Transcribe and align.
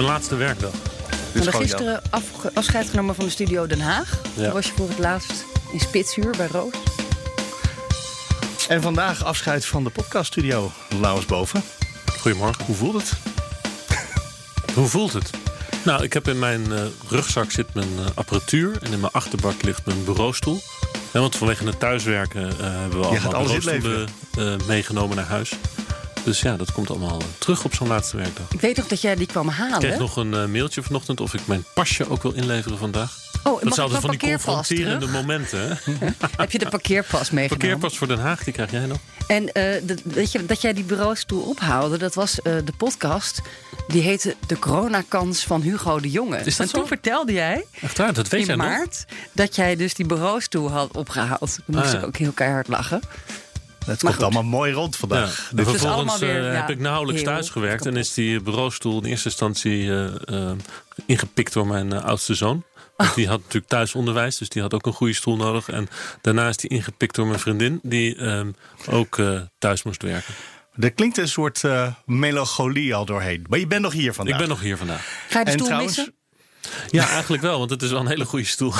mijn 0.00 0.12
laatste 0.12 0.36
werkdag. 0.36 0.70
We 1.32 1.42
hadden 1.42 1.60
gisteren 1.60 2.02
afge- 2.10 2.50
afscheid 2.54 2.88
genomen 2.88 3.14
van 3.14 3.24
de 3.24 3.30
studio 3.30 3.66
Den 3.66 3.80
Haag. 3.80 4.20
Ja. 4.36 4.44
Toen 4.44 4.52
was 4.52 4.66
je 4.66 4.72
voor 4.76 4.88
het 4.88 4.98
laatst 4.98 5.44
in 5.72 5.80
Spitsuur 5.80 6.34
bij 6.36 6.46
Roos. 6.46 6.74
En 8.68 8.82
vandaag 8.82 9.24
afscheid 9.24 9.66
van 9.66 9.84
de 9.84 9.90
podcaststudio. 9.90 10.70
Lauwers 11.00 11.26
boven. 11.26 11.62
Goedemorgen. 12.20 12.64
Hoe 12.64 12.74
voelt 12.76 12.94
het? 12.94 13.12
Hoe 14.76 14.86
voelt 14.86 15.12
het? 15.12 15.30
Nou, 15.84 16.02
ik 16.02 16.12
heb 16.12 16.28
in 16.28 16.38
mijn 16.38 16.72
eh, 16.72 16.82
rugzak 17.08 17.50
zit 17.50 17.74
mijn 17.74 17.98
eh, 17.98 18.04
apparatuur 18.14 18.78
en 18.82 18.92
in 18.92 19.00
mijn 19.00 19.12
achterbak 19.12 19.62
ligt 19.62 19.86
mijn 19.86 20.04
bureaustoel. 20.04 20.60
Ja, 21.12 21.20
want 21.20 21.36
vanwege 21.36 21.64
het 21.64 21.80
thuiswerken 21.80 22.48
eh, 22.48 22.54
hebben 22.58 23.00
we 23.00 23.06
allemaal 23.06 23.42
bureaustoelen 23.42 24.08
eh, 24.38 24.66
meegenomen 24.66 25.16
naar 25.16 25.26
huis. 25.26 25.52
Dus 26.24 26.40
ja, 26.40 26.56
dat 26.56 26.72
komt 26.72 26.90
allemaal 26.90 27.18
eh, 27.20 27.26
terug 27.38 27.64
op 27.64 27.74
zo'n 27.74 27.88
laatste 27.88 28.16
werkdag. 28.16 28.46
Ik 28.52 28.60
weet 28.60 28.76
nog 28.76 28.86
dat 28.86 29.00
jij 29.00 29.14
die 29.16 29.26
kwam 29.26 29.48
Ik 29.48 29.54
halen. 29.54 29.78
kreeg 29.78 29.98
nog 29.98 30.16
een 30.16 30.34
eh, 30.34 30.44
mailtje 30.46 30.82
vanochtend 30.82 31.20
of 31.20 31.34
ik 31.34 31.40
mijn 31.46 31.64
pasje 31.74 32.10
ook 32.10 32.22
wil 32.22 32.32
inleveren 32.32 32.78
vandaag. 32.78 33.18
Oh, 33.44 33.62
Dat 33.62 33.74
zijn 33.74 33.90
ik 33.90 33.96
van 34.00 34.10
die 34.10 34.18
confronterende 34.18 34.98
terug? 35.06 35.12
momenten. 35.20 35.68
Hè? 35.68 35.74
Heb 36.36 36.50
je 36.52 36.58
de 36.58 36.68
parkeerpas 36.68 37.30
meegenomen? 37.30 37.48
Parkeerpas 37.68 37.98
voor 37.98 38.06
Den 38.06 38.18
Haag, 38.18 38.44
die 38.44 38.52
krijg 38.52 38.70
jij 38.70 38.86
nog. 38.86 38.98
En 39.26 39.52
eh, 39.52 39.80
dat- 39.82 40.00
weet 40.04 40.32
je, 40.32 40.46
dat 40.46 40.60
jij 40.60 40.72
die 40.72 40.84
bureaustoel 40.84 41.42
ophaalde, 41.42 41.98
dat 41.98 42.14
was 42.14 42.42
eh, 42.42 42.52
de 42.64 42.72
podcast. 42.76 43.40
Die 43.88 44.02
heette 44.02 44.36
De 44.46 44.58
coronakans 44.58 45.44
van 45.44 45.60
Hugo 45.62 46.00
de 46.00 46.10
Jonge. 46.10 46.36
Is 46.44 46.56
dat 46.56 46.66
en 46.66 46.72
toen 46.72 46.86
vertelde 46.86 47.32
jij 47.32 47.64
Echt 47.80 47.98
waar, 47.98 48.12
dat 48.12 48.28
weet 48.28 48.46
jij 48.46 48.54
in 48.54 48.60
nog? 48.60 48.68
maart 48.70 49.04
dat 49.32 49.56
jij 49.56 49.76
dus 49.76 49.94
die 49.94 50.06
bureaustoel 50.06 50.70
had 50.70 50.90
opgehaald. 50.96 51.54
Toen 51.66 51.74
moest 51.76 51.86
Ah, 51.86 51.92
ja. 51.92 51.98
ik 51.98 52.06
ook 52.06 52.16
heel 52.16 52.32
keihard 52.32 52.68
lachen. 52.68 53.00
Het 53.90 54.00
komt 54.00 54.14
goed. 54.14 54.22
allemaal 54.22 54.42
mooi 54.42 54.72
rond 54.72 54.92
Ja. 54.94 54.98
vandaag. 54.98 55.48
En 55.50 55.56
Dit 55.56 55.66
is 55.66 55.70
vervolgens 55.72 56.10
allemaal 56.12 56.18
weer, 56.18 56.46
eh, 56.46 56.52
ja, 56.52 56.60
heb 56.60 56.70
ik 56.70 56.78
nauwelijks 56.78 57.20
heel 57.22 57.30
thuis 57.30 57.50
gewerkt. 57.50 57.86
En 57.86 57.96
is 57.96 58.14
die 58.14 58.40
bureaustoel 58.40 59.02
in 59.02 59.08
eerste 59.08 59.28
instantie 59.28 59.90
eh, 59.90 60.50
eh, 60.50 60.56
ingepikt 61.06 61.52
door 61.52 61.66
mijn 61.66 61.92
oudste 62.02 62.34
zoon. 62.34 62.64
Want 62.96 63.14
die 63.14 63.28
had 63.28 63.38
natuurlijk 63.38 63.66
thuisonderwijs, 63.68 64.38
dus 64.38 64.48
die 64.48 64.62
had 64.62 64.74
ook 64.74 64.86
een 64.86 64.92
goede 64.92 65.12
stoel 65.14 65.36
nodig. 65.36 65.68
En 65.68 65.88
daarna 66.20 66.48
is 66.48 66.56
die 66.56 66.70
ingepikt 66.70 67.14
door 67.14 67.26
mijn 67.26 67.38
vriendin, 67.38 67.80
die 67.82 68.16
ehm, 68.16 68.50
ook 68.90 69.18
eh, 69.18 69.40
thuis 69.58 69.82
moest 69.82 70.02
werken. 70.02 70.34
Er 70.78 70.92
klinkt 70.92 71.18
een 71.18 71.28
soort 71.28 71.64
eh, 71.64 71.86
melancholie 72.06 72.94
al 72.94 73.04
doorheen. 73.04 73.46
Maar 73.48 73.58
je 73.58 73.66
bent 73.66 73.82
nog 73.82 73.92
hier 73.92 74.12
vandaag. 74.14 74.34
Ik 74.34 74.40
ben 74.40 74.48
nog 74.48 74.60
hier 74.60 74.76
vandaag. 74.76 75.06
Ga 75.28 75.38
je 75.38 75.44
de 75.44 75.50
En 75.50 75.56
stoel 75.56 75.66
trouwens, 75.66 75.96
missen? 75.96 76.14
Ja, 76.90 77.08
eigenlijk 77.08 77.42
wel, 77.42 77.58
want 77.58 77.70
het 77.70 77.82
is 77.82 77.90
wel 77.90 78.00
een 78.00 78.06
hele 78.06 78.24
goede 78.24 78.44
stoel. 78.44 78.72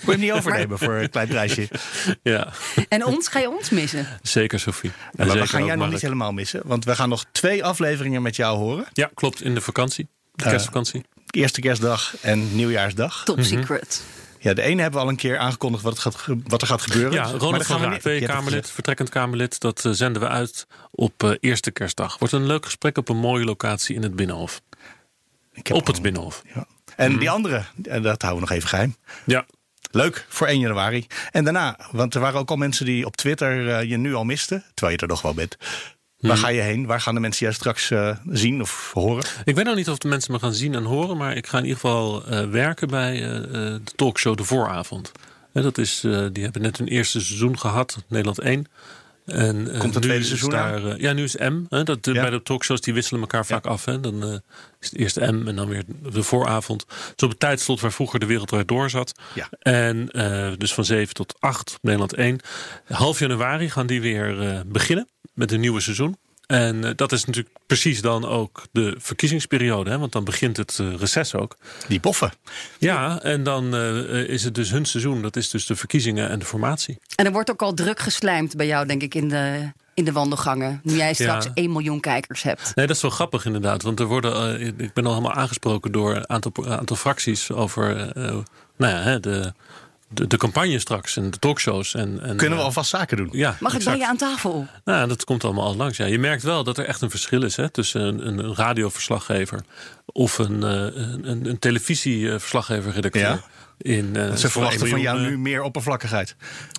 Wil 0.04 0.14
je 0.14 0.20
hem 0.20 0.20
niet 0.20 0.32
overnemen 0.32 0.78
voor 0.78 0.94
een 0.94 1.10
klein 1.10 1.28
prijsje? 1.28 1.68
ja, 2.22 2.48
En 2.88 3.04
ons, 3.04 3.28
ga 3.28 3.38
je 3.38 3.50
ons 3.50 3.70
missen? 3.70 4.06
zeker 4.22 4.60
Sophie. 4.60 4.92
En 5.16 5.26
maar 5.26 5.38
we 5.38 5.46
gaan 5.46 5.64
jij 5.64 5.74
nog 5.76 5.90
niet 5.90 6.00
helemaal 6.00 6.32
missen. 6.32 6.60
Want 6.64 6.84
we 6.84 6.94
gaan 6.94 7.08
nog 7.08 7.24
twee 7.32 7.64
afleveringen 7.64 8.22
met 8.22 8.36
jou 8.36 8.58
horen. 8.58 8.86
Ja, 8.92 9.10
klopt, 9.14 9.42
in 9.42 9.54
de 9.54 9.60
vakantie. 9.60 10.08
De 10.34 10.44
Eh, 10.44 10.50
kerstvakantie. 10.50 11.04
Eerste 11.30 11.60
kerstdag 11.60 12.14
en 12.20 12.56
nieuwjaarsdag. 12.56 13.24
Top 13.24 13.40
secret. 13.42 14.02
Ja, 14.38 14.54
de 14.54 14.62
ene 14.62 14.82
hebben 14.82 15.00
we 15.00 15.04
al 15.06 15.10
een 15.12 15.16
keer 15.18 15.38
aangekondigd 15.38 15.82
wat, 15.84 15.92
het 15.92 16.02
gaat, 16.02 16.26
wat 16.46 16.60
er 16.62 16.66
gaat 16.68 16.82
gebeuren. 16.82 17.12
Ja, 17.12 17.22
Ronald 17.24 17.66
van 17.66 17.90
niet- 17.90 18.00
twee 18.00 18.20
Kamerlid, 18.26 18.70
vertrekkend 18.70 19.08
Kamerlid. 19.08 19.60
Dat 19.60 19.84
eh, 19.84 19.92
zenden 19.92 20.22
we 20.22 20.28
uit 20.28 20.66
op 20.90 21.22
eh, 21.24 21.30
eerste 21.40 21.70
kerstdag. 21.70 22.18
Wordt 22.18 22.34
een 22.34 22.46
leuk 22.46 22.64
gesprek 22.64 22.98
op 22.98 23.08
een 23.08 23.16
mooie 23.16 23.44
locatie 23.44 23.94
in 23.94 24.02
het 24.02 24.16
Binnenhof. 24.16 24.50
gezegd. 24.70 24.88
Ik 25.52 25.66
heb 25.66 25.76
Op 25.76 25.86
het 25.86 26.02
Binnenhof. 26.02 26.42
Ja. 26.54 26.66
En 26.96 27.18
die 27.18 27.30
andere, 27.30 27.64
dat 27.76 28.02
houden 28.22 28.34
we 28.34 28.40
nog 28.40 28.50
even 28.50 28.68
geheim. 28.68 28.96
Ja, 29.24 29.46
Leuk 29.90 30.26
voor 30.28 30.46
1 30.46 30.60
januari. 30.60 31.06
En 31.30 31.44
daarna, 31.44 31.78
want 31.92 32.14
er 32.14 32.20
waren 32.20 32.40
ook 32.40 32.50
al 32.50 32.56
mensen 32.56 32.84
die 32.86 33.06
op 33.06 33.16
Twitter 33.16 33.68
eh, 33.68 33.88
je 33.90 33.96
nu 33.96 34.14
al 34.14 34.24
misten. 34.24 34.64
Terwijl 34.74 34.96
je 34.96 35.02
er 35.02 35.08
nog 35.08 35.22
wel 35.22 35.34
bent. 35.34 35.56
Waar 36.18 36.32
Hmm. 36.32 36.40
ga 36.40 36.48
je 36.48 36.60
heen? 36.60 36.86
Waar 36.86 37.00
gaan 37.00 37.14
de 37.14 37.20
mensen 37.20 37.42
jou 37.42 37.54
straks 37.54 37.90
eh, 37.90 38.16
zien 38.28 38.60
of 38.60 38.90
horen? 38.94 39.24
ik 39.44 39.54
weet 39.54 39.64
nog 39.64 39.74
niet 39.76 39.88
of 39.88 39.98
de 39.98 40.08
mensen 40.08 40.32
me 40.32 40.38
gaan 40.38 40.54
zien 40.54 40.74
en 40.74 40.84
horen. 40.84 41.16
Maar 41.16 41.36
ik 41.36 41.46
ga 41.46 41.58
in 41.58 41.64
ieder 41.64 41.80
geval 41.80 42.24
eh, 42.26 42.48
werken 42.48 42.88
bij 42.88 43.20
de 43.20 43.80
talkshow 43.96 44.36
De 44.36 44.44
Vooravond. 44.44 45.12
Dat 45.52 45.78
is, 45.78 46.00
die 46.32 46.42
hebben 46.42 46.62
net 46.62 46.78
hun 46.78 46.88
eerste 46.88 47.20
seizoen 47.20 47.58
gehad, 47.58 47.96
Nederland 48.08 48.38
1. 48.38 48.66
En, 49.32 49.72
eh, 49.72 49.78
Komt 49.78 49.94
het 49.94 50.02
nu 50.02 50.08
tweede 50.08 50.18
is 50.18 50.26
seizoen 50.26 50.50
daar, 50.50 50.84
eh, 50.84 50.98
Ja, 50.98 51.12
nu 51.12 51.22
is 51.22 51.36
M. 51.36 51.62
Hè, 51.68 51.82
dat, 51.82 52.06
Ja. 52.06 52.12
Bij 52.12 52.30
de 52.30 52.42
talkshows 52.42 52.80
die 52.80 52.94
wisselen 52.94 53.20
elkaar 53.20 53.46
vaak 53.46 53.66
af. 53.66 53.84
Hè. 53.84 54.00
Dan 54.00 54.22
eh, 54.22 54.32
is 54.80 54.90
het 54.90 54.96
eerst 54.96 55.16
M 55.16 55.48
en 55.48 55.56
dan 55.56 55.68
weer 55.68 55.84
de 56.12 56.22
vooravond. 56.22 56.80
Het 56.88 57.14
is 57.16 57.22
op 57.22 57.30
het 57.30 57.38
tijdslot 57.40 57.80
waar 57.80 57.92
vroeger 57.92 58.20
de 58.20 58.26
Wereldrijd 58.26 58.68
door 58.68 58.90
zat. 58.90 59.12
Ja. 59.34 59.48
En 59.58 60.10
eh, 60.10 60.52
dus 60.56 60.74
van 60.74 60.84
7 60.84 61.14
tot 61.14 61.34
8, 61.38 61.78
Nederland 61.82 62.14
1. 62.14 62.40
Half 62.86 63.18
januari 63.18 63.70
gaan 63.70 63.86
die 63.86 64.00
weer 64.00 64.40
eh, 64.40 64.60
beginnen 64.66 65.08
met 65.34 65.52
een 65.52 65.60
nieuwe 65.60 65.80
seizoen. 65.80 66.16
En 66.50 66.84
eh, 66.84 66.90
dat 66.96 67.12
is 67.12 67.24
natuurlijk 67.24 67.56
precies 67.66 68.00
dan 68.00 68.24
ook 68.24 68.62
de 68.72 68.94
verkiezingsperiode. 68.98 69.90
Hè? 69.90 69.98
Want 69.98 70.12
dan 70.12 70.24
begint 70.24 70.56
het 70.56 70.78
eh, 70.80 70.94
reces 70.94 71.34
ook. 71.34 71.56
Die 71.88 72.00
boffen. 72.00 72.32
Ja, 72.78 73.22
en 73.22 73.42
dan 73.42 73.74
eh, 73.74 74.28
is 74.28 74.44
het 74.44 74.54
dus 74.54 74.70
hun 74.70 74.84
seizoen. 74.84 75.22
Dat 75.22 75.36
is 75.36 75.50
dus 75.50 75.66
de 75.66 75.76
verkiezingen 75.76 76.28
en 76.28 76.38
de 76.38 76.44
formatie. 76.44 76.98
En 77.14 77.24
er 77.24 77.32
wordt 77.32 77.50
ook 77.50 77.62
al 77.62 77.74
druk 77.74 77.98
geslijmd 77.98 78.56
bij 78.56 78.66
jou, 78.66 78.86
denk 78.86 79.02
ik, 79.02 79.14
in 79.14 79.28
de, 79.28 79.72
in 79.94 80.04
de 80.04 80.12
wandelgangen. 80.12 80.80
Nu 80.82 80.96
jij 80.96 81.14
straks 81.14 81.44
Ja. 81.44 81.50
1 81.54 81.72
miljoen 81.72 82.00
kijkers 82.00 82.42
hebt. 82.42 82.72
Nee, 82.74 82.86
dat 82.86 82.96
is 82.96 83.02
wel 83.02 83.10
grappig 83.10 83.44
inderdaad. 83.44 83.82
Want 83.82 84.00
er 84.00 84.06
worden, 84.06 84.60
ik 84.60 84.92
ben 84.92 85.06
al 85.06 85.14
helemaal 85.14 85.36
aangesproken 85.36 85.92
door 85.92 86.16
een 86.16 86.28
aantal, 86.28 86.52
aantal 86.68 86.96
fracties 86.96 87.52
over 87.52 88.12
nou 88.76 88.92
ja, 88.94 89.02
hè, 89.02 89.20
de, 89.20 89.52
de, 90.12 90.26
de 90.26 90.36
campagne 90.36 90.78
straks 90.78 91.16
en 91.16 91.30
de 91.30 91.38
talkshows. 91.38 91.94
En, 91.94 92.20
en, 92.22 92.36
Kunnen 92.36 92.56
we 92.56 92.62
eh, 92.62 92.68
alvast 92.68 92.90
zaken 92.90 93.16
doen? 93.16 93.28
Ja, 93.32 93.56
Mag 93.60 93.74
ik 93.74 93.84
bij 93.84 93.96
je 93.96 94.06
aan 94.06 94.16
tafel? 94.16 94.66
Nou, 94.84 95.08
dat 95.08 95.24
komt 95.24 95.44
allemaal 95.44 95.66
al 95.66 95.76
langs. 95.76 95.96
Ja. 95.96 96.06
Je 96.06 96.18
merkt 96.18 96.42
wel 96.42 96.64
dat 96.64 96.78
er 96.78 96.84
echt 96.84 97.00
een 97.00 97.10
verschil 97.10 97.42
is 97.42 97.56
hè, 97.56 97.68
tussen 97.68 98.00
een, 98.00 98.26
een, 98.26 98.38
een 98.38 98.54
radioverslaggever 98.54 99.60
of 100.06 100.38
een, 100.38 100.62
eh, 100.62 100.70
een, 100.70 101.30
een, 101.30 101.46
een 101.46 101.58
televisieverslaggever-redacteur. 101.58 103.22
Ja. 103.22 103.42
In, 103.82 104.16
eh, 104.16 104.34
Ze 104.34 104.50
verwachten 104.50 104.88
van 104.88 104.96
een 104.96 105.02
jou 105.02 105.20
nu 105.20 105.38
meer 105.38 105.62
oppervlakkigheid. 105.62 106.36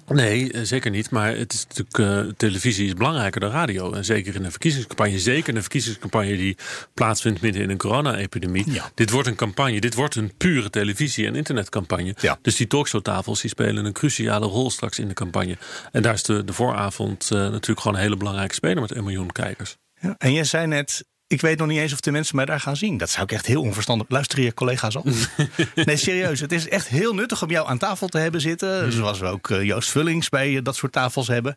eh, 0.07 0.15
Nee, 0.15 0.51
eh, 0.51 0.61
zeker 0.63 0.91
niet. 0.91 1.09
Maar 1.09 1.35
het 1.35 1.53
is 1.53 1.65
natuurlijk, 1.67 2.37
televisie 2.37 2.85
is 2.87 2.93
belangrijker 2.93 3.41
dan 3.41 3.51
radio. 3.51 3.93
En 3.93 4.05
zeker 4.05 4.35
in 4.35 4.43
een 4.43 4.51
verkiezingscampagne. 4.51 5.19
Zeker 5.19 5.49
in 5.49 5.55
een 5.55 5.61
verkiezingscampagne 5.61 6.37
die 6.37 6.57
plaatsvindt 6.93 7.41
midden 7.41 7.61
in 7.61 7.69
een 7.69 7.77
corona-epidemie. 7.77 8.71
Ja. 8.71 8.91
Dit 8.95 9.09
wordt 9.09 9.27
een 9.27 9.35
campagne. 9.35 9.79
Dit 9.79 9.93
wordt 9.95 10.15
een 10.15 10.31
pure 10.37 10.69
televisie- 10.69 11.25
en 11.27 11.35
internetcampagne. 11.35 12.15
Ja. 12.19 12.39
Dus 12.41 12.55
die 12.55 12.67
talkshowtafels 12.67 13.41
die 13.41 13.49
spelen 13.49 13.85
een 13.85 13.93
cruciale 13.93 14.45
rol 14.45 14.69
straks 14.71 14.99
in 14.99 15.07
de 15.07 15.13
campagne. 15.13 15.57
En 15.91 16.01
daar 16.01 16.13
is 16.13 16.23
de, 16.23 16.43
de 16.43 16.53
vooravond 16.53 17.29
natuurlijk 17.29 17.79
gewoon 17.79 17.97
een 17.97 18.03
hele 18.03 18.17
belangrijke 18.17 18.53
speler 18.53 18.81
met 18.81 18.91
1 18.91 19.03
miljoen 19.03 19.31
kijkers. 19.31 19.77
Ja. 19.99 20.15
En 20.17 20.33
jij 20.33 20.43
zei 20.43 20.67
net, 20.67 21.03
ik 21.31 21.41
weet 21.41 21.57
nog 21.57 21.67
niet 21.67 21.79
eens 21.79 21.93
of 21.93 21.99
de 21.99 22.11
mensen 22.11 22.35
mij 22.35 22.45
daar 22.45 22.59
gaan 22.59 22.77
zien. 22.77 22.97
Dat 22.97 23.09
zou 23.09 23.23
ik 23.23 23.31
echt 23.31 23.45
heel 23.45 23.61
onverstandig. 23.61 24.09
Luister 24.09 24.41
je 24.41 24.53
collega's 24.53 24.95
al? 24.95 25.05
nee, 25.85 25.97
serieus. 25.97 26.39
Het 26.39 26.51
is 26.51 26.67
echt 26.67 26.87
heel 26.87 27.13
nuttig 27.13 27.43
om 27.43 27.49
jou 27.49 27.67
aan 27.67 27.77
tafel 27.77 28.07
te 28.07 28.17
hebben 28.17 28.41
zitten. 28.41 28.91
Zoals 28.91 29.19
we 29.19 29.25
ook 29.25 29.49
eh, 29.49 29.63
Joost 29.63 29.89
Vullings 29.89 30.29
bij 30.29 30.57
eh, 30.57 30.63
dat 30.63 30.75
soort 30.75 30.91
tafels 30.91 31.27
hebben. 31.27 31.55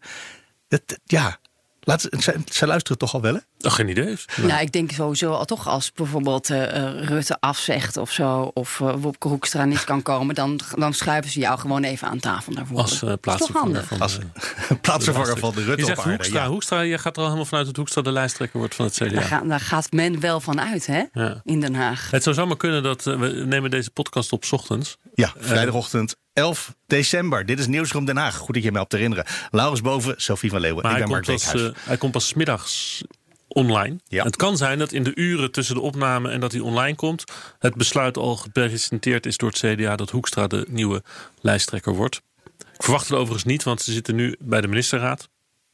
Het, 0.68 1.00
ja, 1.04 1.38
Laat, 1.84 2.08
zij, 2.10 2.36
zij 2.44 2.68
luisteren 2.68 2.98
toch 2.98 3.14
al 3.14 3.20
wel, 3.20 3.34
hè? 3.34 3.40
Oh, 3.66 3.72
geen 3.72 3.88
idee. 3.88 4.04
Nee. 4.04 4.46
Nou, 4.46 4.60
ik 4.60 4.72
denk 4.72 4.90
sowieso 4.90 5.32
al 5.32 5.44
toch 5.44 5.68
als 5.68 5.92
bijvoorbeeld 5.92 6.50
eh, 6.50 6.76
eh, 6.76 7.08
Rutte 7.08 7.36
afzegt 7.40 7.96
of 7.96 8.10
zo, 8.10 8.50
of 8.54 8.80
uh, 8.80 8.94
Wopke 8.98 9.28
Hoekstra 9.28 9.64
niet 9.64 9.84
kan 9.84 10.02
komen, 10.02 10.34
dan, 10.34 10.60
dan 10.76 10.92
schuiven 10.92 11.30
ze 11.30 11.38
jou 11.38 11.58
gewoon 11.58 11.84
even 11.84 12.08
aan 12.08 12.18
tafel 12.18 12.54
daarvoor. 12.54 12.78
Als 12.78 13.02
uh, 13.02 13.12
plaatsvervanger 13.20 13.84
van, 13.84 14.00
Als 14.00 14.18
plaatsvervanger 14.80 15.38
van 15.38 15.54
de 15.54 15.64
Rutte 15.64 15.80
Je 15.80 15.86
zegt 15.86 15.98
op 15.98 16.04
aarde, 16.04 16.16
Hoekstra, 16.16 16.42
ja. 16.42 16.48
Hoekstra, 16.48 16.80
je 16.80 16.98
gaat 16.98 17.12
er 17.12 17.18
al 17.18 17.24
helemaal 17.24 17.48
vanuit 17.48 17.66
dat 17.66 17.76
Hoekstra 17.76 18.02
de 18.02 18.12
lijsttrekker 18.12 18.58
wordt 18.58 18.74
van 18.74 18.84
het 18.84 18.94
CDA. 18.94 19.08
Daar, 19.08 19.22
ga, 19.22 19.40
daar 19.40 19.60
gaat 19.60 19.92
men 19.92 20.20
wel 20.20 20.40
van 20.40 20.60
uit, 20.60 20.86
hè? 20.86 21.02
Ja. 21.12 21.40
In 21.44 21.60
Den 21.60 21.74
Haag. 21.74 22.10
Het 22.10 22.22
zou 22.22 22.34
zomaar 22.34 22.56
kunnen 22.56 22.82
dat 22.82 23.06
uh, 23.06 23.18
we 23.18 23.26
nemen 23.26 23.70
deze 23.70 23.90
podcast 23.90 24.32
op 24.32 24.44
's 24.44 24.52
ochtends. 24.52 24.96
Ja, 25.14 25.32
vrijdagochtend 25.38 26.16
11 26.34 26.74
december. 26.86 27.46
Dit 27.46 27.58
is 27.58 27.66
Nieuwsroom 27.66 28.04
Den 28.04 28.16
Haag. 28.16 28.36
Goed 28.36 28.54
dat 28.54 28.62
je 28.62 28.72
mij 28.72 28.80
op 28.80 28.88
te 28.88 28.96
herinneren. 28.96 29.26
Laurens 29.50 29.80
Boven, 29.80 30.14
Sophie 30.16 30.50
van 30.50 30.60
Leeuwen. 30.60 30.82
Maar 30.82 31.00
ik 31.00 31.06
ben 31.06 31.08
komt, 31.08 31.26
pas, 31.26 31.54
uh, 31.54 31.68
hij 31.78 31.96
komt 31.96 32.12
pas 32.12 32.34
middags 32.34 33.02
online. 33.48 33.96
Ja. 34.08 34.24
Het 34.24 34.36
kan 34.36 34.56
zijn 34.56 34.78
dat 34.78 34.92
in 34.92 35.02
de 35.02 35.14
uren 35.14 35.50
tussen 35.52 35.74
de 35.74 35.80
opname 35.80 36.30
en 36.30 36.40
dat 36.40 36.52
hij 36.52 36.60
online 36.60 36.96
komt... 36.96 37.24
het 37.58 37.74
besluit 37.74 38.16
al 38.16 38.36
gepresenteerd 38.36 39.26
is 39.26 39.36
door 39.36 39.50
het 39.50 39.58
CDA... 39.58 39.96
dat 39.96 40.10
Hoekstra 40.10 40.46
de 40.46 40.66
nieuwe 40.68 41.02
lijsttrekker 41.40 41.94
wordt. 41.94 42.22
Ik 42.58 42.82
verwacht 42.82 43.08
het 43.08 43.18
overigens 43.18 43.44
niet, 43.44 43.62
want 43.62 43.82
ze 43.82 43.92
zitten 43.92 44.14
nu 44.14 44.36
bij 44.38 44.60
de 44.60 44.68
ministerraad. 44.68 45.28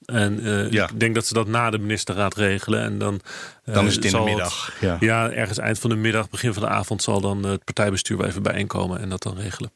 En 0.05 0.47
uh, 0.47 0.71
Ja. 0.71 0.89
ik 0.89 1.01
denk 1.01 1.15
dat 1.15 1.27
ze 1.27 1.35
dat 1.35 1.47
na 1.47 1.71
de 1.71 1.79
ministerraad 1.79 2.37
regelen. 2.37 2.83
En 2.83 2.99
dan, 2.99 3.21
uh, 3.65 3.75
Dan 3.75 3.87
is 3.87 3.95
het 3.95 4.05
in 4.05 4.13
de 4.13 4.21
middag, 4.21 4.73
ja. 4.81 4.97
ja, 5.01 5.31
ergens 5.31 5.59
eind 5.59 5.79
van 5.79 5.91
de 5.91 5.97
middag, 5.97 6.31
begin 6.31 6.53
van 6.53 6.63
de 6.63 6.69
avond... 6.69 7.03
zal 7.03 7.21
dan 7.21 7.43
het 7.43 7.65
partijbestuur 7.65 8.17
wel 8.17 8.27
even 8.27 8.43
bijeenkomen 8.43 9.01
en 9.01 9.09
dat 9.09 9.23
dan 9.23 9.37
regelen. 9.37 9.73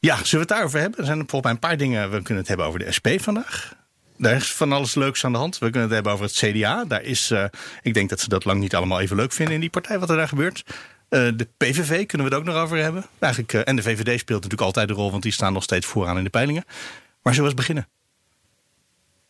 Ja, 0.00 0.14
zullen 0.14 0.30
we 0.30 0.38
het 0.38 0.48
daarover 0.48 0.80
hebben? 0.80 0.98
Er 0.98 1.06
zijn 1.06 1.18
volgens 1.18 1.42
mij 1.42 1.50
een 1.50 1.58
paar 1.58 1.76
dingen. 1.76 2.10
We 2.10 2.22
kunnen 2.22 2.36
het 2.36 2.48
hebben 2.48 2.66
over 2.66 2.78
de 2.78 2.92
SP 2.96 3.08
vandaag. 3.16 3.76
Daar 4.16 4.36
is 4.36 4.52
van 4.52 4.72
alles 4.72 4.94
leuks 4.94 5.24
aan 5.24 5.32
de 5.32 5.38
hand. 5.38 5.58
We 5.58 5.70
kunnen 5.70 5.82
het 5.82 5.92
hebben 5.92 6.12
over 6.12 6.24
het 6.24 6.34
CDA. 6.34 6.84
Daar 6.84 7.02
is, 7.02 7.30
uh, 7.30 7.44
ik 7.82 7.94
denk 7.94 8.08
dat 8.08 8.20
ze 8.20 8.28
dat 8.28 8.44
lang 8.44 8.60
niet 8.60 8.74
allemaal 8.74 9.00
even 9.00 9.16
leuk 9.16 9.32
vinden 9.32 9.54
in 9.54 9.60
die 9.60 9.70
partij, 9.70 9.98
wat 9.98 10.10
er 10.10 10.16
daar 10.16 10.28
gebeurt. 10.28 10.64
Uh, 10.66 11.28
de 11.36 11.48
PVV 11.56 12.06
kunnen 12.06 12.28
we 12.28 12.34
het 12.34 12.42
ook 12.42 12.48
nog 12.54 12.62
over 12.62 12.76
hebben. 12.76 13.04
Eigenlijk, 13.18 13.52
uh, 13.52 13.60
en 13.64 13.76
de 13.76 13.82
VVD 13.82 14.20
speelt 14.20 14.42
natuurlijk 14.42 14.60
altijd 14.60 14.88
de 14.88 14.94
rol, 14.94 15.10
want 15.10 15.22
die 15.22 15.32
staan 15.32 15.52
nog 15.52 15.62
steeds 15.62 15.86
vooraan 15.86 16.18
in 16.18 16.24
de 16.24 16.30
peilingen. 16.30 16.64
Maar 17.22 17.34
zullen 17.34 17.50
we 17.50 17.56
eens 17.56 17.66
beginnen? 17.66 17.88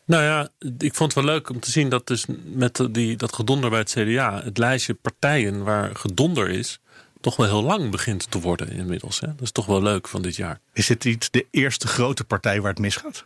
Nou 0.05 0.23
ja, 0.23 0.49
ik 0.79 0.95
vond 0.95 1.15
het 1.15 1.25
wel 1.25 1.35
leuk 1.35 1.51
om 1.51 1.61
te 1.61 1.71
zien 1.71 1.89
dat 1.89 2.07
dus 2.07 2.25
met 2.45 2.89
die, 2.91 3.17
dat 3.17 3.35
gedonder 3.35 3.71
bij 3.71 3.79
het 3.79 3.91
CDA... 3.91 4.43
het 4.45 4.59
lijstje 4.59 4.95
partijen 4.95 5.65
waar 5.65 5.97
gedonder 5.97 6.51
is... 6.51 6.81
toch 7.21 7.37
wel 7.37 7.47
heel 7.47 7.63
lang 7.63 7.91
begint 7.91 8.31
te 8.31 8.41
worden 8.41 8.71
inmiddels. 8.71 9.21
Hè? 9.21 9.27
Dat 9.27 9.41
is 9.41 9.53
toch 9.53 9.67
wel 9.67 9.83
leuk 9.83 10.09
van 10.09 10.23
dit 10.23 10.37
jaar. 10.37 10.61
Is 10.73 10.87
dit 10.87 11.05
niet 11.05 11.33
de 11.33 11.47
eerste 11.51 11.87
grote 11.87 12.25
partij 12.25 12.61
waar 12.61 12.71
het 12.71 12.81
misgaat? 12.81 13.25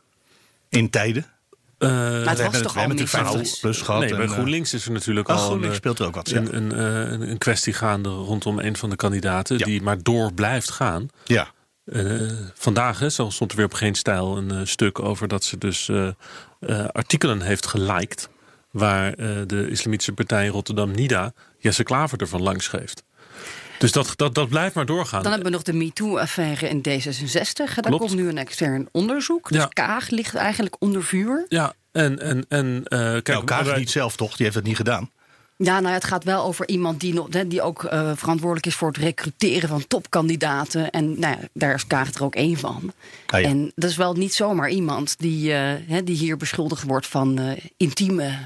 In 0.68 0.90
tijden? 0.90 1.26
Uh, 1.78 1.90
maar 1.90 2.38
het 2.38 2.42
was 2.42 2.62
toch 2.62 2.76
al 2.76 2.88
niet 2.88 3.10
plus 3.60 3.80
gehad. 3.80 4.00
Nee, 4.00 4.16
bij 4.16 4.26
GroenLinks 4.26 4.74
is 4.74 4.84
er 4.84 4.92
natuurlijk 4.92 5.28
oh, 5.28 5.36
al 5.36 5.42
GroenLinks 5.42 5.76
speelt 5.76 5.98
er 5.98 6.06
ook 6.06 6.14
wat, 6.14 6.30
een, 6.30 6.56
een, 6.56 6.78
een, 6.78 7.30
een, 7.30 7.38
kwestie 7.38 7.72
gaande 7.72 8.08
rondom 8.08 8.58
een 8.58 8.76
van 8.76 8.90
de 8.90 8.96
kandidaten... 8.96 9.58
Ja. 9.58 9.64
die 9.64 9.82
maar 9.82 10.02
door 10.02 10.32
blijft 10.32 10.70
gaan. 10.70 11.08
Ja. 11.24 11.50
Uh, 11.84 12.32
vandaag 12.54 12.98
hè, 12.98 13.10
zo 13.10 13.30
stond 13.30 13.50
er 13.50 13.56
weer 13.56 13.66
op 13.66 13.74
geen 13.74 13.94
stijl 13.94 14.36
een 14.36 14.52
uh, 14.52 14.60
stuk 14.64 14.98
over 14.98 15.28
dat 15.28 15.44
ze 15.44 15.58
dus 15.58 15.88
uh, 15.88 16.08
artikelen 16.92 17.40
heeft 17.40 17.66
geliked. 17.66 18.28
Waar 18.70 19.16
de 19.46 19.68
Islamitische 19.70 20.12
Partij 20.12 20.46
Rotterdam 20.46 20.90
NIDA 20.90 21.32
Jesse 21.58 21.82
Klaver 21.82 22.20
ervan 22.20 22.42
langs 22.42 22.68
geeft. 22.68 23.04
Dus 23.82 23.93
dat, 23.93 24.12
dat, 24.17 24.34
dat 24.34 24.49
blijft 24.49 24.75
maar 24.75 24.87
doorgaan. 24.87 25.23
Dan 25.23 25.32
hebben 25.32 25.50
we 25.50 25.56
nog 25.56 25.64
de 25.67 25.73
MeToo-affaire 25.73 26.69
in 26.69 26.79
D66. 26.79 27.75
Daar 27.81 27.96
komt 27.96 28.14
nu 28.14 28.29
een 28.29 28.38
extern 28.38 28.88
onderzoek. 28.93 29.49
Dus 29.49 29.58
Ja. 29.58 29.67
Kaag 29.67 30.08
ligt 30.11 30.34
eigenlijk 30.34 30.76
onder 30.79 31.05
vuur. 31.05 31.46
Ja, 31.49 31.75
en, 31.93 32.19
en, 32.19 32.44
en 32.49 32.82
kijk, 32.88 33.26
Nou, 33.26 33.44
Kaag 33.44 33.67
wij- 33.67 33.79
niet 33.79 33.90
zelf 33.90 34.17
toch? 34.17 34.37
Die 34.37 34.44
heeft 34.44 34.56
het 34.56 34.64
niet 34.64 34.76
gedaan. 34.76 35.11
Ja, 35.56 35.73
nou 35.75 35.88
ja, 35.88 35.93
het 35.94 36.05
gaat 36.05 36.25
wel 36.25 36.44
over 36.44 36.69
iemand 36.69 37.00
die, 37.00 37.14
nog, 37.14 37.26
hè, 37.31 37.49
die 37.49 37.62
ook 37.62 37.84
eh, 37.84 38.11
verantwoordelijk 38.14 38.67
is 38.67 38.75
voor 38.75 38.88
het 38.88 38.96
recruteren 38.96 39.69
van 39.69 39.87
topkandidaten. 39.87 40.90
En 40.90 41.19
nou 41.20 41.37
ja, 41.40 41.49
daar 41.52 41.75
is 41.75 41.87
Kaag 41.87 42.14
er 42.14 42.25
ook 42.25 42.35
één 42.35 42.56
van. 42.56 42.93
Ah, 43.26 43.40
ja. 43.40 43.49
En 43.49 43.73
dat 43.75 43.90
is 43.90 43.96
wel 43.96 44.14
niet 44.14 44.35
zomaar 44.35 44.70
iemand 44.70 45.14
die, 45.19 45.52
eh, 45.52 45.73
hè, 45.87 46.05
die 46.05 46.17
hier 46.17 46.37
beschuldigd 46.37 46.82
wordt 46.82 47.06
van 47.06 47.38
eh, 47.38 47.64
intieme. 47.76 48.38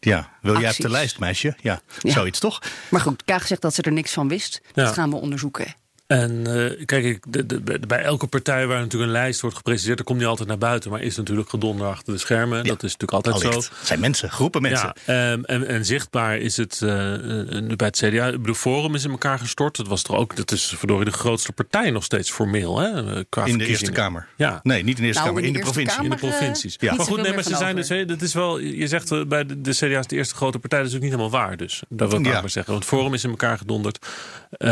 Ja, 0.00 0.28
wil 0.42 0.60
jij 0.60 0.70
op 0.70 0.76
de 0.76 0.90
lijst, 0.90 1.18
meisje? 1.18 1.56
Ja, 1.62 1.80
Ja. 2.00 2.12
zoiets 2.12 2.38
toch? 2.38 2.62
Maar 2.90 3.00
goed, 3.00 3.24
Kaag 3.24 3.46
zegt 3.46 3.62
dat 3.62 3.74
ze 3.74 3.82
er 3.82 3.92
niks 3.92 4.12
van 4.12 4.28
wist. 4.28 4.60
Ja. 4.74 4.84
Dat 4.84 4.94
gaan 4.94 5.10
we 5.10 5.16
onderzoeken. 5.16 5.74
En 6.08 6.46
eh, 6.46 6.84
kijk, 6.86 7.04
ik, 7.04 7.24
de, 7.28 7.46
de- 7.46 7.60
bij- 7.60 7.80
bij 7.86 8.02
elke 8.02 8.26
partij 8.26 8.66
waar 8.66 8.78
natuurlijk 8.80 9.04
een 9.12 9.16
lijst 9.18 9.40
wordt 9.40 9.56
gepresenteerd, 9.56 9.96
dan 9.96 10.06
komt 10.06 10.18
die 10.18 10.28
altijd 10.28 10.48
naar 10.48 10.58
buiten. 10.58 10.90
Maar 10.90 11.00
is 11.02 11.16
natuurlijk 11.16 11.48
gedonder 11.48 11.86
achter 11.86 12.12
de 12.12 12.18
schermen. 12.18 12.64
Dat 12.64 12.82
is 12.82 12.96
natuurlijk 12.96 13.12
altijd 13.12 13.34
Allicht. 13.34 13.64
zo. 13.64 13.70
Het 13.78 13.86
zijn 13.86 14.00
mensen, 14.00 14.30
groepen 14.30 14.62
mensen. 14.62 14.92
Ja, 15.06 15.30
ehm, 15.32 15.42
en, 15.44 15.66
en 15.66 15.84
zichtbaar 15.84 16.38
is 16.38 16.56
het 16.56 16.82
eh, 16.82 17.14
eh, 17.14 17.76
bij 17.76 17.86
het 17.86 17.96
CDA. 17.96 18.26
Ik 18.26 18.38
bedoel, 18.40 18.54
Forum 18.54 18.94
is 18.94 19.04
in 19.04 19.10
elkaar 19.10 19.38
gestort. 19.38 19.76
Dat 19.76 19.88
was 19.88 20.02
toch 20.02 20.16
ook, 20.16 20.36
dat 20.36 20.50
is 20.52 20.74
verdorie 20.76 21.04
de 21.04 21.10
grootste 21.10 21.52
partij 21.52 21.90
nog 21.90 22.04
steeds 22.04 22.30
formeel, 22.30 22.78
hè? 22.78 23.24
Qua 23.28 23.44
in 23.44 23.58
de. 23.58 23.66
Eerste 23.66 23.92
Kamer. 23.92 24.26
Ja. 24.36 24.60
Nee, 24.62 24.82
niet 24.84 24.96
in 24.96 25.00
de 25.02 25.06
Eerste 25.08 25.22
Nou, 25.22 25.34
Kamer, 25.34 25.48
in 25.48 25.54
de, 25.54 25.60
provincie. 25.64 26.04
In 26.04 26.10
de 26.10 26.16
provincies. 26.16 26.76
Ja. 26.80 26.88
Maar 26.90 26.98
niet 26.98 27.08
goed, 27.08 27.22
nee, 27.22 27.32
maar 27.34 27.42
ze 27.42 27.56
zijn 27.56 27.76
dus, 27.76 27.88
hè, 27.88 28.04
dat 28.04 28.22
is 28.22 28.34
wel, 28.34 28.58
je 28.58 28.86
zegt 28.86 29.28
bij 29.28 29.46
de, 29.46 29.60
de 29.60 29.70
CDA 29.70 29.98
is 29.98 30.06
de 30.06 30.16
eerste 30.16 30.34
grote 30.34 30.58
partij, 30.58 30.78
dat 30.78 30.88
is 30.88 30.94
ook 30.94 31.00
niet 31.02 31.10
helemaal 31.10 31.30
waar. 31.30 31.56
Dus 31.56 31.82
dat 31.88 32.10
wil 32.10 32.20
ik 32.20 32.26
Ja. 32.26 32.40
maar 32.40 32.50
zeggen. 32.50 32.72
Want 32.72 32.84
Forum 32.84 33.14
is 33.14 33.24
in 33.24 33.30
elkaar 33.30 33.58
gedonderd. 33.58 34.06
Eh, 34.50 34.70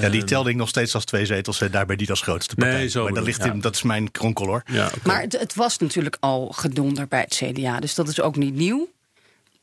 Ja, 0.00 0.08
die 0.08 0.24
telde 0.24 0.50
nog 0.58 0.68
steeds 0.68 0.94
als 0.94 1.04
twee 1.04 1.26
zetels. 1.26 1.60
en 1.60 1.70
Daarbij 1.70 1.96
niet 1.96 2.10
als 2.10 2.20
grootste 2.20 2.54
partij. 2.54 2.74
Nee, 2.74 2.88
zo 2.88 3.04
maar 3.04 3.12
dat, 3.12 3.24
ligt 3.24 3.44
in, 3.44 3.54
ja. 3.54 3.60
dat 3.60 3.74
is 3.74 3.82
mijn 3.82 4.10
kronkel 4.10 4.46
hoor. 4.46 4.62
Ja. 4.66 4.90
Maar 5.04 5.20
het, 5.20 5.38
het 5.38 5.54
was 5.54 5.78
natuurlijk 5.78 6.16
al 6.20 6.48
gedonder 6.48 7.08
bij 7.08 7.20
het 7.20 7.34
CDA. 7.34 7.80
Dus 7.80 7.94
dat 7.94 8.08
is 8.08 8.20
ook 8.20 8.36
niet 8.36 8.54
nieuw. 8.54 8.88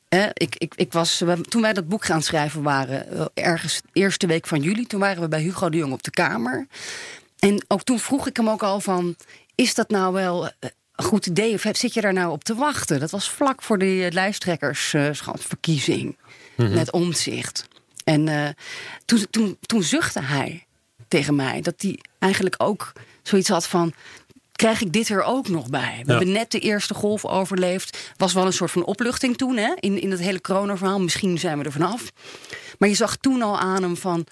Eh, 0.09 0.25
ik, 0.33 0.55
ik, 0.57 0.73
ik 0.75 0.93
was, 0.93 1.23
toen 1.49 1.61
wij 1.61 1.73
dat 1.73 1.87
boek 1.87 2.05
gaan 2.05 2.21
schrijven 2.21 2.61
waren, 2.61 3.11
eh, 3.11 3.25
ergens 3.33 3.81
de 3.81 3.87
eerste 3.93 4.27
week 4.27 4.47
van 4.47 4.61
juli, 4.61 4.85
toen 4.85 4.99
waren 4.99 5.21
we 5.21 5.27
bij 5.27 5.41
Hugo 5.41 5.69
de 5.69 5.77
Jong 5.77 5.93
op 5.93 6.03
de 6.03 6.11
Kamer. 6.11 6.67
En 7.39 7.65
ook 7.67 7.83
toen 7.83 7.99
vroeg 7.99 8.27
ik 8.27 8.37
hem 8.37 8.49
ook 8.49 8.63
al 8.63 8.79
van, 8.79 9.15
is 9.55 9.73
dat 9.73 9.89
nou 9.89 10.13
wel 10.13 10.47
eh, 10.47 10.51
een 10.95 11.05
goed 11.05 11.25
idee 11.25 11.53
of 11.53 11.65
zit 11.71 11.93
je 11.93 12.01
daar 12.01 12.13
nou 12.13 12.31
op 12.31 12.43
te 12.43 12.55
wachten? 12.55 12.99
Dat 12.99 13.11
was 13.11 13.29
vlak 13.29 13.61
voor 13.61 13.77
de 13.77 14.09
lijsttrekkersverkiezing 14.11 16.17
met 16.55 16.91
omzicht. 16.91 17.67
En 18.05 18.27
eh, 18.27 18.49
toen, 19.05 19.25
toen, 19.29 19.57
toen 19.61 19.83
zuchtte 19.83 20.21
hij 20.21 20.64
tegen 21.15 21.35
mij 21.35 21.61
dat 21.61 21.73
hij 21.77 21.99
eigenlijk 22.19 22.55
ook 22.57 22.91
zoiets 23.23 23.49
had 23.49 23.67
van 23.67 23.93
krijg 24.51 24.81
ik 24.81 24.93
dit 24.93 25.09
er 25.09 25.23
ook 25.23 25.47
nog 25.47 25.69
bij? 25.69 26.01
We 26.05 26.11
Ja. 26.11 26.17
hebben 26.17 26.31
net 26.33 26.51
de 26.51 26.59
eerste 26.59 26.93
golf 26.93 27.25
overleefd. 27.25 28.13
Was 28.17 28.33
wel 28.33 28.45
een 28.45 28.53
soort 28.53 28.71
van 28.71 28.85
opluchting 28.85 29.37
toen, 29.37 29.57
hè? 29.57 29.73
In, 29.79 30.01
in 30.01 30.11
het 30.11 30.19
hele 30.19 30.41
coronaverhaal. 30.41 30.99
Misschien 30.99 31.37
zijn 31.39 31.57
we 31.57 31.63
er 31.63 31.71
vanaf. 31.71 32.11
Maar 32.79 32.89
je 32.89 32.95
zag 32.95 33.15
toen 33.15 33.41
al 33.41 33.59
aan 33.59 33.81
hem 33.81 33.97
van... 33.97 34.25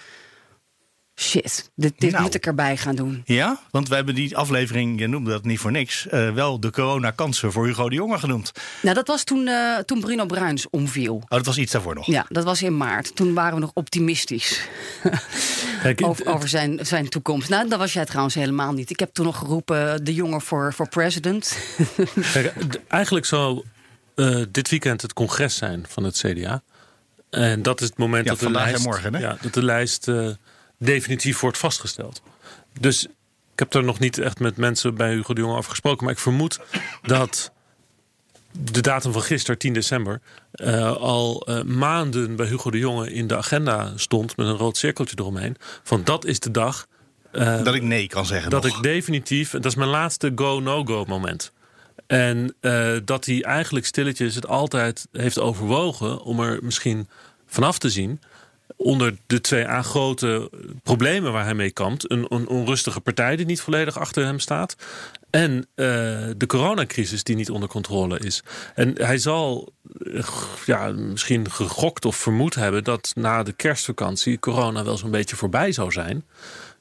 Shit, 1.23 1.71
dit, 1.75 1.93
dit 1.97 2.11
Nou. 2.11 2.23
moet 2.23 2.35
ik 2.35 2.45
erbij 2.45 2.77
gaan 2.77 2.95
doen. 2.95 3.21
Ja, 3.25 3.59
want 3.71 3.87
we 3.89 3.95
hebben 3.95 4.15
die 4.15 4.37
aflevering, 4.37 4.99
je 4.99 5.07
noemde 5.07 5.29
dat 5.29 5.43
niet 5.43 5.59
voor 5.59 5.71
niks, 5.71 6.07
eh, 6.07 6.33
wel 6.33 6.59
de 6.59 6.71
coronakansen 6.71 7.51
voor 7.51 7.65
Hugo 7.65 7.89
de 7.89 7.95
Jonge 7.95 8.17
genoemd. 8.19 8.51
Nou, 8.81 8.95
dat 8.95 9.07
was 9.07 9.23
toen, 9.23 9.47
eh, 9.47 9.77
toen 9.77 9.99
Bruno 9.99 10.25
Bruins 10.25 10.69
omviel. 10.69 11.15
Oh, 11.15 11.23
dat 11.27 11.45
was 11.45 11.57
iets 11.57 11.71
daarvoor 11.71 11.95
nog. 11.95 12.05
Ja, 12.05 12.25
dat 12.29 12.43
was 12.43 12.61
in 12.61 12.77
maart. 12.77 13.15
Toen 13.15 13.33
waren 13.33 13.53
we 13.53 13.59
nog 13.59 13.71
optimistisch 13.73 14.61
Kijk, 15.83 16.05
over, 16.05 16.25
over 16.25 16.49
zijn, 16.49 16.85
zijn 16.85 17.09
toekomst. 17.09 17.49
Nou, 17.49 17.69
dat 17.69 17.79
was 17.79 17.93
jij 17.93 18.05
trouwens 18.05 18.35
helemaal 18.35 18.71
niet. 18.73 18.89
Ik 18.89 18.99
heb 18.99 19.13
toen 19.13 19.25
nog 19.25 19.37
geroepen, 19.37 20.03
de 20.05 20.13
jongen 20.13 20.41
voor, 20.41 20.73
voor 20.73 20.89
president. 20.89 21.57
Kijk, 22.33 22.53
eigenlijk 22.87 23.25
zou 23.25 23.63
eh, 24.15 24.41
dit 24.51 24.69
weekend 24.69 25.01
het 25.01 25.13
congres 25.13 25.55
zijn 25.55 25.85
van 25.89 26.03
het 26.03 26.17
CDA. 26.25 26.61
En 27.29 27.61
dat 27.61 27.81
is 27.81 27.87
het 27.87 27.97
moment 27.97 28.23
Ja, 28.23 28.29
dat, 28.29 28.39
de 28.39 28.45
vandaag 28.45 28.63
en 28.63 28.69
lijst, 28.71 28.85
morgen, 28.85 29.13
hè? 29.13 29.19
Ja, 29.19 29.37
dat 29.41 29.53
de 29.53 29.63
lijst 29.63 30.07
eh, 30.07 30.29
definitief 30.83 31.39
wordt 31.39 31.57
vastgesteld. 31.57 32.21
Dus 32.79 33.05
ik 33.53 33.59
heb 33.59 33.73
er 33.73 33.83
nog 33.83 33.99
niet 33.99 34.17
echt 34.17 34.39
met 34.39 34.57
mensen 34.57 34.95
bij 34.95 35.13
Hugo 35.13 35.33
de 35.33 35.41
Jonge 35.41 35.57
over 35.57 35.69
gesproken. 35.69 36.03
Maar 36.03 36.13
ik 36.13 36.19
vermoed 36.19 36.59
dat 37.01 37.51
de 38.59 38.81
datum 38.81 39.11
van 39.11 39.21
gisteren, 39.21 39.57
10 39.57 39.73
december, 39.73 40.21
eh, 40.51 40.95
al 40.95 41.47
eh, 41.47 41.63
maanden 41.63 42.35
bij 42.35 42.47
Hugo 42.47 42.71
de 42.71 42.77
Jonge 42.77 43.13
in 43.13 43.27
de 43.27 43.37
agenda 43.37 43.91
stond 43.95 44.37
met 44.37 44.47
een 44.47 44.57
rood 44.57 44.77
cirkeltje 44.77 45.15
eromheen. 45.19 45.55
Van 45.83 46.03
dat 46.03 46.25
is 46.25 46.39
de 46.39 46.51
dag 46.51 46.87
eh, 47.31 47.63
Dat 47.63 47.75
ik 47.75 47.81
nee 47.81 48.07
kan 48.07 48.25
zeggen. 48.25 48.51
dat 48.51 48.63
nog. 48.63 48.75
ik 48.77 48.83
definitief, 48.83 49.51
dat 49.51 49.65
is 49.65 49.75
mijn 49.75 49.89
laatste 49.89 50.31
go-no-go 50.35 51.05
moment. 51.07 51.51
En 52.07 52.55
dat 53.05 53.25
hij 53.25 53.43
eigenlijk 53.43 53.85
stilletjes 53.85 54.35
het 54.35 54.47
altijd 54.47 55.07
heeft 55.11 55.39
overwogen 55.39 56.21
om 56.21 56.39
er 56.39 56.59
misschien 56.61 57.07
vanaf 57.47 57.77
te 57.77 57.89
zien. 57.89 58.19
Onder 58.83 59.17
de 59.27 59.41
twee 59.41 59.67
A 59.67 59.81
grote 59.81 60.49
problemen 60.83 61.31
waar 61.31 61.43
hij 61.43 61.53
mee 61.53 61.71
kampt. 61.71 62.11
Een, 62.11 62.25
een 62.29 62.47
onrustige 62.47 62.99
partij 62.99 63.35
die 63.35 63.45
niet 63.45 63.61
volledig 63.61 63.99
achter 63.99 64.25
hem 64.25 64.39
staat. 64.39 64.75
En 65.29 65.67
eh, 65.75 65.85
de 66.37 66.45
coronacrisis 66.47 67.23
die 67.23 67.35
niet 67.35 67.49
onder 67.49 67.69
controle 67.69 68.19
is. 68.19 68.43
En 68.75 68.93
hij 69.01 69.17
zal 69.17 69.73
eh, 70.13 70.23
ja, 70.65 70.91
misschien 70.91 71.51
gegokt 71.51 72.05
of 72.05 72.15
vermoed 72.15 72.55
hebben 72.55 72.83
dat 72.83 73.11
na 73.15 73.43
de 73.43 73.53
kerstvakantie 73.53 74.39
corona 74.39 74.83
wel 74.83 74.97
zo'n 74.97 75.11
beetje 75.11 75.35
voorbij 75.35 75.71
zou 75.71 75.91
zijn. 75.91 76.25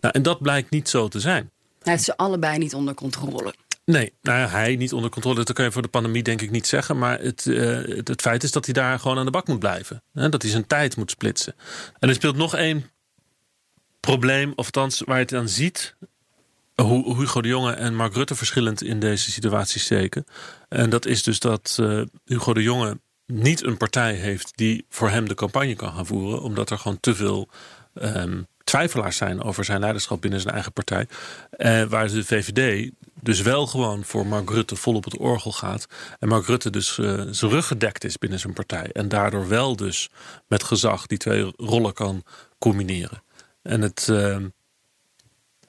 Nou, 0.00 0.15
en 0.15 0.23
dat 0.23 0.43
blijkt 0.43 0.71
niet 0.71 0.88
zo 0.88 1.09
te 1.09 1.21
zijn. 1.21 1.50
Hij 1.83 1.93
heeft 1.93 2.05
ze 2.05 2.17
allebei 2.17 2.59
niet 2.59 2.75
onder 2.75 2.95
controle. 2.95 3.55
Nee, 3.85 4.12
nou 4.23 4.49
hij 4.49 4.77
niet 4.77 4.93
onder 4.93 5.11
controle. 5.11 5.45
Dat 5.45 5.53
kan 5.53 5.65
je 5.65 5.73
voor 5.73 5.83
de 5.83 5.89
pandemie 5.89 6.23
denk 6.23 6.43
ik 6.43 6.51
niet 6.51 6.67
zeggen. 6.67 6.99
Maar 6.99 7.21
het, 7.21 7.47
eh, 7.47 7.97
het, 7.97 8.09
het 8.09 8.21
feit 8.21 8.43
is 8.43 8.53
dat 8.53 8.65
hij 8.65 8.75
daar 8.75 8.99
gewoon 8.99 9.19
aan 9.19 9.25
de 9.25 9.31
bak 9.31 9.47
moet 9.47 9.59
blijven. 9.59 10.03
Hè? 10.12 10.29
Dat 10.29 10.43
hij 10.43 10.51
zijn 10.51 10.67
tijd 10.67 10.97
moet 10.97 11.11
splitsen. 11.11 11.55
En 11.99 12.09
er 12.09 12.15
speelt 12.15 12.37
nog 12.37 12.55
één 12.55 12.91
probleem, 14.01 14.53
of 14.57 14.65
althans 14.65 15.01
waar 15.01 15.17
je 15.17 15.23
het 15.23 15.35
aan 15.35 15.49
ziet. 15.49 15.97
Hoe 16.75 17.17
Hugo 17.17 17.41
de 17.41 17.49
Jonge 17.49 17.73
en 17.73 17.95
Mark 17.95 18.15
Rutte 18.15 18.35
verschillend 18.35 18.83
in 18.83 19.01
deze 19.01 19.31
situatie 19.31 19.81
steken. 19.81 20.25
En 20.69 20.91
dat 20.91 21.07
is 21.07 21.23
dus 21.23 21.39
dat 21.39 21.77
eh, 21.81 22.03
Hugo 22.25 22.55
de 22.55 22.62
Jonge 22.62 23.01
niet 23.27 23.65
een 23.65 23.77
partij 23.77 24.15
heeft 24.15 24.53
die 24.55 24.87
voor 24.89 25.11
hem 25.11 25.29
de 25.29 25.35
campagne 25.35 25.75
kan 25.75 25.93
gaan 25.93 26.07
voeren. 26.07 26.43
Omdat 26.43 26.71
er 26.71 26.79
gewoon 26.79 27.01
te 27.01 27.15
veel 27.15 27.49
ehm, 27.95 28.43
twijfelaars 28.73 29.17
zijn 29.17 29.43
over 29.43 29.64
zijn 29.64 29.81
leiderschap 29.81 30.21
binnen 30.21 30.41
zijn 30.41 30.55
eigen 30.55 30.73
partij. 30.73 31.07
Eh, 31.50 31.83
waar 31.83 32.09
de 32.09 32.25
VVD 32.25 32.91
dus 33.21 33.41
wel 33.41 33.67
gewoon 33.67 34.05
voor 34.05 34.26
Mark 34.26 34.50
Rutte 34.50 34.76
vol 34.76 34.95
op 34.95 35.05
het 35.05 35.17
orgel 35.17 35.52
gaat. 35.52 35.87
En 36.19 36.29
Mark 36.29 36.47
Rutte 36.47 36.71
dus 36.71 36.99
eh, 36.99 37.23
zijn 37.31 37.50
rug 37.50 37.67
gedekt 37.67 38.05
is 38.05 38.19
binnen 38.19 38.38
zijn 38.38 38.52
partij. 38.52 38.91
En 38.93 39.09
daardoor 39.09 39.49
wel 39.49 39.76
dus 39.76 40.11
met 40.47 40.62
gezag 40.62 41.07
die 41.07 41.19
twee 41.19 41.52
rollen 41.57 41.93
kan 41.93 42.25
combineren. 42.59 43.23
En 43.62 43.81
het... 43.81 44.09
ehm, 44.09 44.49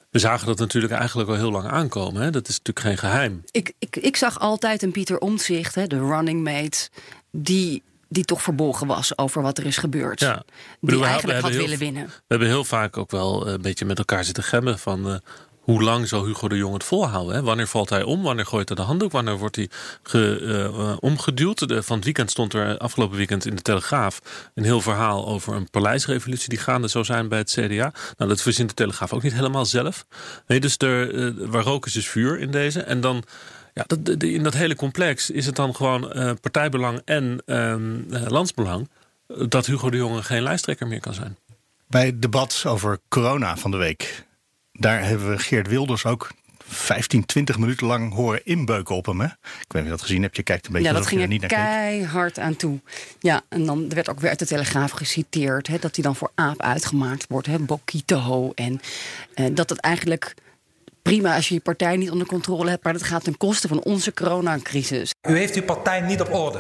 we 0.10 0.20
zagen 0.20 0.48
dat 0.48 0.60
natuurlijk 0.60 0.94
eigenlijk 0.94 1.30
al 1.30 1.36
heel 1.36 1.52
lang 1.52 1.68
aankomen. 1.68 2.22
Hè? 2.22 2.30
Dat 2.30 2.48
is 2.48 2.58
natuurlijk 2.58 2.86
geen 2.86 3.10
geheim. 3.10 3.44
Ik, 3.52 3.74
ik, 3.80 3.96
ik 3.96 4.16
zag 4.16 4.40
altijd 4.40 4.82
een 4.82 4.92
Pieter 4.92 5.20
Omtzigt, 5.20 5.76
hè, 5.76 5.88
de 5.88 6.00
running 6.00 6.44
mate, 6.44 6.90
die, 7.32 7.84
die 8.14 8.26
toch 8.26 8.42
verbolgen 8.42 8.88
was 8.88 9.18
over 9.18 9.42
wat 9.42 9.58
er 9.58 9.66
is 9.66 9.78
gebeurd. 9.78 10.20
Ja. 10.20 10.34
Die 10.34 10.44
bedoel, 10.80 11.06
eigenlijk 11.06 11.42
had 11.42 11.50
heel- 11.52 11.60
willen 11.60 11.78
winnen. 11.78 12.06
We 12.06 12.12
hebben 12.28 12.48
heel 12.48 12.64
vaak 12.64 12.98
ook 12.98 13.12
wel 13.12 13.46
eh, 13.48 13.54
een 13.54 13.62
beetje 13.62 13.86
met 13.86 13.98
elkaar 13.98 14.24
zitten 14.24 14.44
gemmen 14.44 14.80
van 14.80 15.10
eh, 15.10 15.16
hoe 15.60 15.84
lang 15.84 16.08
zal 16.08 16.26
Hugo 16.26 16.48
de 16.48 16.58
Jong 16.58 16.74
het 16.74 16.84
volhouden? 16.84 17.36
Hè? 17.36 17.42
Wanneer 17.42 17.68
valt 17.68 17.90
hij 17.90 18.04
om? 18.04 18.22
Wanneer 18.22 18.46
gooit 18.46 18.68
hij 18.68 18.78
de 18.78 18.84
handdoek? 18.84 19.12
Wanneer 19.12 19.38
wordt 19.38 19.56
hij 19.56 19.70
eh, 20.12 20.96
omgeduwd? 21.00 21.66
Van 21.68 21.96
het 21.96 22.04
weekend 22.06 22.32
stond 22.32 22.54
er 22.54 22.78
afgelopen 22.78 23.18
weekend 23.18 23.46
in 23.46 23.56
de 23.56 23.62
Telegraaf 23.62 24.20
een 24.56 24.64
heel 24.64 24.82
verhaal 24.82 25.28
over 25.28 25.54
een 25.56 25.70
paleisrevolutie 25.70 26.50
die 26.50 26.58
gaande 26.58 26.88
zou 26.88 27.06
zijn 27.06 27.28
bij 27.28 27.38
het 27.38 27.52
CDA. 27.52 27.94
Nou, 28.18 28.30
dat 28.30 28.42
verzint 28.42 28.70
de 28.70 28.76
Telegraaf 28.76 29.14
ook 29.14 29.24
niet 29.24 29.34
helemaal 29.34 29.66
zelf. 29.66 30.06
Nee, 30.48 30.60
dus 30.60 30.78
er, 30.78 31.50
waar 31.50 31.64
rook 31.64 31.86
is, 31.86 31.96
is 31.96 32.08
vuur 32.10 32.40
in 32.40 32.52
deze. 32.52 32.82
En 32.82 33.02
dan 33.02 33.24
Ja, 33.74 33.84
dat, 33.88 34.24
in 34.24 34.44
dat 34.44 34.54
hele 34.54 34.76
complex 34.76 35.30
is 35.30 35.46
het 35.46 35.56
dan 35.56 35.76
gewoon 35.76 36.18
uh, 36.18 36.32
partijbelang 36.42 37.02
en 37.06 37.42
ehm, 37.46 38.02
landsbelang 38.28 38.90
dat 39.48 39.66
Hugo 39.66 39.90
de 39.90 39.98
Jonge 39.98 40.24
geen 40.24 40.42
lijsttrekker 40.42 40.88
meer 40.88 41.00
kan 41.00 41.14
zijn. 41.14 41.38
Bij 41.88 42.06
het 42.06 42.22
debat 42.22 42.64
over 42.68 43.00
corona 43.08 43.58
van 43.58 43.72
de 43.72 43.78
week, 43.78 44.26
daar 44.72 45.04
hebben 45.04 45.30
we 45.30 45.38
Geert 45.38 45.68
Wilders 45.68 46.06
ook 46.06 46.32
15, 46.68 47.26
20 47.26 47.58
minuten 47.58 47.88
lang 47.88 48.14
horen 48.14 48.46
inbeuken 48.46 48.96
op 48.96 49.06
hem. 49.06 49.20
Hè? 49.20 49.26
Ik 49.26 49.34
weet 49.68 49.68
niet 49.68 49.76
of 49.82 49.84
je 49.84 49.90
dat 49.90 50.02
gezien 50.02 50.22
hebt. 50.22 50.36
Je 50.36 50.44
kijkt 50.44 50.66
een 50.66 50.72
beetje 50.72 50.88
ja, 50.88 50.94
dat 50.94 51.08
ging 51.08 51.22
er 51.22 51.28
niet 51.28 51.42
naar 51.42 51.50
keihard 51.50 52.40
aan 52.40 52.56
toe. 52.56 52.80
Ja, 53.20 53.42
en 53.50 53.66
dan 53.66 53.90
werd 53.90 54.10
ook 54.10 54.20
weer 54.20 54.30
uit 54.30 54.40
de 54.40 54.46
Telegraaf 54.46 54.92
geciteerd... 54.92 55.68
Hè, 55.68 55.80
dat 55.80 55.96
hij 55.96 56.04
dan 56.04 56.16
voor 56.16 56.32
aap 56.36 56.62
uitgemaakt 56.62 57.26
wordt, 57.30 57.48
hè, 57.48 57.60
Bokito. 57.60 58.52
En 58.56 58.82
uh, 59.36 59.46
dat 59.56 59.70
het 59.70 59.80
eigenlijk 59.80 60.34
prima 61.14 61.36
als 61.36 61.48
je 61.48 61.54
je 61.54 61.60
partij 61.60 61.98
niet 61.98 62.12
onder 62.12 62.28
controle 62.28 62.70
hebt, 62.70 62.84
maar 62.84 62.94
dat 62.94 63.04
gaat 63.04 63.24
ten 63.24 63.38
koste 63.38 63.68
van 63.68 63.84
onze 63.84 64.14
coronacrisis. 64.14 65.14
U 65.22 65.38
heeft 65.38 65.56
uw 65.56 65.64
partij 65.64 66.02
niet 66.02 66.22
op 66.22 66.34
orde. 66.34 66.60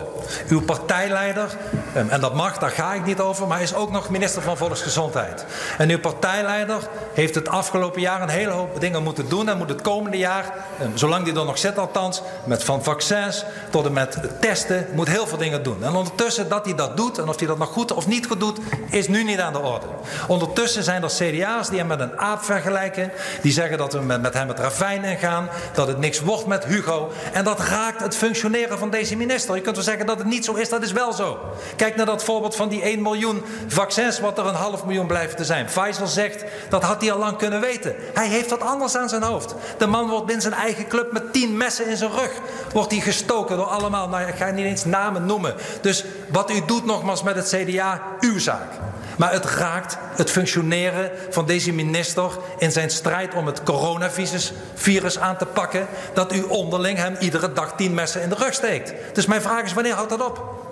Uw 0.50 0.62
partijleider, 0.62 1.58
ehm, 1.94 2.10
en 2.10 2.22
dat 2.22 2.36
mag, 2.36 2.58
daar 2.58 2.70
ga 2.70 2.94
ik 2.94 3.06
niet 3.06 3.20
over, 3.20 3.48
maar 3.48 3.62
is 3.62 3.74
ook 3.74 3.92
nog 3.92 4.10
minister 4.10 4.42
van 4.42 4.58
Volksgezondheid. 4.58 5.46
En 5.78 5.90
uw 5.90 6.00
partijleider 6.00 6.90
heeft 7.14 7.36
het 7.36 7.48
afgelopen 7.48 8.02
jaar 8.02 8.22
een 8.22 8.30
hele 8.30 8.52
hoop 8.52 8.80
dingen 8.80 9.04
moeten 9.04 9.30
doen 9.30 9.50
en 9.50 9.58
moet 9.58 9.70
het 9.70 9.82
komende 9.82 10.18
jaar, 10.18 10.54
ehm, 10.80 10.90
zolang 10.94 11.26
die 11.26 11.36
er 11.36 11.46
nog 11.46 11.58
zit 11.58 11.78
althans, 11.78 12.22
met 12.46 12.64
van 12.64 12.84
vaccins 12.84 13.46
tot 13.70 13.86
en 13.86 13.94
met 13.94 14.18
testen, 14.40 14.88
moet 14.94 15.08
heel 15.08 15.28
veel 15.28 15.38
dingen 15.38 15.64
doen. 15.64 15.84
En 15.84 15.96
ondertussen 15.96 16.50
dat 16.50 16.66
hij 16.66 16.76
dat 16.76 16.98
doet 16.98 17.18
en 17.18 17.28
of 17.28 17.40
hij 17.40 17.48
dat 17.48 17.58
nog 17.58 17.70
goed 17.70 17.94
of 17.94 18.08
niet 18.08 18.28
goed 18.28 18.40
doet, 18.40 18.60
is 18.90 19.08
nu 19.08 19.24
niet 19.24 19.40
aan 19.40 19.54
de 19.54 19.60
orde. 19.60 19.86
Ondertussen 20.28 20.84
zijn 20.84 21.04
er 21.04 21.10
CDA's 21.10 21.70
die 21.70 21.78
hem 21.78 21.88
met 21.88 22.00
een 22.00 22.20
aap 22.20 22.44
vergelijken, 22.44 23.12
die 23.42 23.52
zeggen 23.52 23.78
dat 23.78 23.94
we 23.94 24.00
met 24.00 24.22
met 24.22 24.34
hem 24.34 24.43
het 24.48 24.60
ravijn 24.60 25.04
ingaan. 25.04 25.50
Dat 25.74 25.88
het 25.88 25.98
niks 25.98 26.20
wordt 26.20 26.46
met 26.46 26.66
Hugo. 26.66 27.12
En 27.34 27.44
dat 27.44 27.60
raakt 27.60 28.02
het 28.02 28.16
functioneren 28.16 28.80
van 28.80 28.90
deze 28.90 29.16
minister. 29.16 29.56
Je 29.56 29.62
kunt 29.62 29.76
wel 29.76 29.86
zeggen 29.86 30.06
dat 30.06 30.18
het 30.18 30.28
niet 30.28 30.46
zo 30.46 30.54
is, 30.54 30.70
dat 30.70 30.84
is 30.84 30.92
wel 30.92 31.14
zo. 31.14 31.40
Kijk 31.76 31.96
naar 31.96 32.06
dat 32.06 32.24
voorbeeld 32.24 32.56
van 32.56 32.70
die 32.70 32.82
1 32.82 33.02
miljoen 33.02 33.44
vaccins, 33.68 34.20
wat 34.20 34.38
er 34.38 34.46
een 34.46 34.56
half 34.56 34.86
miljoen 34.86 35.08
blijven 35.08 35.36
te 35.36 35.46
zijn. 35.46 35.66
Pfizer 35.66 36.08
zegt 36.08 36.44
dat 36.70 36.84
had 36.84 37.02
hij 37.02 37.12
al 37.12 37.20
lang 37.20 37.38
kunnen 37.38 37.62
weten. 37.62 37.96
Hij 38.14 38.28
heeft 38.28 38.50
dat 38.50 38.62
anders 38.62 38.96
aan 38.96 39.10
zijn 39.10 39.24
hoofd. 39.24 39.56
De 39.78 39.88
man 39.88 40.10
wordt 40.10 40.26
binnen 40.26 40.44
zijn 40.44 40.54
eigen 40.54 40.88
club 40.88 41.12
met 41.12 41.34
tien 41.34 41.58
messen 41.58 41.90
in 41.90 41.98
zijn 41.98 42.12
rug. 42.12 42.32
Wordt 42.74 42.92
hij 42.92 43.02
gestoken 43.02 43.58
door 43.58 43.66
allemaal, 43.66 44.08
nou 44.10 44.28
ik 44.28 44.36
ga 44.36 44.50
niet 44.50 44.66
eens 44.66 44.86
namen 44.86 45.26
noemen. 45.26 45.56
Dus 45.82 46.04
wat 46.30 46.52
u 46.52 46.66
doet 46.66 46.86
nogmaals 46.86 47.24
met 47.24 47.36
het 47.36 47.48
CDA, 47.56 48.02
uw 48.20 48.40
zaak. 48.40 48.72
Maar 49.18 49.32
het 49.32 49.46
raakt 49.46 49.98
het 50.16 50.32
functioneren 50.32 51.12
van 51.30 51.46
deze 51.46 51.72
minister 51.72 52.32
in 52.58 52.72
zijn 52.72 52.90
strijd 52.90 53.34
om 53.34 53.46
het 53.46 53.64
coronavirus 53.64 54.54
virus 54.74 55.20
aan 55.20 55.38
te 55.38 55.46
pakken. 55.46 55.88
Dat 56.14 56.34
u 56.34 56.42
onderling 56.42 56.98
hem 56.98 57.16
iedere 57.20 57.54
dag 57.54 57.76
tien 57.76 57.94
messen 57.94 58.22
in 58.22 58.30
de 58.30 58.36
rug 58.36 58.54
steekt. 58.54 58.94
Dus 59.14 59.26
mijn 59.26 59.42
vraag 59.42 59.64
is: 59.64 59.74
wanneer 59.74 59.94
houdt 59.94 60.10
dat 60.10 60.26
op? 60.26 60.66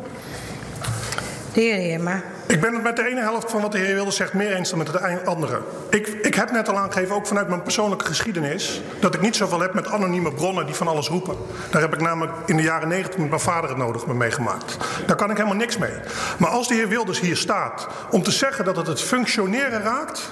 De 1.54 1.62
heer 1.62 1.76
Heerma. 1.76 2.22
Ik 2.62 2.68
ben 2.68 2.76
het 2.76 2.84
met 2.84 2.96
de 2.96 3.10
ene 3.10 3.22
helft 3.22 3.52
van 3.52 3.62
wat 3.62 3.72
de 3.72 3.78
heer 3.78 3.94
Wilders 3.94 4.16
zegt 4.16 4.34
meer 4.34 4.56
eens 4.56 4.70
dan 4.70 4.78
met 4.78 4.88
de 4.88 5.26
andere. 5.26 5.62
Ik, 5.90 6.08
ik 6.08 6.36
heb 6.36 6.52
net 6.52 6.70
al 6.70 6.78
aangegeven, 6.78 7.16
ook 7.16 7.28
vanuit 7.28 7.48
mijn 7.48 7.64
persoonlijke 7.64 8.06
geschiedenis, 8.06 8.82
dat 9.00 9.14
ik 9.14 9.22
niet 9.22 9.36
zoveel 9.36 9.60
heb 9.60 9.74
met 9.74 9.88
anonieme 9.88 10.34
bronnen 10.34 10.66
die 10.66 10.76
van 10.76 10.88
alles 10.88 11.08
roepen. 11.08 11.36
Daar 11.72 11.82
heb 11.82 11.94
ik 11.94 12.02
namelijk 12.02 12.34
in 12.46 12.56
de 12.56 12.62
jaren 12.64 12.88
negentig 12.88 13.18
met 13.18 13.30
mijn 13.30 13.42
vader 13.42 13.70
het 13.70 13.78
nodig 13.78 14.06
mee 14.06 14.16
meegemaakt. 14.16 14.78
Daar 15.06 15.16
kan 15.16 15.30
ik 15.30 15.38
helemaal 15.38 15.58
niks 15.58 15.78
mee. 15.78 15.94
Maar 16.38 16.50
als 16.50 16.68
de 16.68 16.74
heer 16.74 16.88
Wilders 16.88 17.20
hier 17.20 17.38
staat 17.38 17.88
om 18.10 18.24
te 18.24 18.32
zeggen 18.32 18.66
dat 18.66 18.76
het 18.76 18.88
het 18.88 19.02
functioneren 19.02 19.82
raakt, 19.82 20.32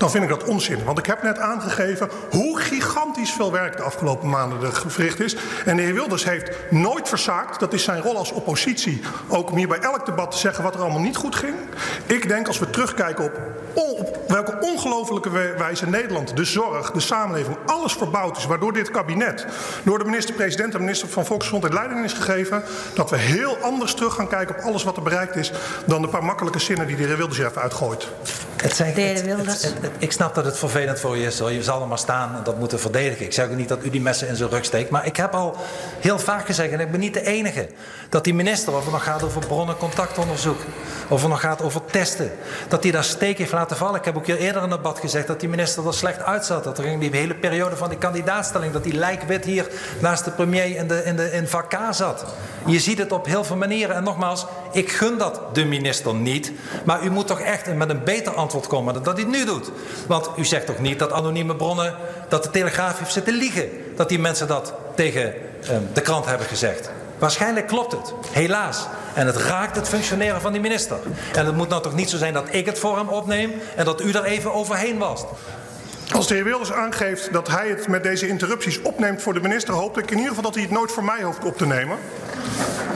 dan 0.00 0.10
vind 0.10 0.24
ik 0.24 0.30
dat 0.30 0.44
onzin. 0.44 0.84
Want 0.84 0.98
ik 0.98 1.06
heb 1.06 1.22
net 1.22 1.38
aangegeven 1.38 2.08
hoe 2.30 2.58
gigantisch 2.60 3.32
veel 3.32 3.52
werk 3.52 3.76
de 3.76 3.82
afgelopen 3.82 4.28
maanden 4.28 4.72
verricht 4.86 5.20
is. 5.20 5.36
En 5.64 5.76
de 5.76 5.82
heer 5.82 5.94
Wilders 5.94 6.24
heeft 6.24 6.50
nooit 6.70 7.08
verzaakt, 7.08 7.60
dat 7.60 7.72
is 7.72 7.84
zijn 7.84 8.02
rol 8.02 8.16
als 8.16 8.32
oppositie, 8.32 9.00
ook 9.28 9.50
om 9.50 9.56
hier 9.56 9.68
bij 9.68 9.78
elk 9.78 10.06
debat 10.06 10.30
te 10.30 10.38
zeggen 10.38 10.64
wat 10.64 10.74
er 10.74 10.80
allemaal 10.80 11.00
niet 11.00 11.16
goed 11.16 11.34
ging. 11.34 11.54
Ik 12.06 12.28
denk 12.28 12.46
als 12.46 12.58
we 12.58 12.70
terugkijken 12.70 13.24
op, 13.24 13.40
op 13.74 14.18
welke 14.28 14.58
ongelofelijke 14.60 15.30
wijze 15.58 15.88
Nederland, 15.88 16.36
de 16.36 16.44
zorg, 16.44 16.90
de 16.90 17.00
samenleving, 17.00 17.56
alles 17.66 17.92
verbouwd 17.92 18.36
is, 18.36 18.46
waardoor 18.46 18.72
dit 18.72 18.90
kabinet 18.90 19.46
door 19.82 19.98
de 19.98 20.04
minister-president 20.04 20.74
en 20.74 20.80
minister 20.80 21.08
van 21.08 21.26
Volksgezondheid 21.26 21.74
leiding 21.74 22.04
is 22.04 22.12
gegeven, 22.12 22.62
dat 22.94 23.10
we 23.10 23.16
heel 23.16 23.56
anders 23.56 23.94
terug 23.94 24.14
gaan 24.14 24.28
kijken 24.28 24.56
op 24.56 24.62
alles 24.62 24.84
wat 24.84 24.96
er 24.96 25.02
bereikt 25.02 25.36
is 25.36 25.52
dan 25.86 26.02
de 26.02 26.08
paar 26.08 26.24
makkelijke 26.24 26.58
zinnen 26.58 26.86
die 26.86 26.96
de 26.96 27.04
heer 27.04 27.16
Wilders 27.16 27.38
even 27.38 27.62
uitgooit. 27.62 28.08
Het 28.62 28.76
zijn, 28.76 28.94
het, 28.94 29.90
ik 29.98 30.12
snap 30.12 30.34
dat 30.34 30.44
het 30.44 30.58
vervelend 30.58 31.00
voor 31.00 31.16
je 31.16 31.26
is. 31.26 31.38
Je 31.38 31.62
zal 31.62 31.80
er 31.80 31.86
maar 31.86 31.98
staan 31.98 32.36
en 32.36 32.42
dat 32.44 32.58
moeten 32.58 32.80
verdedigen. 32.80 33.24
Ik 33.24 33.32
zeg 33.32 33.46
ook 33.46 33.56
niet 33.56 33.68
dat 33.68 33.84
u 33.84 33.90
die 33.90 34.00
messen 34.00 34.28
in 34.28 34.36
zijn 34.36 34.50
rug 34.50 34.64
steekt. 34.64 34.90
Maar 34.90 35.06
ik 35.06 35.16
heb 35.16 35.34
al 35.34 35.56
heel 36.00 36.18
vaak 36.18 36.46
gezegd, 36.46 36.72
en 36.72 36.80
ik 36.80 36.90
ben 36.90 37.00
niet 37.00 37.14
de 37.14 37.26
enige... 37.26 37.68
dat 38.08 38.24
die 38.24 38.34
minister, 38.34 38.76
of 38.76 38.82
het 38.82 38.92
nog 38.92 39.04
gaat 39.04 39.22
over 39.22 39.46
bronnencontactonderzoek... 39.46 40.60
of 41.08 41.20
het 41.20 41.30
nog 41.30 41.40
gaat 41.40 41.62
over 41.62 41.80
testen... 41.84 42.30
dat 42.68 42.82
hij 42.82 42.92
daar 42.92 43.04
steek 43.04 43.38
heeft 43.38 43.52
laten 43.52 43.76
vallen. 43.76 43.98
Ik 43.98 44.04
heb 44.04 44.16
ook 44.16 44.26
hier 44.26 44.38
eerder 44.38 44.62
in 44.62 44.70
het 44.70 44.82
debat 44.82 44.98
gezegd 44.98 45.26
dat 45.26 45.40
die 45.40 45.48
minister 45.48 45.86
er 45.86 45.94
slecht 45.94 46.22
uitzat. 46.22 46.64
Dat 46.64 46.78
er 46.78 46.84
in 46.84 46.98
die 46.98 47.10
hele 47.10 47.34
periode 47.34 47.76
van 47.76 47.88
die 47.88 47.98
kandidaatstelling... 47.98 48.72
dat 48.72 48.84
die 48.84 48.94
lijkwit 48.94 49.44
hier 49.44 49.66
naast 50.00 50.24
de 50.24 50.30
premier 50.30 50.76
in, 50.76 50.88
de, 50.88 51.04
in, 51.04 51.16
de, 51.16 51.32
in 51.32 51.48
vak 51.48 51.70
K 51.70 51.76
zat. 51.90 52.24
Je 52.66 52.80
ziet 52.80 52.98
het 52.98 53.12
op 53.12 53.26
heel 53.26 53.44
veel 53.44 53.56
manieren. 53.56 53.96
En 53.96 54.04
nogmaals, 54.04 54.46
ik 54.72 54.92
gun 54.92 55.18
dat 55.18 55.40
de 55.52 55.64
minister 55.64 56.14
niet. 56.14 56.52
Maar 56.84 57.04
u 57.04 57.10
moet 57.10 57.26
toch 57.26 57.40
echt 57.40 57.74
met 57.74 57.90
een 57.90 58.04
beter 58.04 58.34
antwoord 58.34 58.66
komen 58.66 58.94
dan 58.94 59.02
dat 59.02 59.16
hij 59.16 59.26
nu 59.26 59.44
doet. 59.44 59.70
Want 60.06 60.30
u 60.36 60.44
zegt 60.44 60.66
toch 60.66 60.78
niet 60.78 60.98
dat 60.98 61.12
anonieme 61.12 61.56
bronnen, 61.56 61.94
dat 62.28 62.42
de 62.42 62.50
Telegraaf 62.50 62.98
heeft 62.98 63.12
zitten 63.12 63.34
liegen. 63.34 63.68
Dat 63.96 64.08
die 64.08 64.18
mensen 64.18 64.46
dat 64.48 64.74
tegen 64.94 65.34
ehm, 65.62 65.82
de 65.92 66.00
krant 66.00 66.26
hebben 66.26 66.46
gezegd. 66.46 66.90
Waarschijnlijk 67.18 67.66
klopt 67.66 67.92
het, 67.92 68.12
helaas. 68.30 68.86
En 69.14 69.26
het 69.26 69.36
raakt 69.36 69.76
het 69.76 69.88
functioneren 69.88 70.40
van 70.40 70.52
die 70.52 70.60
minister. 70.60 70.96
En 71.34 71.46
het 71.46 71.56
moet 71.56 71.68
nou 71.68 71.82
toch 71.82 71.94
niet 71.94 72.10
zo 72.10 72.16
zijn 72.16 72.32
dat 72.34 72.46
ik 72.50 72.66
het 72.66 72.78
voor 72.78 72.96
hem 72.96 73.08
opneem 73.08 73.52
en 73.76 73.84
dat 73.84 74.02
u 74.02 74.12
er 74.12 74.24
even 74.24 74.54
overheen 74.54 74.98
was. 74.98 75.24
Als 76.14 76.26
de 76.26 76.34
heer 76.34 76.44
Wilders 76.44 76.72
aangeeft 76.72 77.32
dat 77.32 77.48
hij 77.48 77.68
het 77.68 77.88
met 77.88 78.02
deze 78.02 78.28
interrupties 78.28 78.82
opneemt 78.82 79.22
voor 79.22 79.34
de 79.34 79.40
minister, 79.40 79.74
hoop 79.74 79.98
ik 79.98 80.10
in 80.10 80.16
ieder 80.16 80.28
geval 80.28 80.44
dat 80.44 80.54
hij 80.54 80.62
het 80.62 80.72
nooit 80.72 80.92
voor 80.92 81.04
mij 81.04 81.22
hoeft 81.22 81.44
op 81.44 81.56
te 81.56 81.66
nemen. 81.66 81.98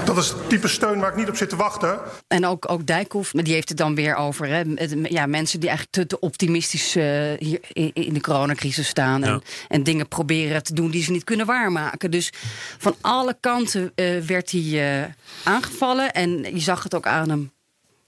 Dat 0.04 0.16
is 0.16 0.28
het 0.28 0.48
type 0.48 0.68
steun 0.68 1.00
waar 1.00 1.10
ik 1.10 1.16
niet 1.16 1.28
op 1.28 1.36
zit 1.36 1.48
te 1.48 1.56
wachten. 1.56 2.00
En 2.28 2.46
ook, 2.46 2.70
ook 2.70 2.86
Dijkhoff, 2.86 3.34
maar 3.34 3.44
die 3.44 3.52
heeft 3.52 3.68
het 3.68 3.78
dan 3.78 3.94
weer 3.94 4.14
over. 4.14 4.48
Hè, 4.48 4.62
ja, 5.02 5.26
mensen 5.26 5.60
die 5.60 5.68
eigenlijk 5.68 5.98
te, 5.98 6.16
te 6.16 6.20
optimistisch 6.20 6.96
uh, 6.96 7.04
hier 7.38 7.60
in 7.92 8.14
de 8.14 8.20
coronacrisis 8.20 8.88
staan. 8.88 9.24
En, 9.24 9.42
en, 9.68 9.82
dingen 9.82 10.08
proberen 10.08 10.62
te 10.62 10.74
doen 10.74 10.90
die 10.90 11.02
ze 11.02 11.10
niet 11.10 11.24
kunnen 11.24 11.46
waarmaken. 11.46 12.10
Dus 12.10 12.32
van 12.78 12.94
alle 13.00 13.36
kanten 13.40 13.92
uh, 13.94 14.20
werd 14.20 14.50
hij 14.50 15.00
uh, 15.00 15.04
aangevallen. 15.44 16.12
En 16.12 16.30
je 16.54 16.60
zag 16.60 16.82
het 16.82 16.94
ook 16.94 17.06
aan 17.06 17.28
hem. 17.28 17.52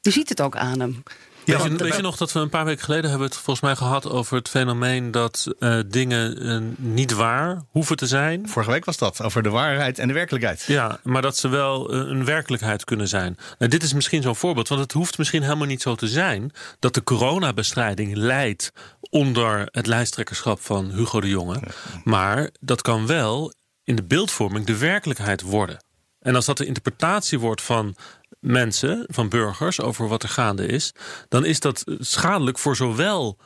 Je 0.00 0.11
ziet 0.11 0.29
het 0.29 0.41
ook 0.41 0.57
aan 0.57 0.81
hem. 0.81 1.03
Ja, 1.47 1.59
weet, 1.62 1.79
je, 1.79 1.85
weet 1.85 1.97
je 1.97 2.03
nog 2.03 2.17
dat 2.17 2.33
we 2.33 2.41
een 2.41 2.49
paar 2.49 2.65
weken 2.65 2.85
geleden 2.85 3.11
hebben 3.11 3.29
het 3.29 3.37
volgens 3.37 3.61
mij 3.61 3.76
gehad 3.76 4.11
over 4.11 4.37
het 4.37 4.49
fenomeen 4.49 5.11
dat 5.11 5.47
uh, 5.59 5.81
dingen 5.87 6.47
uh, 6.47 6.59
niet 6.76 7.12
waar 7.12 7.62
hoeven 7.71 7.97
te 7.97 8.07
zijn. 8.07 8.49
Vorige 8.49 8.71
week 8.71 8.85
was 8.85 8.97
dat, 8.97 9.23
over 9.23 9.43
de 9.43 9.49
waarheid 9.49 9.99
en 9.99 10.09
de 10.09 10.15
werkelijkheid. 10.15 10.65
Ja, 10.67 11.00
maar 11.03 11.23
dat 11.23 11.37
ze 11.37 11.49
wel 11.49 11.95
uh, 11.95 12.11
een 12.11 12.25
werkelijkheid 12.25 12.85
kunnen 12.85 13.09
zijn. 13.09 13.37
Nou, 13.59 13.71
dit 13.71 13.83
is 13.83 13.93
misschien 13.93 14.23
zo'n 14.23 14.37
voorbeeld, 14.37 14.69
want 14.69 14.81
het 14.81 14.93
hoeft 14.93 15.19
misschien 15.19 15.43
helemaal 15.43 15.67
niet 15.67 15.83
zo 15.83 15.95
te 15.95 16.09
zijn 16.09 16.53
dat 16.79 16.95
de 16.95 17.03
coronabestrijding 17.03 18.17
leidt 18.17 18.73
onder 19.00 19.69
het 19.71 19.87
lijsttrekkerschap 19.87 20.61
van 20.61 20.91
Hugo 20.91 21.21
de 21.21 21.29
Jonge. 21.29 21.61
Maar 22.05 22.50
dat 22.61 22.83
kan 22.83 23.07
wel 23.07 23.53
in 23.85 23.97
de 23.97 24.05
beeldvorming 24.05 24.67
de 24.67 24.79
werkelijkheid 24.79 25.43
worden. 25.43 25.85
En 26.26 26.35
als 26.35 26.45
dat 26.45 26.56
de 26.56 26.66
interpretatie 26.66 27.38
wordt 27.38 27.62
van 27.62 27.97
mensen, 28.40 29.04
van 29.09 29.28
burgers, 29.28 29.80
over 29.80 30.09
wat 30.09 30.23
er 30.23 30.28
gaande 30.28 30.66
is, 30.66 30.92
dan 31.28 31.45
is 31.45 31.61
dat 31.61 31.85
schadelijk 31.99 32.59
voor 32.59 32.76
zowel 32.76 33.38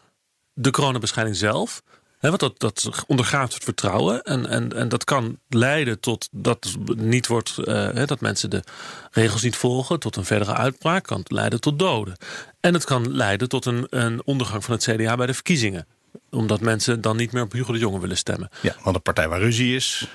de 0.53 0.71
coronabescheiding 0.71 1.37
zelf. 1.37 1.83
Want 2.21 2.41
dat, 2.41 2.61
dat 2.61 2.91
het 3.07 3.65
vertrouwen. 3.65 4.23
En, 4.23 4.47
en, 4.47 4.73
en 4.73 4.89
dat 4.89 5.05
kan 5.05 5.39
leiden 5.49 6.01
tot 6.01 6.29
dat 6.31 6.77
niet 6.97 7.27
wordt, 7.27 7.55
uh, 7.59 8.07
dat 8.07 8.21
mensen 8.21 8.51
de 8.51 8.63
regels 9.11 9.43
niet 9.43 9.57
volgen, 9.57 10.01
tot 10.01 10.17
een 10.17 10.25
verdere 10.25 10.55
uitbraak, 10.55 11.05
kan 11.05 11.23
leiden 11.25 11.61
tot 11.61 11.79
doden. 11.79 12.17
En 12.61 12.75
het 12.75 12.85
kan 12.85 13.15
leiden 13.15 13.49
tot 13.49 13.65
een, 13.65 13.87
een 13.91 14.23
ondergang 14.25 14.65
van 14.65 14.75
het 14.75 14.83
CDA 14.83 15.17
bij 15.17 15.27
de 15.27 15.35
verkiezingen 15.35 15.87
omdat 16.31 16.61
mensen 16.61 17.01
dan 17.01 17.17
niet 17.17 17.33
meer 17.33 17.43
op 17.43 17.53
Hugo 17.53 17.73
de 17.73 17.79
Jonge 17.79 18.01
willen 18.01 18.17
stemmen. 18.17 18.51
Ja, 18.63 18.77
want 18.83 18.97
een 18.97 19.03
partij 19.03 19.29
waar 19.29 19.41
ruzie 19.41 19.75
is, 19.75 20.09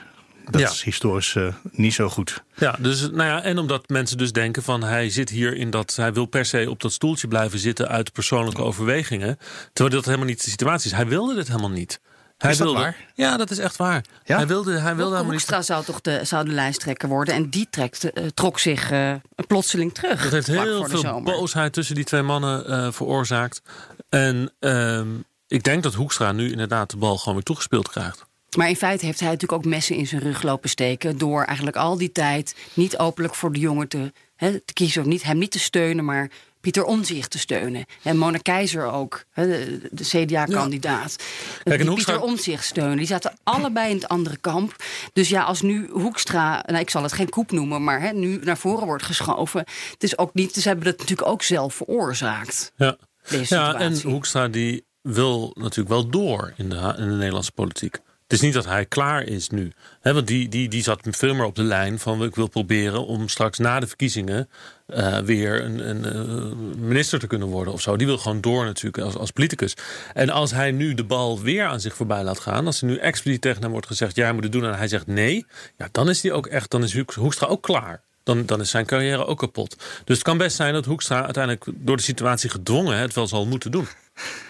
dat 0.52 0.62
is 0.62 0.84
historisch 0.84 1.36
uh, 1.36 1.54
niet 1.72 1.94
zo 1.94 2.10
goed. 2.10 2.44
Ja, 2.56 2.76
dus, 2.80 3.02
nou 3.02 3.30
ja, 3.30 3.42
en 3.42 3.58
omdat 3.58 3.90
mensen 3.90 4.18
dus 4.18 4.32
denken 4.32 4.64
van 4.64 4.84
hij 4.84 5.10
zit 5.10 5.30
hier 5.30 5.56
in 5.56 5.70
dat, 5.70 5.96
hij 5.96 6.14
wil 6.14 6.26
per 6.26 6.46
se 6.46 6.70
op 6.70 6.82
dat 6.82 6.94
stoeltje 6.94 7.28
blijven 7.28 7.60
zitten 7.60 7.88
uit 7.88 8.12
persoonlijke 8.12 8.62
overwegingen. 8.62 9.38
Terwijl 9.74 9.96
dat 9.96 10.06
helemaal 10.06 10.28
niet 10.28 10.44
de 10.44 10.50
situatie 10.50 10.92
is. 10.92 10.96
Hij 10.96 11.08
wilde 11.08 11.36
dit 11.36 11.48
helemaal 11.48 11.70
niet. 11.70 12.00
Hij 12.38 12.52
is 12.52 12.58
dat 12.58 12.68
wilde, 12.68 12.82
waar? 12.82 12.98
Ja, 13.14 13.38
dat 13.38 13.52
is 13.52 13.58
echt 13.58 13.76
waar. 13.76 14.04
Ja? 14.24 14.36
Hij 14.36 14.48
wilde, 14.48 14.80
hij 14.80 14.96
wilde 14.96 15.16
helemaal 15.16 15.34
niet. 15.34 15.66
zou 15.66 15.86
toch 15.86 16.02
de, 16.02 16.20
zou 16.24 16.46
de 16.46 16.52
lijsttrekker 16.52 17.10
worden. 17.10 17.34
En 17.34 17.50
die 17.50 17.68
trekt, 17.70 18.06
uh, 18.06 18.26
trok 18.34 18.60
zich 18.60 18.92
uh, 18.92 19.14
plotseling 19.48 19.94
terug. 19.94 20.24
Dat 20.24 20.32
heeft 20.32 20.48
heel 20.48 20.86
veel 20.86 21.22
boosheid 21.22 21.74
tussen 21.74 21.96
die 21.96 22.04
twee 22.04 22.22
mannen 22.22 22.70
uh, 22.70 22.92
veroorzaakt. 22.92 23.62
En 24.10 24.54
ehm, 24.60 25.08
ik 25.48 25.64
denk 25.64 25.84
dat 25.84 25.94
Hoekstra 25.94 26.32
nu 26.32 26.52
inderdaad 26.52 26.90
de 26.90 26.98
bal 26.98 27.18
gewoon 27.18 27.34
weer 27.34 27.44
toegespeeld 27.44 27.90
krijgt. 27.90 28.26
Maar 28.56 28.70
in 28.70 28.76
feite 28.76 29.06
heeft 29.06 29.20
hij 29.20 29.30
natuurlijk 29.30 29.66
ook 29.66 29.72
messen 29.72 29.96
in 29.96 30.08
zijn 30.08 30.22
rug 30.22 30.42
lopen 30.44 30.70
steken. 30.70 31.18
door 31.18 31.44
eigenlijk 31.44 31.78
al 31.78 31.98
die 31.98 32.12
tijd 32.12 32.56
niet 32.74 32.98
openlijk 32.98 33.36
voor 33.36 33.52
de 33.52 33.60
jongen 33.60 33.88
te, 33.88 34.12
te 34.38 34.74
kiezen. 34.74 35.02
of 35.02 35.08
niet, 35.08 35.24
hem 35.24 35.38
niet 35.38 35.52
te 35.52 35.60
steunen, 35.60 36.06
maar 36.06 36.30
Pieter 36.62 36.84
Omzicht 36.84 37.32
te 37.32 37.40
steunen. 37.40 37.86
En 38.02 38.18
Mona 38.18 38.38
Keizer 38.38 38.92
ook, 38.92 39.24
de, 39.34 39.80
de 39.92 40.04
CDA-kandidaat. 40.04 41.16
Kijk, 41.64 41.66
en 41.66 41.78
Die 41.78 41.88
Hoekstra- 41.88 42.14
Pieter 42.14 42.30
Omzicht 42.30 42.66
steunen. 42.66 42.98
Die 42.98 43.06
zaten 43.08 43.34
allebei 43.44 43.90
in 43.90 43.96
het 43.96 44.08
andere 44.08 44.38
kamp. 44.38 44.76
Dus 45.14 45.30
ja, 45.30 45.44
als 45.44 45.62
nu 45.62 45.90
Hoekstra, 45.92 46.64
nou, 46.66 46.80
ik 46.80 46.90
zal 46.90 47.04
het 47.04 47.14
geen 47.14 47.30
koep 47.30 47.52
noemen, 47.52 47.84
maar 47.84 48.14
nu 48.14 48.40
naar 48.44 48.58
voren 48.58 48.86
wordt 48.86 49.04
geschoven. 49.04 49.60
Het 49.92 50.04
is 50.04 50.18
ook 50.18 50.34
niet, 50.34 50.54
ze 50.54 50.68
hebben 50.68 50.88
het 50.88 50.98
natuurlijk 51.00 51.28
ook 51.28 51.42
zelf 51.44 51.74
veroorzaakt. 51.74 52.72
Ja, 52.76 52.98
ja 53.44 53.74
en. 53.80 54.02
Hoekstra 54.02 54.48
die 54.48 54.86
wil 55.02 55.52
natuurlijk 55.54 55.90
wel 55.90 56.10
door 56.10 56.54
in 56.58 56.70
de, 56.70 56.94
in 56.98 57.08
de 57.10 57.16
Nederlandse 57.16 57.52
politiek. 57.52 57.98
Het 58.28 58.34
is 58.34 58.42
niet 58.42 58.54
dat 58.54 58.66
hij 58.66 58.86
klaar 58.86 59.24
is 59.24 59.50
nu. 59.50 59.72
Want 60.02 60.28
die, 60.28 60.50
die, 60.50 60.70
die 60.70 60.84
zat 60.84 61.00
veel 61.02 61.34
meer 61.34 61.46
op 61.46 61.56
de 61.56 61.64
lijn 61.64 62.00
van 62.00 62.24
ik 62.24 62.36
wil 62.36 62.48
proberen 62.48 63.06
om 63.06 63.28
straks 63.28 63.58
na 63.58 63.80
de 63.80 63.88
verkiezingen 63.88 64.50
eh, 64.88 65.18
weer 65.18 65.64
een, 65.64 65.90
een 65.90 66.06
eh, 66.06 66.58
minister 66.78 67.20
te 67.20 67.28
kunnen 67.28 67.48
worden 67.48 67.74
of 67.74 67.82
zo. 67.82 67.96
Die 67.98 68.08
wil 68.08 68.18
gewoon 68.18 68.42
door 68.42 68.66
natuurlijk 68.66 69.04
als, 69.04 69.16
als 69.16 69.32
politicus. 69.32 69.74
En 70.14 70.30
als 70.30 70.52
hij 70.52 70.72
nu 70.72 70.94
de 70.94 71.04
bal 71.04 71.42
weer 71.42 71.66
aan 71.66 71.80
zich 71.80 71.96
voorbij 71.96 72.24
laat 72.24 72.40
gaan, 72.40 72.66
als 72.66 72.82
er 72.82 72.88
nu 72.88 72.98
expliciet 72.98 73.42
tegen 73.42 73.62
hem 73.62 73.72
wordt 73.72 73.88
gezegd, 73.88 74.16
ja, 74.16 74.24
hij 74.24 74.34
moet 74.34 74.44
het 74.44 74.52
doen 74.52 74.66
en 74.66 74.78
hij 74.78 74.88
zegt 74.88 75.08
nee, 75.08 75.46
ja, 75.78 75.88
dan 75.92 76.10
is 76.10 76.22
hij 76.22 76.32
ook 76.32 76.48
echt, 76.48 76.72
dan 76.72 76.84
is 76.84 76.94
Hoek- 76.94 77.14
Hoekstra 77.14 77.48
ook 77.48 77.64
klaar. 77.64 78.04
Dan, 78.24 78.46
dan 78.46 78.62
is 78.62 78.70
zijn 78.70 78.86
carrière 78.86 79.26
ook 79.26 79.38
kapot. 79.38 79.76
Dus 80.04 80.16
het 80.16 80.26
kan 80.26 80.38
best 80.38 80.56
zijn 80.56 80.74
dat 80.74 80.86
Hoekstra 80.86 81.24
uiteindelijk 81.24 81.66
door 81.76 81.98
de 81.98 82.04
situatie 82.04 82.50
gedwongen 82.50 82.98
het 82.98 83.14
wel 83.14 83.28
zal 83.28 83.46
moeten 83.46 83.72
doen. 83.72 83.88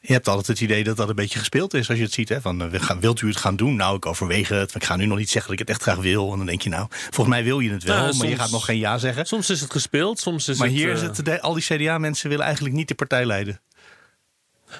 Je 0.00 0.12
hebt 0.12 0.28
altijd 0.28 0.46
het 0.46 0.60
idee 0.60 0.84
dat 0.84 0.96
dat 0.96 1.08
een 1.08 1.14
beetje 1.14 1.38
gespeeld 1.38 1.74
is 1.74 1.88
als 1.88 1.98
je 1.98 2.04
het 2.04 2.12
ziet. 2.12 2.28
Hè? 2.28 2.40
Van, 2.40 2.62
eh, 2.72 2.90
wilt 3.00 3.20
u 3.20 3.28
het 3.28 3.36
gaan 3.36 3.56
doen? 3.56 3.76
Nou, 3.76 3.96
ik 3.96 4.06
overweeg 4.06 4.48
het. 4.48 4.74
Ik 4.74 4.84
ga 4.84 4.96
nu 4.96 5.06
nog 5.06 5.18
niet 5.18 5.30
zeggen 5.30 5.50
dat 5.50 5.60
ik 5.60 5.66
het 5.68 5.76
echt 5.76 5.82
graag 5.86 6.02
wil. 6.02 6.30
En 6.32 6.36
dan 6.36 6.46
denk 6.46 6.62
je, 6.62 6.68
nou, 6.68 6.86
volgens 6.90 7.28
mij 7.28 7.44
wil 7.44 7.60
je 7.60 7.70
het 7.70 7.82
wel. 7.82 7.96
Ja, 8.06 8.12
maar 8.16 8.28
je 8.28 8.36
gaat 8.36 8.50
nog 8.50 8.64
geen 8.64 8.78
ja 8.78 8.98
zeggen. 8.98 9.26
Soms 9.26 9.50
is 9.50 9.60
het 9.60 9.72
gespeeld, 9.72 10.18
soms 10.18 10.48
is 10.48 10.58
Maar 10.58 10.66
het... 10.66 10.76
hier 10.76 10.88
eh, 10.88 10.94
is 10.94 11.00
het, 11.02 11.24
de- 11.24 11.40
al 11.40 11.54
die 11.54 11.62
CDA-mensen 11.62 12.28
willen 12.28 12.44
eigenlijk 12.44 12.74
niet 12.74 12.88
de 12.88 12.94
partij 12.94 13.26
leiden. 13.26 13.60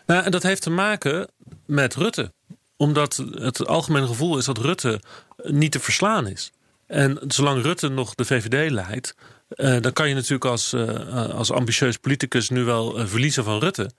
Nou, 0.06 0.24
en 0.24 0.30
dat 0.30 0.42
heeft 0.42 0.62
te 0.62 0.70
maken 0.70 1.28
met 1.66 1.94
Rutte. 1.94 2.32
Omdat 2.76 3.24
het 3.32 3.66
algemene 3.66 4.06
gevoel 4.06 4.38
is 4.38 4.44
dat 4.44 4.58
Rutte 4.58 5.00
niet 5.42 5.72
te 5.72 5.80
verslaan 5.80 6.26
is. 6.26 6.52
En 6.86 7.18
zolang 7.28 7.62
Rutte 7.62 7.88
nog 7.88 8.14
de 8.14 8.24
VVD 8.24 8.70
leidt, 8.70 9.14
eh, 9.48 9.76
dan 9.80 9.92
kan 9.92 10.08
je 10.08 10.14
natuurlijk 10.14 10.44
als, 10.44 10.72
eh, 10.72 11.30
als 11.30 11.50
ambitieus 11.52 11.96
politicus 11.96 12.48
nu 12.50 12.64
wel 12.64 12.98
eh, 12.98 13.06
verliezen 13.06 13.44
van 13.44 13.58
Rutte. 13.58 13.90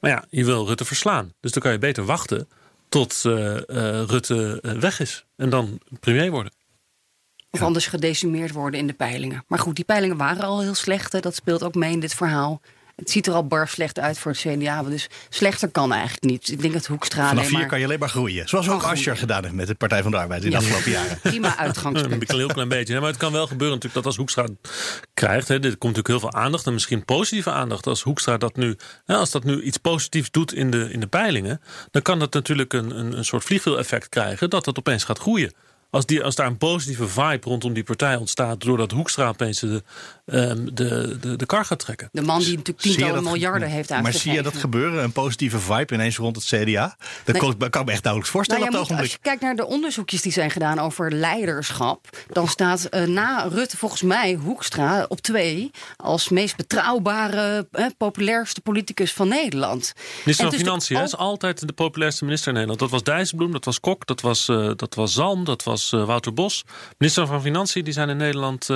Maar 0.00 0.10
ja, 0.10 0.24
je 0.30 0.44
wil 0.44 0.66
Rutte 0.66 0.84
verslaan. 0.84 1.32
Dus 1.40 1.52
dan 1.52 1.62
kan 1.62 1.72
je 1.72 1.78
beter 1.78 2.04
wachten 2.04 2.48
tot 2.88 3.22
eh, 3.24 3.56
eh, 3.56 4.08
Rutte 4.08 4.58
eh, 4.62 4.72
weg 4.72 5.00
is. 5.00 5.24
En 5.36 5.50
dan 5.50 5.80
premier 6.00 6.30
worden. 6.30 6.52
Of 7.50 7.62
anders 7.62 7.86
gedecimeerd 7.86 8.52
worden 8.52 8.80
in 8.80 8.86
de 8.86 8.92
peilingen. 8.92 9.44
Maar 9.46 9.58
goed, 9.58 9.76
die 9.76 9.84
peilingen 9.84 10.16
waren 10.16 10.44
al 10.44 10.60
heel 10.60 10.74
slecht. 10.74 11.12
hè. 11.12 11.20
Dat 11.20 11.34
speelt 11.34 11.62
ook 11.62 11.74
mee 11.74 11.92
in 11.92 12.00
dit 12.00 12.14
verhaal. 12.14 12.60
Het 13.00 13.10
ziet 13.10 13.26
er 13.26 13.32
al 13.32 13.46
bar 13.46 13.68
slecht 13.68 13.98
uit 13.98 14.18
voor 14.18 14.32
het 14.32 14.40
CDA. 14.40 14.82
Dus 14.82 15.06
slechter 15.28 15.68
kan 15.68 15.92
eigenlijk 15.92 16.22
niet. 16.24 16.50
Ik 16.50 16.60
denk 16.60 16.72
dat 16.72 16.86
Hoekstra 16.86 17.28
Vanaf 17.28 17.50
maar 17.50 17.66
kan 17.66 17.78
je 17.78 17.84
alleen 17.84 17.98
maar 17.98 18.08
groeien. 18.08 18.48
Zoals 18.48 18.68
ook 18.68 18.80
Kan 18.80 18.90
Asscher 18.90 19.02
groeien. 19.02 19.18
gedaan 19.18 19.42
heeft 19.42 19.54
met 19.54 19.66
de 19.66 19.74
Partij 19.74 20.02
van 20.02 20.10
de 20.10 20.16
Arbeid 20.16 20.44
in 20.44 20.50
de 20.50 20.56
Ja. 20.56 20.62
afgelopen 20.62 20.90
jaren. 20.90 21.18
prima 21.30 21.56
uitgangspunt. 21.56 22.30
Een 22.30 22.36
heel 22.36 22.48
klein 22.48 22.68
beetje. 22.68 23.00
Maar 23.00 23.08
het 23.08 23.18
kan 23.18 23.32
wel 23.32 23.46
gebeuren 23.46 23.76
natuurlijk 23.76 23.94
dat 23.94 24.06
als 24.06 24.16
Hoekstra 24.16 24.46
krijgt. 25.14 25.48
Hè, 25.48 25.58
dit 25.60 25.78
komt 25.78 25.96
natuurlijk 25.96 26.08
heel 26.22 26.30
veel 26.30 26.40
aandacht. 26.40 26.66
En 26.66 26.72
misschien 26.72 27.04
positieve 27.04 27.50
aandacht. 27.50 27.86
Als 27.86 28.02
Hoekstra 28.02 28.36
dat 28.36 28.56
nu. 28.56 28.76
Hè, 29.04 29.14
als 29.14 29.30
dat 29.30 29.44
nu 29.44 29.62
iets 29.62 29.76
positiefs 29.76 30.30
doet 30.30 30.52
in 30.54 30.70
de, 30.70 30.92
in 30.92 31.00
de 31.00 31.06
peilingen. 31.06 31.60
Dan 31.90 32.02
kan 32.02 32.18
dat 32.18 32.32
natuurlijk 32.32 32.72
een, 32.72 32.98
een, 32.98 33.16
een 33.18 33.24
soort 33.24 33.44
vliegwiel-effect 33.44 34.08
krijgen. 34.08 34.50
Dat 34.50 34.64
dat 34.64 34.78
opeens 34.78 35.04
gaat 35.04 35.18
groeien. 35.18 35.52
Als, 35.90 36.06
die, 36.06 36.22
als 36.24 36.34
daar 36.34 36.46
een 36.46 36.58
positieve 36.58 37.08
vibe 37.08 37.38
rondom 37.48 37.72
die 37.72 37.82
partij 37.82 38.16
ontstaat. 38.16 38.60
doordat 38.60 38.90
Hoekstra 38.90 39.28
opeens 39.28 39.60
de, 39.60 39.82
ehm, 40.30 40.64
de, 40.72 41.16
de, 41.20 41.36
de 41.36 41.46
kar 41.46 41.64
gaat 41.64 41.78
trekken. 41.78 42.08
De 42.12 42.22
man 42.22 42.38
die 42.38 42.48
natuurlijk 42.56 42.78
tientallen 42.78 43.14
dat- 43.14 43.22
miljarden 43.22 43.68
heeft 43.68 43.88
Maar 43.88 43.96
uitgegeven. 43.98 44.28
zie 44.30 44.38
je 44.38 44.42
dat 44.50 44.56
gebeuren? 44.56 45.02
Een 45.04 45.12
positieve 45.12 45.58
vibe 45.58 45.94
ineens 45.94 46.16
rond 46.16 46.36
het 46.36 46.44
CDA? 46.44 46.96
Dat 47.24 47.34
Nee. 47.34 47.42
kon, 47.42 47.50
ik- 47.52 47.70
kan 47.70 47.80
ik 47.80 47.86
me 47.86 47.92
echt 47.92 48.02
nauwelijks 48.02 48.32
voorstellen 48.34 48.62
Nou, 48.64 48.74
op 48.74 48.80
het 48.80 48.90
moet- 48.90 49.00
als 49.00 49.12
je 49.12 49.18
kijkt 49.22 49.42
naar 49.42 49.56
de 49.56 49.66
onderzoekjes 49.66 50.22
die 50.22 50.32
zijn 50.32 50.50
gedaan 50.50 50.78
over 50.78 51.12
leiderschap, 51.12 52.06
dan 52.28 52.48
staat 52.48 52.84
eh, 52.84 53.04
na 53.06 53.48
Rutte 53.48 53.76
volgens 53.76 54.02
mij 54.02 54.34
Hoekstra 54.34 55.04
op 55.08 55.20
twee 55.20 55.70
als 55.96 56.28
meest 56.28 56.56
betrouwbare, 56.56 57.68
eh, 57.72 57.86
populairste 57.98 58.60
politicus 58.60 59.12
van 59.12 59.28
Nederland. 59.28 59.92
Minister 60.24 60.48
van 60.50 60.58
Financiën 60.58 60.96
hè, 60.96 61.02
is 61.02 61.16
altijd 61.16 61.66
de 61.66 61.72
populairste 61.72 62.24
minister 62.24 62.48
in 62.48 62.54
Nederland. 62.54 62.80
Dat 62.80 62.90
was 62.90 63.02
Dijsselbloem, 63.02 63.52
dat 63.52 63.64
was 63.64 63.80
Kok, 63.80 64.06
dat 64.06 64.20
was, 64.20 64.48
eh, 64.48 64.70
dat 64.76 64.94
was 64.94 65.12
Zalm, 65.12 65.44
dat 65.44 65.62
was 65.62 65.92
eh, 65.92 66.04
Wouter 66.04 66.32
Bos. 66.34 66.64
Minister 66.98 67.26
van 67.26 67.42
Financiën, 67.42 67.84
die 67.84 67.92
zijn 67.92 68.08
in 68.08 68.16
Nederland... 68.16 68.68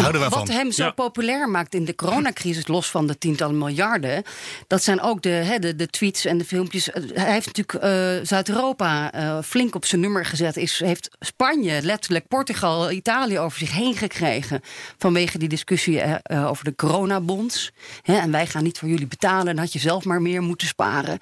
houden 0.00 0.20
Wat 0.20 0.32
van. 0.32 0.50
hem 0.50 0.72
zo 0.72 0.84
Ja. 0.84 0.90
populair 0.90 1.48
maakt 1.48 1.74
in 1.74 1.84
de 1.84 1.94
coronacrisis, 1.94 2.66
los 2.66 2.90
van 2.90 3.06
de 3.06 3.18
tientallen 3.18 3.58
miljarden, 3.58 4.22
dat 4.66 4.82
zijn 4.82 5.00
ook 5.00 5.22
de, 5.22 5.28
hè, 5.28 5.58
de, 5.58 5.76
de 5.76 5.86
tweets 5.86 6.24
en 6.24 6.38
de 6.38 6.44
filmpjes. 6.44 6.90
Eh, 6.90 7.02
Hij 7.14 7.32
heeft 7.32 7.46
natuurlijk 7.56 7.84
eh, 7.84 8.26
Zuid-Europa 8.26 9.12
eh, 9.12 9.38
flink 9.42 9.74
op 9.74 9.84
zijn 9.84 10.00
nummer 10.00 10.24
gezet. 10.24 10.56
Is, 10.56 10.78
heeft 10.78 11.16
Spanje, 11.20 11.82
letterlijk 11.82 12.28
Portugal, 12.28 12.90
Italië 12.90 13.38
over 13.38 13.58
zich 13.58 13.72
heen 13.72 13.96
gekregen. 13.96 14.60
Vanwege 14.98 15.38
die 15.38 15.48
discussie 15.48 16.02
over 16.30 16.64
de 16.64 16.74
coronabonds. 16.74 17.70
Hè, 18.02 18.16
en 18.18 18.30
wij 18.30 18.46
gaan 18.46 18.62
niet 18.62 18.78
voor 18.78 18.88
jullie 18.88 19.06
betalen. 19.06 19.44
Dan 19.46 19.58
had 19.58 19.72
je 19.72 19.78
zelf 19.78 20.04
maar 20.04 20.22
meer 20.22 20.42
moeten 20.42 20.66
sparen. 20.66 21.18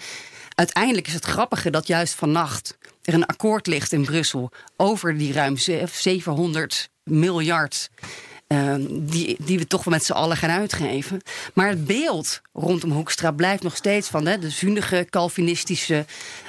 Uiteindelijk 0.54 1.06
is 1.06 1.12
het 1.14 1.24
grappige 1.24 1.70
dat 1.70 1.86
juist 1.86 2.14
vannacht 2.14 2.76
er 3.02 3.14
een 3.14 3.26
akkoord 3.26 3.66
ligt 3.66 3.92
in 3.92 4.04
Brussel 4.04 4.50
over 4.76 5.18
die 5.18 5.32
ruim 5.32 5.56
ze- 5.56 5.84
700 5.92 6.88
miljard. 7.04 7.88
Eh, 8.54 8.74
die, 8.90 9.36
die 9.38 9.58
we 9.58 9.66
toch 9.66 9.84
wel 9.84 9.94
met 9.94 10.04
z'n 10.04 10.12
allen 10.12 10.36
gaan 10.36 10.50
uitgeven. 10.50 11.20
Maar 11.54 11.68
het 11.68 11.86
beeld 11.86 12.40
rondom 12.52 12.90
Hoekstra 12.90 13.30
blijft 13.30 13.62
nog 13.62 13.76
steeds 13.76 14.08
van 14.08 14.26
hè, 14.26 14.38
de 14.38 14.50
zunige, 14.50 15.06
Calvinistische 15.10 16.04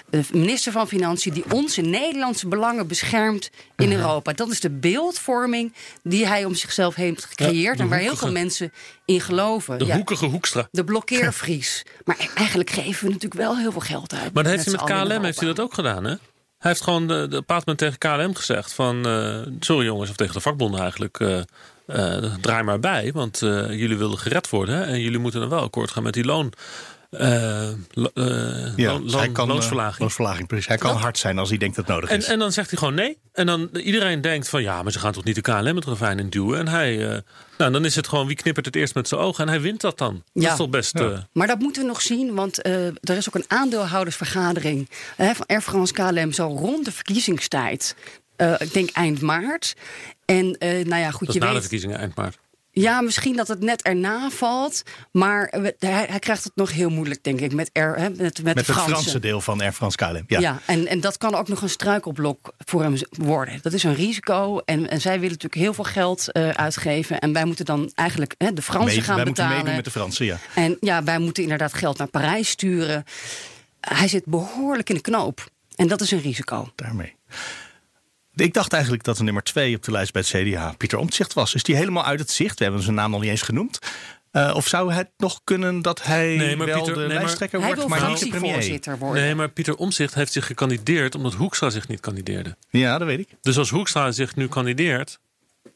eh, 0.09 0.19
minister 0.31 0.71
van 0.71 0.87
Financiën. 0.87 1.33
die 1.33 1.43
onze 1.51 1.81
Nederlandse 1.81 2.47
belangen 2.47 2.87
beschermt 2.87 3.49
in 3.75 3.91
Europa. 3.91 4.33
Dat 4.33 4.49
is 4.51 4.59
de 4.59 4.69
beeldvorming 4.69 5.73
die 6.03 6.27
hij 6.27 6.45
om 6.45 6.55
zichzelf 6.55 6.95
heeft 6.95 7.25
gecreëerd. 7.25 7.79
en 7.79 7.87
waar 7.87 7.99
heel 7.99 8.15
veel 8.15 8.31
mensen 8.31 8.71
in 9.05 9.21
geloven. 9.21 9.79
de 9.79 9.85
Ja, 9.85 9.95
hoekige 9.95 10.25
Hoekstra. 10.25 10.67
de 10.71 10.83
blokkeervries. 10.83 11.83
Maar 12.05 12.29
eigenlijk 12.35 12.69
geven 12.69 13.05
we 13.05 13.13
natuurlijk 13.13 13.41
wel 13.41 13.57
heel 13.57 13.71
veel 13.71 13.81
geld 13.81 14.13
uit. 14.13 14.33
Maar 14.33 14.43
dat 14.43 14.51
heeft 14.51 14.65
hij 14.65 14.73
met 14.73 15.07
KLM 15.09 15.23
heeft 15.23 15.39
hij 15.39 15.47
dat 15.47 15.59
ook 15.59 15.73
gedaan, 15.73 16.03
hè? 16.03 16.15
Hij 16.57 16.73
heeft 16.73 16.83
gewoon 16.83 17.07
de, 17.07 17.27
de 17.27 17.75
tegen 17.75 17.97
KLM 17.97 18.35
gezegd 18.35 18.73
van... 18.73 19.05
eh, 19.07 19.41
sorry 19.59 19.85
jongens, 19.85 20.09
of 20.09 20.15
tegen 20.15 20.33
de 20.33 20.39
vakbonden 20.39 20.79
eigenlijk... 20.79 21.19
eh, 21.19 21.41
draai 22.41 22.63
maar 22.63 22.79
bij, 22.79 23.11
want 23.13 23.41
eh, 23.41 23.69
jullie 23.69 23.97
willen 23.97 24.17
gered 24.17 24.49
worden... 24.49 24.85
En 24.85 24.99
jullie 25.01 25.19
moeten 25.19 25.39
dan 25.39 25.49
wel 25.49 25.61
akkoord 25.61 25.91
gaan 25.91 26.03
met 26.03 26.13
die 26.13 26.25
loon... 26.25 26.53
eh, 27.11 27.69
lo- 27.91 28.09
eh, 28.13 28.75
Ja, 28.75 28.91
loon- 28.99 29.09
hij 29.19 29.29
kan, 29.31 29.47
eh, 29.47 29.53
loonsverlaging. 29.53 29.99
loonsverlaging, 29.99 30.47
precies. 30.47 30.67
Hij 30.67 30.77
kan 30.77 30.91
Dat- 30.93 31.01
hard 31.01 31.17
zijn 31.17 31.37
als 31.39 31.49
hij 31.49 31.57
denkt 31.57 31.75
dat 31.75 31.85
het 31.85 31.93
nodig 31.95 32.09
En, 32.09 32.17
is. 32.17 32.25
en 32.27 32.39
dan 32.39 32.51
zegt 32.51 32.69
hij 32.69 32.77
gewoon 32.79 32.93
nee. 32.93 33.17
En 33.33 33.45
dan 33.45 33.69
iedereen 33.73 34.21
denkt 34.21 34.49
van 34.49 34.61
ja, 34.61 34.83
maar 34.83 34.91
ze 34.91 34.99
gaan 34.99 35.11
toch 35.13 35.23
niet 35.23 35.35
de 35.35 35.41
KLM 35.41 35.75
het 35.75 35.85
ravijn 35.85 36.19
in 36.19 36.29
duwen. 36.29 36.59
En 36.59 36.67
hij, 36.67 37.09
eh, 37.11 37.17
nou 37.57 37.71
dan 37.71 37.85
is 37.85 37.95
het 37.95 38.07
gewoon 38.07 38.27
wie 38.27 38.35
knippert 38.35 38.65
het 38.65 38.75
eerst 38.75 38.95
met 38.95 39.07
zijn 39.07 39.21
ogen. 39.21 39.43
En 39.43 39.49
hij 39.49 39.61
wint 39.61 39.81
dat 39.81 39.97
dan. 39.97 40.23
Dat 40.33 40.43
Ja. 40.43 40.51
is 40.51 40.57
toch 40.57 40.69
best... 40.69 40.95
eh, 40.99 41.17
Maar 41.33 41.47
dat 41.47 41.59
moeten 41.59 41.81
we 41.81 41.87
nog 41.87 42.01
zien, 42.01 42.33
want 42.33 42.61
eh, 42.61 42.85
er 42.87 43.17
is 43.17 43.27
ook 43.27 43.35
een 43.35 43.45
aandeelhoudersvergadering 43.47 44.89
hè, 45.15 45.33
van 45.35 45.45
Air 45.45 45.61
France 45.61 45.93
KLM 45.93 46.31
zo 46.31 46.47
rond 46.47 46.85
de 46.85 46.91
verkiezingstijd. 46.91 47.95
Eh, 48.35 48.53
ik 48.59 48.73
denk 48.73 48.89
eind 48.89 49.21
maart. 49.21 49.75
En 50.25 50.57
eh, 50.57 50.85
nou 50.85 51.01
ja, 51.01 51.11
goed, 51.11 51.25
dat 51.25 51.33
je 51.35 51.39
na 51.41 51.45
de 51.47 51.51
weet. 51.51 51.61
verkiezingen 51.61 51.97
eind 51.97 52.15
maart. 52.15 52.37
Ja, 52.71 53.01
misschien 53.01 53.35
dat 53.35 53.47
het 53.47 53.59
net 53.63 53.81
erna 53.81 54.29
valt. 54.29 54.83
Maar 55.11 55.47
we- 55.61 55.75
hij, 55.79 56.05
hij 56.09 56.19
krijgt 56.19 56.43
het 56.43 56.55
nog 56.55 56.71
heel 56.71 56.89
moeilijk, 56.89 57.23
denk 57.23 57.39
ik, 57.39 57.53
met, 57.53 57.69
Air, 57.73 57.95
hè, 57.97 58.09
met, 58.09 58.17
met, 58.19 58.43
Met 58.43 58.65
de 58.65 58.73
het. 58.73 58.81
Franse 58.81 59.19
deel 59.19 59.41
van 59.41 59.61
Air 59.61 59.71
France 59.73 59.97
KLM. 59.97 60.23
Ja. 60.27 60.39
Ja, 60.39 60.59
en, 60.65 60.87
en 60.87 60.99
dat 60.99 61.17
kan 61.17 61.35
ook 61.35 61.47
nog 61.47 61.61
een 61.61 61.69
struikelblok 61.69 62.53
voor 62.57 62.81
hem 62.81 62.95
worden. 63.09 63.59
Dat 63.61 63.73
is 63.73 63.83
een 63.83 63.93
risico. 63.95 64.59
En, 64.59 64.89
en 64.89 65.01
zij 65.01 65.13
willen 65.13 65.27
natuurlijk 65.31 65.61
heel 65.61 65.73
veel 65.73 65.83
geld 65.83 66.31
eh, 66.31 66.49
uitgeven. 66.49 67.19
En 67.19 67.33
wij 67.33 67.45
moeten 67.45 67.65
dan 67.65 67.91
eigenlijk 67.95 68.35
hè, 68.37 68.53
de 68.53 68.61
Fransen 68.61 68.95
Mee- 68.95 69.01
gaan 69.03 69.15
wij 69.15 69.25
moeten 69.25 69.43
betalen. 69.43 69.57
meedoen 69.57 69.75
met 69.75 69.85
de 69.85 69.99
Fransen, 69.99 70.25
ja. 70.25 70.37
En 70.55 70.77
ja, 70.79 71.03
wij 71.03 71.19
moeten 71.19 71.43
inderdaad 71.43 71.73
geld 71.73 71.97
naar 71.97 72.07
Parijs 72.07 72.49
sturen. 72.49 73.03
Hij 73.79 74.07
zit 74.07 74.25
behoorlijk 74.25 74.89
in 74.89 74.95
de 74.95 75.01
knoop. 75.01 75.49
En 75.75 75.87
dat 75.87 76.01
is 76.01 76.11
een 76.11 76.21
risico. 76.21 76.71
Daarmee. 76.75 77.15
Ik 78.35 78.53
dacht 78.53 78.73
eigenlijk 78.73 79.03
dat 79.03 79.17
de 79.17 79.23
nummer 79.23 79.43
twee 79.43 79.75
op 79.75 79.83
de 79.83 79.91
lijst 79.91 80.13
bij 80.13 80.23
het 80.27 80.47
CDA 80.47 80.73
Pieter 80.77 80.97
Omtzigt 80.97 81.33
was. 81.33 81.53
Is 81.53 81.63
die 81.63 81.75
helemaal 81.75 82.05
uit 82.05 82.19
het 82.19 82.31
zicht? 82.31 82.57
We 82.57 82.63
hebben 82.63 82.81
zijn 82.83 82.95
naam 82.95 83.11
nog 83.11 83.21
niet 83.21 83.29
eens 83.29 83.41
genoemd. 83.41 83.79
Eh, 84.31 84.51
of 84.55 84.67
zou 84.67 84.93
het 84.93 85.09
nog 85.17 85.41
kunnen 85.43 85.81
dat 85.81 86.03
hij 86.03 86.35
Nee, 86.35 86.55
maar 86.55 86.65
wel 86.67 86.75
Pieter- 86.77 86.93
de 86.93 86.99
nee, 86.99 87.07
maar- 87.09 87.17
lijsttrekker 87.17 87.59
Hij 87.59 87.67
wordt, 87.67 87.81
wil 87.89 87.99
maar 87.99 88.09
niet 88.09 88.19
de 88.19 88.27
premier? 88.29 88.39
fractievoorzitter 88.39 88.97
worden. 88.97 89.23
Nee, 89.23 89.35
maar 89.35 89.49
Pieter 89.49 89.75
Omzicht 89.75 90.13
heeft 90.13 90.31
zich 90.31 90.45
gekandideerd 90.45 91.15
omdat 91.15 91.33
Hoekstra 91.33 91.69
zich 91.69 91.87
niet 91.87 91.99
kandideerde. 91.99 92.55
Ja, 92.69 92.97
dat 92.97 93.07
weet 93.07 93.19
ik. 93.19 93.27
Dus 93.41 93.57
als 93.57 93.69
Hoekstra 93.69 94.11
zich 94.11 94.35
nu 94.35 94.47
kandideert, 94.47 95.19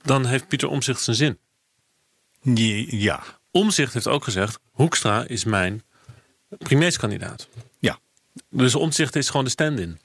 dan 0.04 0.26
heeft 0.26 0.48
Pieter 0.48 0.68
Omzicht 0.70 1.02
zijn 1.02 1.16
zin. 1.16 1.38
Ja, 3.00 3.24
Omzicht 3.52 3.94
heeft 3.94 4.08
ook 4.08 4.24
gezegd, 4.24 4.60
Hoekstra 4.72 5.24
is 5.28 5.44
mijn 5.44 5.84
premierskandidaat. 6.58 7.48
ja. 7.80 8.00
Dus 8.50 8.76
Omzicht 8.76 9.16
is 9.16 9.30
gewoon 9.30 9.46
de 9.46 9.52
stand-in. 9.52 10.00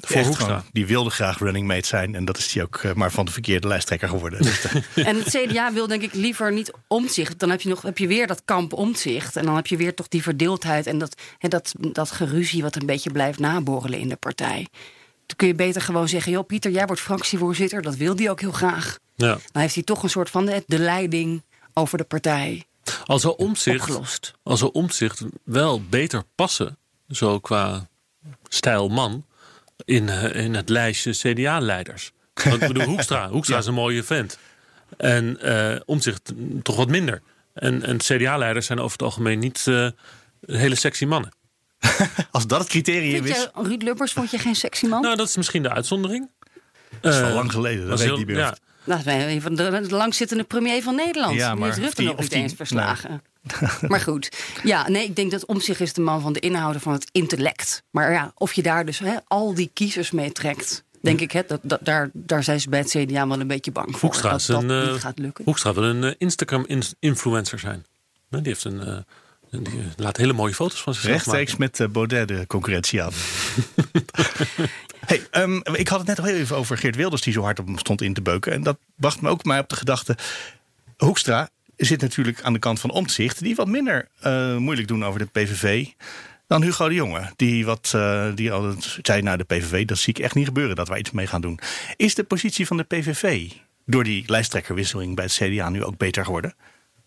Voor 0.00 0.16
Echt 0.16 0.26
Hoekstra. 0.26 0.46
gewoon, 0.46 0.64
die 0.72 0.86
wilde 0.86 1.10
graag 1.10 1.38
running 1.38 1.66
mate 1.66 1.86
zijn. 1.86 2.14
En 2.14 2.24
dat 2.24 2.38
is 2.38 2.54
hij 2.54 2.62
ook 2.62 2.76
eh, 2.76 2.92
maar 2.92 3.10
van 3.10 3.24
de 3.24 3.32
verkeerde 3.32 3.68
lijsttrekker 3.68 4.08
geworden. 4.08 4.42
Dus, 4.42 4.64
eh, 4.64 5.06
En 5.08 5.16
het 5.16 5.28
CDA 5.28 5.72
wil 5.72 5.86
denk 5.86 6.02
ik 6.02 6.14
liever 6.14 6.52
niet 6.52 6.72
omzicht. 6.86 7.38
Dan 7.38 7.50
heb 7.50 7.60
je, 7.60 7.68
nog, 7.68 7.82
heb 7.82 7.98
je 7.98 8.06
weer 8.06 8.26
dat 8.26 8.42
kamp 8.44 8.72
omzicht. 8.72 9.36
En 9.36 9.44
dan 9.44 9.56
heb 9.56 9.66
je 9.66 9.76
weer 9.76 9.94
toch 9.94 10.08
die 10.08 10.22
verdeeldheid 10.22 10.86
en 10.86 10.98
dat, 10.98 11.20
hè, 11.38 11.48
dat, 11.48 11.74
dat 11.78 12.10
geruzie 12.10 12.62
wat 12.62 12.76
een 12.76 12.86
beetje 12.86 13.10
blijft 13.10 13.38
naborrelen 13.38 13.98
in 13.98 14.08
de 14.08 14.16
partij. 14.16 14.66
Dan 15.26 15.36
kun 15.36 15.46
je 15.46 15.54
beter 15.54 15.82
gewoon 15.82 16.08
zeggen: 16.08 16.32
joh, 16.32 16.46
Pieter, 16.46 16.70
jij 16.70 16.86
wordt 16.86 17.02
fractievoorzitter. 17.02 17.82
Dat 17.82 17.96
wil 17.96 18.16
hij 18.16 18.30
ook 18.30 18.40
heel 18.40 18.52
graag. 18.52 18.98
Ja. 19.14 19.38
Dan 19.52 19.62
heeft 19.62 19.74
hij 19.74 19.82
toch 19.84 20.02
een 20.02 20.10
soort 20.10 20.30
van 20.30 20.46
de, 20.46 20.62
de 20.66 20.78
leiding 20.78 21.42
over 21.74 21.98
de 21.98 22.04
partij 22.04 22.64
Als 23.04 23.24
er 23.24 23.34
omzicht, 23.34 23.80
opgelost. 23.88 24.32
als 24.42 24.60
er 24.60 24.70
omzicht 24.70 25.22
wel 25.44 25.82
beter 25.82 26.22
passen, 26.34 26.76
zo 27.08 27.38
qua 27.38 27.88
stijl 28.48 28.88
man, 28.88 29.24
in, 29.84 30.08
eh, 30.08 30.44
in 30.44 30.54
het 30.54 30.68
lijstje 30.68 31.10
CDA-leiders. 31.12 32.12
Want 32.34 32.62
ik 32.62 32.68
bedoel, 32.68 32.84
Hoekstra, 32.92 33.28
Hoekstra 33.28 33.58
is 33.58 33.66
een 33.66 33.74
mooie 33.74 34.02
vent. 34.02 34.38
En 34.96 35.40
eh 35.40 35.80
omzicht 35.84 36.32
toch 36.62 36.76
wat 36.76 36.88
minder. 36.88 37.22
En, 37.54 37.82
en 37.84 37.96
CDA-leiders 37.98 38.66
zijn 38.66 38.78
over 38.78 38.92
het 38.92 39.02
algemeen 39.02 39.38
niet 39.38 39.64
eh, 39.66 39.88
hele 40.46 40.74
sexy 40.74 41.04
mannen. 41.04 41.30
als 42.30 42.46
dat 42.46 42.58
het 42.60 42.68
criterium 42.68 43.24
Vind 43.24 43.36
is, 43.36 43.48
Ruud 43.54 43.82
Lubbers 43.82 44.12
vond 44.12 44.30
je 44.30 44.38
geen 44.38 44.54
sexy 44.54 44.86
man? 44.86 45.00
Nou, 45.02 45.16
dat 45.16 45.28
is 45.28 45.36
misschien 45.36 45.62
de 45.62 45.70
uitzondering. 45.72 46.30
dat 47.00 47.14
is 47.14 47.20
al 47.20 47.32
lang 47.32 47.52
geleden. 47.52 47.88
Dat 47.88 47.98
weet 47.98 48.08
ik 48.10 48.16
niet 48.16 48.26
meer. 48.26 48.36
ja. 48.36 48.56
Nou, 48.84 49.02
een 49.06 49.42
van 49.42 49.54
de, 49.54 49.70
de 49.88 49.94
langzittende 49.94 50.44
premier 50.44 50.82
van 50.82 50.94
Nederland. 50.94 51.34
Ja, 51.34 51.54
Die 51.54 51.64
heeft 51.64 51.78
Rutte 51.78 52.02
nog 52.02 52.14
of 52.14 52.20
niet 52.20 52.30
die- 52.30 52.42
eens 52.42 52.52
verslagen. 52.56 53.22
maar 53.88 54.00
goed. 54.00 54.28
Ja, 54.64 54.88
nee, 54.88 55.04
ik 55.04 55.16
denk 55.16 55.30
dat 55.30 55.46
Omtzigt 55.46 55.80
is 55.80 55.92
de 55.92 56.00
man 56.00 56.20
van 56.20 56.32
de 56.32 56.40
inhouden 56.40 56.80
van 56.80 56.92
het 56.92 57.08
intellect. 57.12 57.82
Maar 57.90 58.12
ja, 58.12 58.32
of 58.34 58.52
je 58.52 58.62
daar 58.62 58.84
dus 58.84 58.98
hè, 58.98 59.16
al 59.26 59.54
die 59.54 59.70
kiezers 59.74 60.10
mee 60.10 60.32
trekt... 60.32 60.84
denk 61.00 61.20
ik, 61.20 61.32
hè, 61.32 61.42
dat, 61.46 61.60
dat, 61.62 61.80
daar, 61.82 62.10
daar 62.12 62.44
zijn 62.44 62.60
ze 62.60 62.68
bij 62.68 62.78
het 62.78 62.88
CDA 62.88 63.28
wel 63.28 63.40
een 63.40 63.46
beetje 63.46 63.72
bang 63.72 63.90
voor. 63.90 64.00
Hoekstra 64.00 64.30
dat 64.30 64.46
dat 64.46 64.62
een, 64.62 64.70
eh, 64.70 64.92
niet 64.92 65.00
gaat 65.00 65.18
lukken. 65.18 65.44
Hoekstra 65.44 65.74
wil 65.74 65.84
een 65.84 66.04
eh, 66.04 66.14
Instagram-influencer 66.18 67.58
zijn. 67.58 67.84
Die, 68.30 68.40
heeft 68.42 68.64
een, 68.64 68.80
eh, 68.80 68.96
die 69.50 69.84
laat 69.96 70.16
hele 70.16 70.32
mooie 70.32 70.54
foto's 70.54 70.82
van 70.82 70.94
zichzelf 70.94 71.14
Rechtstreeks 71.14 71.56
met 71.56 71.80
eh, 71.80 71.88
Baudet 71.88 72.28
de 72.28 72.46
concurrentie 72.46 73.02
aan. 73.02 73.12
hey, 75.06 75.26
ehm, 75.30 75.60
ik 75.72 75.88
had 75.88 75.98
het 75.98 76.08
net 76.08 76.18
al 76.18 76.24
heel 76.24 76.36
even 76.36 76.56
over 76.56 76.78
Geert 76.78 76.96
Wilders 76.96 77.22
die 77.22 77.32
zo 77.32 77.42
hard 77.42 77.58
op 77.58 77.66
hem 77.66 77.78
stond 77.78 78.02
in 78.02 78.14
te 78.14 78.22
beuken. 78.22 78.52
En 78.52 78.62
dat 78.62 78.78
bracht 78.96 79.20
me 79.20 79.28
ook 79.28 79.44
maar 79.44 79.60
op 79.60 79.68
de 79.68 79.76
gedachte. 79.76 80.16
Hoekstra 80.96 81.48
zit 81.86 82.00
natuurlijk 82.00 82.42
aan 82.42 82.52
de 82.52 82.58
kant 82.58 82.80
van 82.80 82.90
Omtzigt. 82.90 83.40
Die 83.40 83.54
wat 83.54 83.68
minder 83.68 84.08
eh, 84.20 84.56
moeilijk 84.56 84.88
doen 84.88 85.04
over 85.04 85.18
de 85.18 85.26
PVV 85.26 85.86
dan 86.46 86.62
Hugo 86.62 86.88
de 86.88 86.94
Jonge. 86.94 87.32
Die, 87.36 87.64
wat, 87.64 87.92
eh, 87.94 88.26
die 88.34 88.52
altijd 88.52 88.98
zei 89.02 89.22
naar 89.22 89.38
de 89.38 89.44
PVV, 89.44 89.84
dat 89.84 89.98
zie 89.98 90.14
ik 90.14 90.24
echt 90.24 90.34
niet 90.34 90.46
gebeuren 90.46 90.76
dat 90.76 90.88
wij 90.88 90.98
iets 90.98 91.10
mee 91.10 91.26
gaan 91.26 91.40
doen. 91.40 91.58
Is 91.96 92.14
de 92.14 92.24
positie 92.24 92.66
van 92.66 92.76
de 92.76 92.82
PVV 92.82 93.50
door 93.86 94.04
die 94.04 94.24
lijsttrekkerwisseling 94.26 95.14
bij 95.14 95.24
het 95.24 95.34
CDA 95.34 95.68
nu 95.68 95.84
ook 95.84 95.96
beter 95.96 96.24
geworden? 96.24 96.54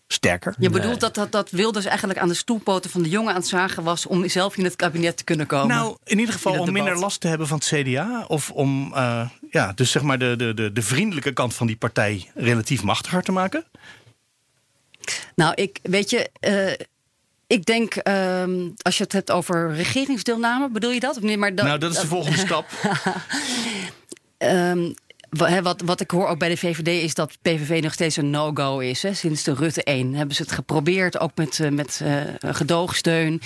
Sterker? 0.06 0.54
Je 0.58 0.70
bedoelt 0.70 1.00
dat, 1.00 1.14
dat, 1.14 1.32
dat 1.32 1.50
Wilders 1.50 1.84
eigenlijk 1.84 2.18
aan 2.18 2.28
de 2.28 2.34
stoelpoten 2.34 2.90
van 2.90 3.02
de 3.02 3.08
jongen 3.08 3.30
aan 3.30 3.40
het 3.40 3.48
zagen 3.48 3.82
was... 3.82 4.06
om 4.06 4.28
zelf 4.28 4.56
in 4.56 4.64
het 4.64 4.76
kabinet 4.76 5.16
te 5.16 5.24
kunnen 5.24 5.46
komen? 5.46 5.76
Nou, 5.76 5.96
in 6.04 6.18
ieder 6.18 6.34
geval 6.34 6.54
in 6.54 6.60
om 6.60 6.72
minder 6.72 6.98
last 6.98 7.20
te 7.20 7.28
hebben 7.28 7.46
van 7.46 7.58
het 7.58 7.66
CDA. 7.66 8.24
Of 8.28 8.50
om 8.50 8.92
eh, 8.94 9.28
ja, 9.50 9.72
dus 9.72 9.90
zeg 9.90 10.02
maar 10.02 10.18
de, 10.18 10.34
de, 10.36 10.54
de, 10.54 10.72
de 10.72 10.82
vriendelijke 10.82 11.32
kant 11.32 11.54
van 11.54 11.66
die 11.66 11.76
partij 11.76 12.30
relatief 12.34 12.82
machtiger 12.82 13.22
te 13.22 13.32
maken. 13.32 13.64
Nou, 15.34 15.52
ik 15.54 15.78
weet 15.82 16.10
je. 16.10 16.30
eh, 16.40 16.72
ik 17.46 17.64
denk, 17.64 17.94
ehm, 17.94 18.68
als 18.82 18.96
je 18.98 19.02
het 19.02 19.12
hebt 19.12 19.30
over 19.30 19.74
regeringsdeelname, 19.74 20.70
bedoel 20.70 20.90
je 20.90 21.00
dat? 21.00 21.16
Of 21.16 21.22
niet? 21.22 21.38
Maar 21.38 21.52
nou, 21.52 21.78
dat 21.78 21.92
is 21.92 22.00
de 22.00 22.06
volgende 22.06 22.38
stap. 22.46 22.66
Ehm, 24.38 24.92
wat, 25.62 25.80
wat 25.84 26.00
ik 26.00 26.10
hoor 26.10 26.26
ook 26.28 26.38
bij 26.38 26.48
de 26.48 26.56
VVD 26.56 27.02
is 27.02 27.14
dat 27.14 27.38
PVV 27.42 27.82
nog 27.82 27.92
steeds 27.92 28.16
een 28.16 28.30
no-go 28.30 28.78
is. 28.78 29.02
Hè. 29.02 29.14
Sinds 29.14 29.42
de 29.42 29.54
Rutte 29.54 29.82
1 29.82 30.14
hebben 30.14 30.36
ze 30.36 30.42
het 30.42 30.52
geprobeerd, 30.52 31.18
ook 31.20 31.30
met, 31.34 31.60
eh, 31.60 31.68
met 31.68 32.00
eh, 32.02 32.52
gedoogsteun. 32.54 33.40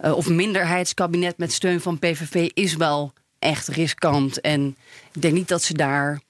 Of 0.00 0.28
minderheidskabinet 0.28 1.38
met 1.38 1.52
steun 1.52 1.80
van 1.80 1.98
PVV 1.98 2.48
is 2.54 2.74
wel 2.76 3.12
echt 3.38 3.68
riskant. 3.68 4.40
En 4.40 4.76
ik 5.12 5.22
denk 5.22 5.34
niet 5.34 5.48
dat 5.48 5.62
ze 5.62 5.74
daar 5.74 6.20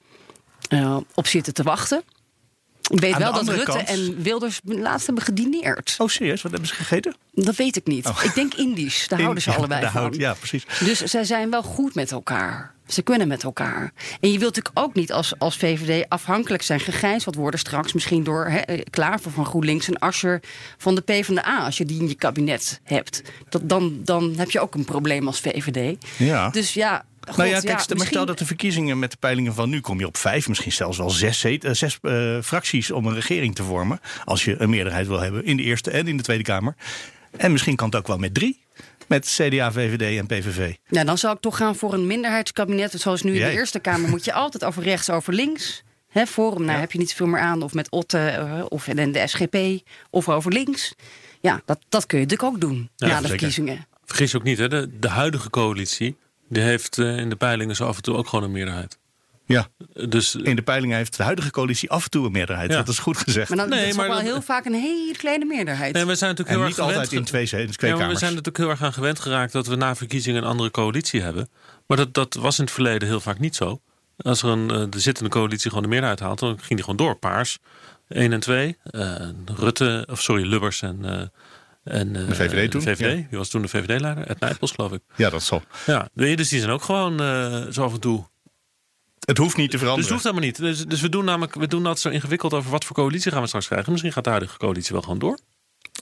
op 1.15 1.27
zitten 1.27 1.55
te 1.55 1.63
wachten. 1.63 2.03
Ik 2.91 3.01
weet 3.01 3.13
Aan 3.13 3.21
wel 3.21 3.33
dat 3.33 3.49
Rutte 3.49 3.65
kant- 3.65 3.89
en 3.89 4.23
Wilders 4.23 4.61
laatst 4.65 5.07
hebben 5.07 5.25
gedineerd. 5.25 5.95
Oh, 5.99 6.09
serieus? 6.09 6.43
Wat 6.43 6.51
hebben 6.51 6.69
ze 6.69 6.75
gegeten? 6.75 7.15
Dat 7.33 7.57
weet 7.57 7.77
ik 7.77 7.87
niet. 7.87 8.09
Ik 8.23 8.35
denk 8.35 8.55
Indisch. 8.55 9.09
Daar 9.09 9.21
houden 9.23 9.43
ze 9.43 9.51
Oh. 9.51 9.57
Allebei 9.57 9.81
daar 9.81 9.91
van. 9.91 10.15
ja, 10.17 10.35
precies. 10.35 10.65
Dus 10.85 10.99
zij 10.99 11.25
zijn 11.25 11.51
wel 11.51 11.63
goed 11.63 11.95
met 11.95 12.13
elkaar. 12.13 12.75
Ze 12.87 13.03
kunnen 13.03 13.29
met 13.29 13.43
elkaar. 13.43 13.93
En 14.21 14.33
je 14.33 14.39
wilt 14.39 14.57
natuurlijk 14.57 14.87
ook 14.87 14.95
niet 14.95 15.13
als, 15.13 15.39
als 15.39 15.57
VVD 15.57 16.05
afhankelijk 16.09 16.63
zijn, 16.63 16.81
gegijzeld 16.81 17.35
worden 17.35 17.61
straks. 17.61 17.93
Misschien 17.93 18.25
door 18.25 18.45
hè, 18.47 18.59
eh, 18.59 18.81
Klaver 18.91 19.31
van 19.31 19.45
GroenLinks 19.47 19.89
en 19.89 19.99
Asscher 19.99 20.41
van 20.79 20.95
de 20.95 21.01
PvdA. 21.01 21.65
Als 21.65 21.79
je 21.79 21.85
die 21.85 22.01
in 22.01 22.09
je 22.09 22.15
kabinet 22.15 22.81
hebt. 22.85 23.23
Dat, 23.49 23.69
dan, 23.69 24.01
dan 24.05 24.35
heb 24.37 24.51
je 24.51 24.61
ook 24.61 24.75
een 24.75 24.85
probleem 24.85 25.27
als 25.27 25.41
VVD. 25.41 25.97
Ja. 26.17 26.49
Dus 26.51 26.75
ja. 26.75 27.05
God, 27.29 27.37
nou 27.37 27.49
ja, 27.49 27.55
kijk, 27.55 27.63
stel- 27.63 27.73
maar 27.77 27.87
misschien- 27.89 28.07
stel 28.07 28.27
dat 28.27 28.39
de 28.39 28.47
verkiezingen 28.47 28.99
met 28.99 29.11
de 29.11 29.17
peilingen 29.17 29.55
van 29.55 29.69
nu 29.69 29.81
kom 29.81 29.99
je 29.99 30.07
op 30.07 30.17
vijf, 30.17 30.49
misschien 30.49 30.73
zelfs 30.73 30.99
wel 30.99 31.11
zes, 31.11 31.39
zet- 31.39 31.65
eh, 31.65 31.73
zes 31.73 31.99
eh, 32.03 32.39
fracties 32.43 32.91
om 32.91 33.07
een 33.07 33.15
regering 33.15 33.55
te 33.55 33.63
vormen. 33.63 34.01
Als 34.25 34.45
je 34.45 34.61
een 34.61 34.71
meerderheid 34.71 35.07
wil 35.07 35.21
hebben 35.21 35.45
in 35.45 35.57
de 35.57 35.63
Eerste 35.63 35.91
en 35.91 36.09
in 36.09 36.17
de 36.17 36.23
Tweede 36.23 36.43
Kamer. 36.45 36.75
En 37.37 37.53
misschien 37.53 37.77
kan 37.77 37.87
het 37.87 37.97
ook 37.97 38.07
wel 38.07 38.19
met 38.19 38.35
drie. 38.35 38.63
Met 39.07 39.27
CDA, 39.27 39.73
VVD 39.73 40.19
en 40.19 40.27
PVV. 40.27 40.75
Nou, 40.89 41.07
dan 41.07 41.19
zou 41.19 41.35
ik 41.35 41.41
toch 41.41 41.57
gaan 41.57 41.77
voor 41.77 41.93
een 41.95 42.07
minderheidskabinet. 42.07 42.93
Zoals 42.93 43.23
nu 43.23 43.33
in 43.33 43.39
Jij? 43.39 43.51
de 43.51 43.57
Eerste 43.57 43.79
Kamer 43.81 44.09
moet 44.11 44.25
je 44.25 44.33
altijd 44.43 44.65
over 44.65 44.83
rechts, 44.83 45.11
over 45.11 45.33
links. 45.35 45.83
Hè, 46.09 46.27
Forum, 46.27 46.65
nou 46.65 46.81
heb 46.81 46.93
je 46.93 46.99
niet 46.99 47.15
veel 47.15 47.27
meer 47.27 47.41
aan. 47.41 47.63
Of 47.63 47.75
met 47.75 47.91
Otte, 47.91 48.19
eh, 48.19 48.65
of 48.69 48.87
in 48.87 49.13
de 49.13 49.27
SGP, 49.27 49.57
of 50.11 50.29
over 50.29 50.53
links. 50.53 50.95
Ja, 51.41 51.63
dat, 51.65 51.79
dat 51.89 52.07
kun 52.07 52.19
je 52.19 52.25
natuurlijk 52.25 52.55
ook 52.55 52.61
doen 52.61 52.91
Ja, 52.97 53.07
na 53.07 53.13
de 53.13 53.15
zeker. 53.15 53.29
verkiezingen. 53.29 53.87
Vergis 54.05 54.31
je 54.31 54.37
ook 54.37 54.43
niet, 54.43 54.59
hè? 54.59 54.69
De, 54.69 54.91
de 55.01 55.09
huidige 55.09 55.51
coalitie 55.51 56.17
die 56.51 56.63
heeft 56.63 56.99
eh, 56.99 57.17
in 57.17 57.29
de 57.29 57.37
peilingen 57.37 57.77
zo 57.77 57.85
af 57.87 57.97
en 57.97 58.03
toe 58.03 58.17
ook 58.17 58.29
gewoon 58.29 58.45
een 58.45 58.51
meerderheid. 58.53 58.99
Ja, 59.45 59.69
Dus 60.09 60.35
in 60.35 60.57
de 60.57 60.63
peilingen 60.63 60.97
heeft 60.97 61.17
de 61.17 61.23
huidige 61.23 61.51
coalitie 61.51 61.91
af 61.91 62.05
en 62.05 62.11
toe 62.11 62.27
een 62.27 62.33
meerderheid. 62.33 62.71
Ja. 62.71 62.77
Dat 62.77 62.89
is 62.89 62.99
goed 62.99 63.17
gezegd. 63.17 63.49
Maar 63.49 63.59
dan 63.59 63.69
Nee, 63.69 63.79
dat 63.79 63.87
is 63.89 63.93
ook 63.95 63.99
maar 64.01 64.09
wel 64.09 64.19
heel 64.19 64.43
vaak 64.43 64.65
een 64.65 64.75
hele 64.75 65.13
kleine 65.17 65.45
meerderheid. 65.45 65.93
nee, 65.95 66.05
we 66.05 66.15
zijn 66.15 66.31
natuurlijk 66.31 66.49
en 66.49 66.55
heel 66.57 66.67
niet 66.67 66.77
erg 66.79 66.87
gewend. 66.87 66.97
altijd 67.03 67.21
in 67.21 67.25
twee, 67.49 67.67
in 67.67 67.71
twee 67.73 67.91
Ja, 67.91 67.97
maar 67.97 68.09
we 68.09 68.13
zijn 68.19 68.31
natuurlijk 68.31 68.57
heel 68.57 68.69
erg 68.71 68.83
aan 68.83 68.93
gewend 68.93 69.21
geraakt 69.21 69.53
dat 69.53 69.67
we 69.67 69.77
na 69.77 69.95
verkiezingen 69.97 70.43
een 70.43 70.49
andere 70.49 70.71
coalitie 70.71 71.21
hebben. 71.23 71.49
Maar 71.87 71.97
dat, 71.97 72.15
dat 72.15 72.35
was 72.35 72.59
in 72.59 72.65
het 72.65 72.73
verleden 72.73 73.09
heel 73.09 73.21
vaak 73.21 73.39
niet 73.39 73.57
zo. 73.57 73.81
Als 74.17 74.43
er 74.43 74.49
een, 74.49 74.71
eh, 74.71 74.85
de 74.91 75.01
zittende 75.01 75.31
coalitie 75.31 75.69
gewoon 75.69 75.83
de 75.83 75.89
meerderheid 75.89 76.21
haalt, 76.21 76.39
dan 76.39 76.49
ging 76.59 76.69
die 76.69 76.81
gewoon 76.81 76.97
door. 76.97 77.17
Paars, 77.17 77.59
1 78.09 78.33
en 78.33 78.41
2. 78.41 78.77
eh, 78.83 79.15
Rutte, 79.57 80.07
of 80.11 80.23
sorry, 80.23 80.47
Lubbers 80.47 80.83
en. 80.83 80.99
eh, 81.05 81.23
en 81.85 82.17
eh, 82.17 82.27
De 82.27 82.35
VVD 82.35 82.71
toen, 82.71 82.81
De 82.85 82.97
VVD. 82.97 83.19
ja. 83.19 83.27
Wie 83.29 83.39
was 83.39 83.49
toen 83.49 83.63
de 83.63 83.69
VVD-leider? 83.69 84.27
Ed 84.27 84.41
Nijpels, 84.41 84.71
geloof 84.73 84.93
ik. 84.93 85.01
Ja, 85.17 85.31
dat 85.31 85.43
zal. 85.43 85.63
Ja, 85.87 86.09
dus 86.15 86.49
die 86.49 86.59
zijn 86.59 86.71
ook 86.71 86.83
gewoon 86.83 87.21
eh, 87.21 87.63
zo 87.71 87.83
af 87.85 87.93
en 87.93 88.01
toe. 88.01 88.29
Het 89.21 89.39
hoeft 89.39 89.57
niet 89.57 89.71
te 89.71 89.77
Dus 89.79 89.81
het 89.81 89.81
veranderen. 89.81 90.13
hoeft 90.13 90.23
helemaal 90.25 90.45
niet. 90.45 90.57
Dus, 90.57 90.85
dus 90.87 91.01
we 91.01 91.09
doen 91.09 91.25
namelijk 91.25 91.55
we 91.55 91.67
doen 91.67 91.83
dat 91.83 92.01
zo 92.01 92.09
ingewikkeld 92.09 92.55
over 92.55 92.71
wat 92.71 92.85
voor 92.85 92.97
coalitie 92.97 93.31
gaan 93.33 93.41
we 93.41 93.47
straks 93.47 93.67
krijgen. 93.67 93.91
Misschien 93.93 94.13
gaat 94.13 94.25
de 94.25 94.31
huidige 94.31 94.57
coalitie 94.59 94.93
wel 94.93 95.03
gewoon 95.03 95.19
door. 95.19 95.39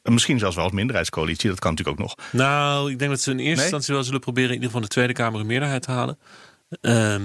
Misschien 0.03 0.39
zelfs 0.39 0.55
wel 0.57 0.65
als 0.65 0.73
minderheidscoalitie. 0.73 1.49
Dat 1.51 1.59
kan 1.59 1.71
natuurlijk 1.71 2.01
ook 2.01 2.07
nog. 2.07 2.27
Nou, 2.33 2.91
ik 2.91 2.99
denk 2.99 3.11
dat 3.11 3.21
ze 3.21 3.31
in 3.31 3.37
eerste 3.39 3.53
Nee? 3.55 3.63
instantie 3.63 3.95
wel 3.95 4.05
zullen 4.05 4.21
proberen 4.21 4.49
in 4.49 4.55
ieder 4.55 4.67
geval 4.69 4.83
de 4.83 4.89
Tweede 4.93 5.13
Kamer 5.13 5.41
een 5.41 5.47
meerderheid 5.47 5.83
te 5.83 5.91
halen. 5.91 6.19
Ehm, 6.81 7.23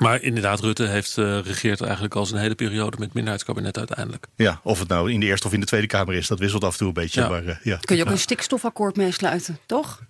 maar 0.00 0.22
inderdaad, 0.22 0.60
Rutte 0.60 0.86
heeft 0.86 1.18
eh, 1.18 1.38
regeert 1.44 1.80
eigenlijk 1.80 2.14
al 2.14 2.26
zijn 2.26 2.40
hele 2.40 2.54
periode 2.54 2.96
met 2.98 3.08
minderheidskabinet 3.12 3.78
uiteindelijk. 3.78 4.26
Ja, 4.36 4.60
of 4.62 4.78
het 4.78 4.88
nou 4.88 5.12
in 5.12 5.20
de 5.20 5.26
Eerste 5.26 5.46
of 5.46 5.52
in 5.52 5.60
de 5.60 5.66
Tweede 5.66 5.86
Kamer 5.86 6.14
is. 6.14 6.26
Dat 6.26 6.38
wisselt 6.38 6.64
af 6.64 6.72
en 6.72 6.78
toe 6.78 6.88
een 6.88 6.94
beetje. 6.94 7.20
Ja. 7.20 7.28
Maar, 7.28 7.44
eh, 7.46 7.56
ja. 7.62 7.76
Kun 7.80 7.96
je 7.96 8.02
ook 8.04 8.10
een 8.10 8.18
stikstofakkoord 8.18 8.96
meesluiten, 8.96 9.58
toch? 9.66 10.00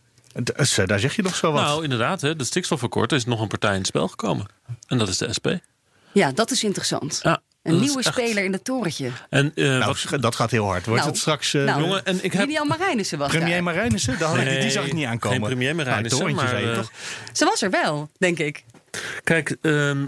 D- 0.44 0.50
eh, 0.78 0.86
Daar 0.86 1.00
zeg 1.00 1.16
je 1.16 1.22
nog 1.22 1.34
zo 1.36 1.52
wat. 1.52 1.62
Nou, 1.62 1.82
inderdaad, 1.82 2.20
hè, 2.20 2.36
de 2.36 2.44
stikstofakkoord 2.44 3.10
er 3.10 3.16
is 3.16 3.24
nog 3.24 3.40
een 3.40 3.48
partij 3.48 3.70
in 3.72 3.78
het 3.78 3.86
spel 3.86 4.08
gekomen. 4.08 4.46
En 4.86 4.98
dat 4.98 5.08
is 5.08 5.18
de 5.18 5.32
SP. 5.38 5.46
Ja, 6.12 6.32
dat 6.32 6.50
is 6.50 6.64
interessant. 6.64 7.20
Ja, 7.22 7.30
Een 7.30 7.72
dat 7.72 7.80
is 7.80 7.86
nieuwe 7.86 8.02
echt- 8.02 8.12
speler 8.14 8.44
in 8.44 8.52
het 8.52 8.64
torentje. 8.64 9.10
En, 9.30 9.52
eh, 9.54 9.64
Nou, 9.78 9.94
wat, 10.10 10.22
dat 10.22 10.34
gaat 10.34 10.50
heel 10.50 10.64
hard. 10.66 10.84
Wordt 10.86 11.00
Nou, 11.00 11.12
het 11.12 11.20
straks 11.20 11.54
eh, 11.54 11.64
nou, 11.64 11.80
jongen, 11.80 12.04
en 12.04 12.24
ik 12.24 12.32
heb- 12.32 12.46
Lilian 12.46 12.66
Marijnissen 12.66 13.18
was 13.18 13.28
premier 13.30 13.48
daar. 13.54 13.62
Marijnissen? 13.62 14.18
Daar 14.18 14.28
had 14.28 14.38
ik- 14.46 14.60
die 14.60 14.70
zag 14.70 14.86
ik 14.86 14.92
niet 14.92 15.06
aankomen. 15.06 15.38
geen 15.38 15.46
premier 15.46 15.74
Marijnissen, 15.74 16.18
Nou, 16.20 16.30
torentje, 16.34 16.44
maar, 16.54 16.62
zei 16.62 16.64
je 16.64 16.78
eh, 16.80 16.88
toch? 16.88 16.92
Ze 17.32 17.44
was 17.44 17.62
er 17.62 17.70
wel, 17.70 18.10
denk 18.18 18.38
ik. 18.38 18.64
Kijk, 19.24 19.56
ehm, 19.60 20.06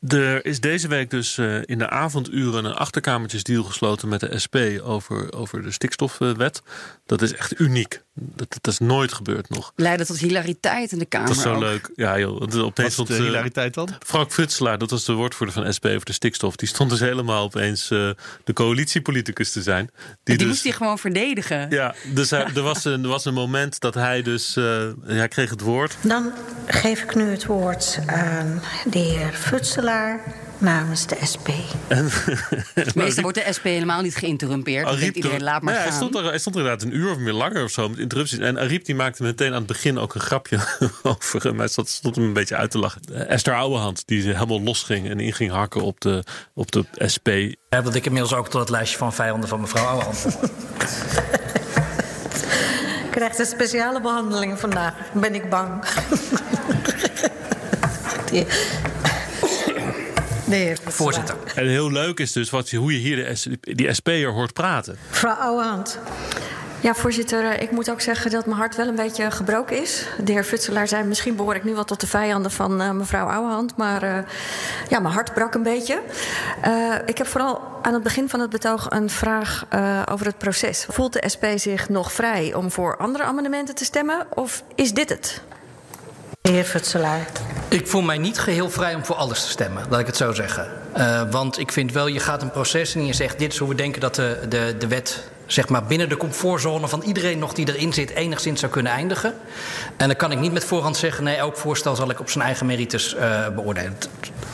er 0.00 0.44
is 0.44 0.60
deze 0.60 0.88
week 0.88 1.10
dus 1.10 1.38
eh, 1.38 1.58
in 1.64 1.78
de 1.78 1.88
avonduren 1.88 2.64
een 2.64 2.74
achterkamertjesdeal 2.74 3.62
gesloten 3.62 4.08
met 4.08 4.20
de 4.20 4.38
SP 4.44 4.56
over, 4.82 5.32
over 5.32 5.62
de 5.62 5.70
stikstofwet. 5.70 6.62
Dat 7.06 7.22
is 7.22 7.34
echt 7.34 7.60
uniek. 7.60 8.02
Dat, 8.20 8.56
dat 8.60 8.72
is 8.72 8.78
nooit 8.78 9.12
gebeurd 9.12 9.48
nog. 9.48 9.72
Leidde 9.76 10.06
tot 10.06 10.18
hilariteit 10.18 10.92
in 10.92 10.98
de 10.98 11.04
Kamer. 11.04 11.28
Dat 11.28 11.36
is 11.36 11.42
zo 11.42 11.54
ook. 11.54 11.60
leuk. 11.60 11.90
Ja, 11.94 12.18
joh. 12.18 12.34
Opeens 12.42 12.60
Wat 12.74 12.78
is 12.86 12.92
stond, 12.92 13.08
de 13.08 13.14
eh, 13.16 13.20
hilariteit 13.22 13.74
dan? 13.74 13.88
Frank 14.06 14.32
Futselaar, 14.32 14.78
dat 14.78 14.90
was 14.90 15.04
de 15.04 15.12
woordvoerder 15.12 15.54
van 15.62 15.72
SP 15.76 15.86
over 15.86 16.04
de 16.04 16.12
stikstof. 16.12 16.56
Die 16.56 16.68
stond 16.68 16.90
dus 16.90 17.00
helemaal 17.00 17.44
opeens 17.44 17.90
eh, 17.90 18.10
de 18.44 18.52
coalitiepoliticus 18.52 19.52
te 19.52 19.62
zijn. 19.62 19.90
Die, 20.22 20.36
dus, 20.38 20.46
moest 20.46 20.62
hij 20.62 20.72
gewoon 20.72 20.98
verdedigen. 20.98 21.70
Ja, 21.70 21.94
dus 22.14 22.30
hij- 22.30 22.46
er, 22.54 22.62
was 22.62 22.84
een, 22.84 23.02
er 23.02 23.08
was 23.08 23.24
een 23.24 23.34
moment 23.34 23.80
dat 23.80 23.94
hij 23.94 24.22
dus... 24.22 24.56
eh, 24.56 24.88
hij 25.04 25.28
kreeg 25.28 25.50
het 25.50 25.60
woord. 25.60 25.96
Dan 26.02 26.32
geef 26.66 27.02
ik 27.02 27.14
nu 27.14 27.30
het 27.30 27.46
woord 27.46 27.98
aan 28.06 28.62
de 28.90 28.98
heer 28.98 29.32
Futselaar 29.32 30.20
namens 30.60 31.06
de 31.06 31.16
SP. 31.32 31.48
Meestal 32.94 33.22
wordt 33.22 33.44
de 33.46 33.52
SP 33.56 33.64
helemaal 33.64 34.02
niet 34.02 34.16
geïnterrumpeerd. 34.16 34.78
Dan 34.84 34.88
Ariep 34.92 35.00
denkt 35.02 35.16
iedereen, 35.16 35.38
er- 35.38 35.44
laat 35.44 35.62
maar 35.62 35.74
Nou 35.74 35.86
ja, 35.86 35.90
gaan. 35.90 35.98
Hij 36.00 36.08
stond, 36.08 36.24
er, 36.24 36.30
hij 36.30 36.38
stond 36.38 36.54
er 36.54 36.60
inderdaad 36.62 36.86
een 36.86 36.96
uur 36.96 37.10
of 37.10 37.16
meer 37.18 37.32
langer 37.32 37.64
of 37.64 37.70
zo 37.70 37.88
met 37.88 37.98
interrupties. 37.98 38.38
En 38.38 38.58
Ariep 38.58 38.84
die 38.84 38.94
maakte 38.94 39.22
meteen 39.22 39.48
aan 39.48 39.54
het 39.58 39.66
begin 39.66 39.98
ook 39.98 40.14
een 40.14 40.20
grapje 40.20 40.58
over 41.02 41.42
hem. 41.42 41.58
Hij 41.58 41.68
stond, 41.68 41.88
stond 41.88 42.16
hem 42.16 42.24
een 42.24 42.32
beetje 42.32 42.56
uit 42.56 42.70
te 42.70 42.78
lachen. 42.78 43.00
Eh, 43.12 43.28
Esther 43.30 43.54
Ouwehand, 43.54 44.02
die 44.06 44.22
helemaal 44.22 44.62
losging 44.62 45.08
en 45.08 45.20
in 45.20 45.32
ging 45.32 45.50
hakken 45.50 45.80
op 45.82 46.00
de, 46.00 46.24
op 46.54 46.70
de 46.72 46.84
SP. 47.14 47.28
Ja, 47.68 47.82
dat 47.82 47.94
ik 47.94 48.04
inmiddels 48.06 48.34
ook 48.34 48.48
tot 48.48 48.60
het 48.60 48.70
lijstje 48.70 48.98
van 48.98 49.12
vijanden 49.12 49.48
van 49.48 49.60
mevrouw 49.60 49.84
Ouwehand. 49.86 50.26
Krijgt 53.10 53.38
een 53.38 53.46
speciale 53.46 54.00
behandeling 54.00 54.58
vandaag, 54.58 54.94
ben 55.12 55.34
ik 55.34 55.48
bang. 55.50 55.84
Die- 58.30 58.46
De 60.50 60.56
heer. 60.56 60.78
Voorzitter. 60.84 61.34
En 61.54 61.66
heel 61.66 61.90
leuk 61.92 62.18
is 62.20 62.32
dus 62.32 62.50
wat, 62.50 62.70
hoe 62.70 62.92
je 62.92 62.98
hier 62.98 63.16
de, 63.16 63.34
S- 63.34 63.48
die 63.60 63.92
SP'er 63.94 64.30
hoort 64.32 64.52
praten. 64.52 64.98
Mevrouw 65.08 65.34
Ouwehand. 65.34 65.98
Ja, 66.80 66.94
voorzitter, 66.94 67.44
eh, 67.50 67.62
ik 67.62 67.70
moet 67.70 67.90
ook 67.90 68.00
zeggen 68.00 68.30
dat 68.30 68.46
mijn 68.46 68.58
hart 68.58 68.76
wel 68.76 68.86
een 68.88 68.94
beetje 68.94 69.30
gebroken 69.30 69.82
is. 69.82 70.06
De 70.24 70.32
heer 70.32 70.44
Futselaar 70.44 70.88
zei, 70.88 71.04
misschien 71.04 71.36
behoor 71.36 71.54
ik 71.54 71.64
nu 71.64 71.74
wel 71.74 71.84
tot 71.84 72.00
de 72.00 72.06
vijanden 72.06 72.50
van 72.50 72.80
eh, 72.80 72.90
mevrouw 72.90 73.26
Ouwehand. 73.26 73.76
Maar 73.76 74.02
eh, 74.02 74.18
ja, 74.88 74.98
mijn 75.00 75.14
hart 75.14 75.34
brak 75.34 75.54
een 75.54 75.62
beetje. 75.62 76.00
Eh, 76.62 76.94
ik 77.06 77.18
heb 77.18 77.26
vooral 77.26 77.60
aan 77.82 77.94
het 77.94 78.02
begin 78.02 78.28
van 78.28 78.40
het 78.40 78.50
betoog 78.50 78.86
een 78.90 79.10
vraag 79.10 79.64
eh, 79.68 80.02
over 80.10 80.26
het 80.26 80.38
proces. 80.38 80.86
Voelt 80.88 81.12
de 81.12 81.22
SP 81.34 81.44
zich 81.56 81.88
nog 81.88 82.12
vrij 82.12 82.54
om 82.54 82.70
voor 82.70 82.96
andere 82.96 83.24
amendementen 83.24 83.74
te 83.74 83.84
stemmen? 83.84 84.26
Of 84.34 84.62
is 84.74 84.92
dit 84.92 85.08
het? 85.08 85.42
De 86.42 86.50
heer 86.50 86.64
Futselaar. 86.64 87.26
Ik 87.68 87.86
voel 87.86 88.02
mij 88.02 88.18
niet 88.18 88.38
geheel 88.38 88.70
vrij 88.70 88.94
om 88.94 89.04
voor 89.04 89.16
alles 89.16 89.42
te 89.42 89.48
stemmen, 89.48 89.84
laat 89.88 90.00
ik 90.00 90.06
het 90.06 90.16
zo 90.16 90.32
zeggen. 90.32 90.68
Eh, 90.92 91.22
want 91.30 91.58
ik 91.58 91.72
vind 91.72 91.92
wel, 91.92 92.06
je 92.06 92.20
gaat 92.20 92.42
een 92.42 92.50
proces 92.50 92.94
in 92.94 93.00
en 93.00 93.06
je 93.06 93.12
zegt... 93.12 93.38
dit 93.38 93.52
is 93.52 93.58
hoe 93.58 93.68
we 93.68 93.74
denken 93.74 94.00
dat 94.00 94.14
de, 94.14 94.38
de, 94.48 94.74
de 94.78 94.86
wet 94.86 95.24
zeg 95.46 95.68
maar, 95.68 95.84
binnen 95.84 96.08
de 96.08 96.16
comfortzone 96.16 96.88
van 96.88 97.02
iedereen 97.02 97.38
nog 97.38 97.52
die 97.52 97.68
erin 97.68 97.92
zit... 97.92 98.10
enigszins 98.10 98.60
zou 98.60 98.72
kunnen 98.72 98.92
eindigen. 98.92 99.34
En 99.96 100.06
dan 100.06 100.16
kan 100.16 100.32
ik 100.32 100.38
niet 100.38 100.52
met 100.52 100.64
voorhand 100.64 100.96
zeggen... 100.96 101.24
nee, 101.24 101.36
elk 101.36 101.56
voorstel 101.56 101.96
zal 101.96 102.10
ik 102.10 102.20
op 102.20 102.30
zijn 102.30 102.44
eigen 102.44 102.66
merites 102.66 103.14
eh, 103.14 103.48
beoordelen. 103.48 103.96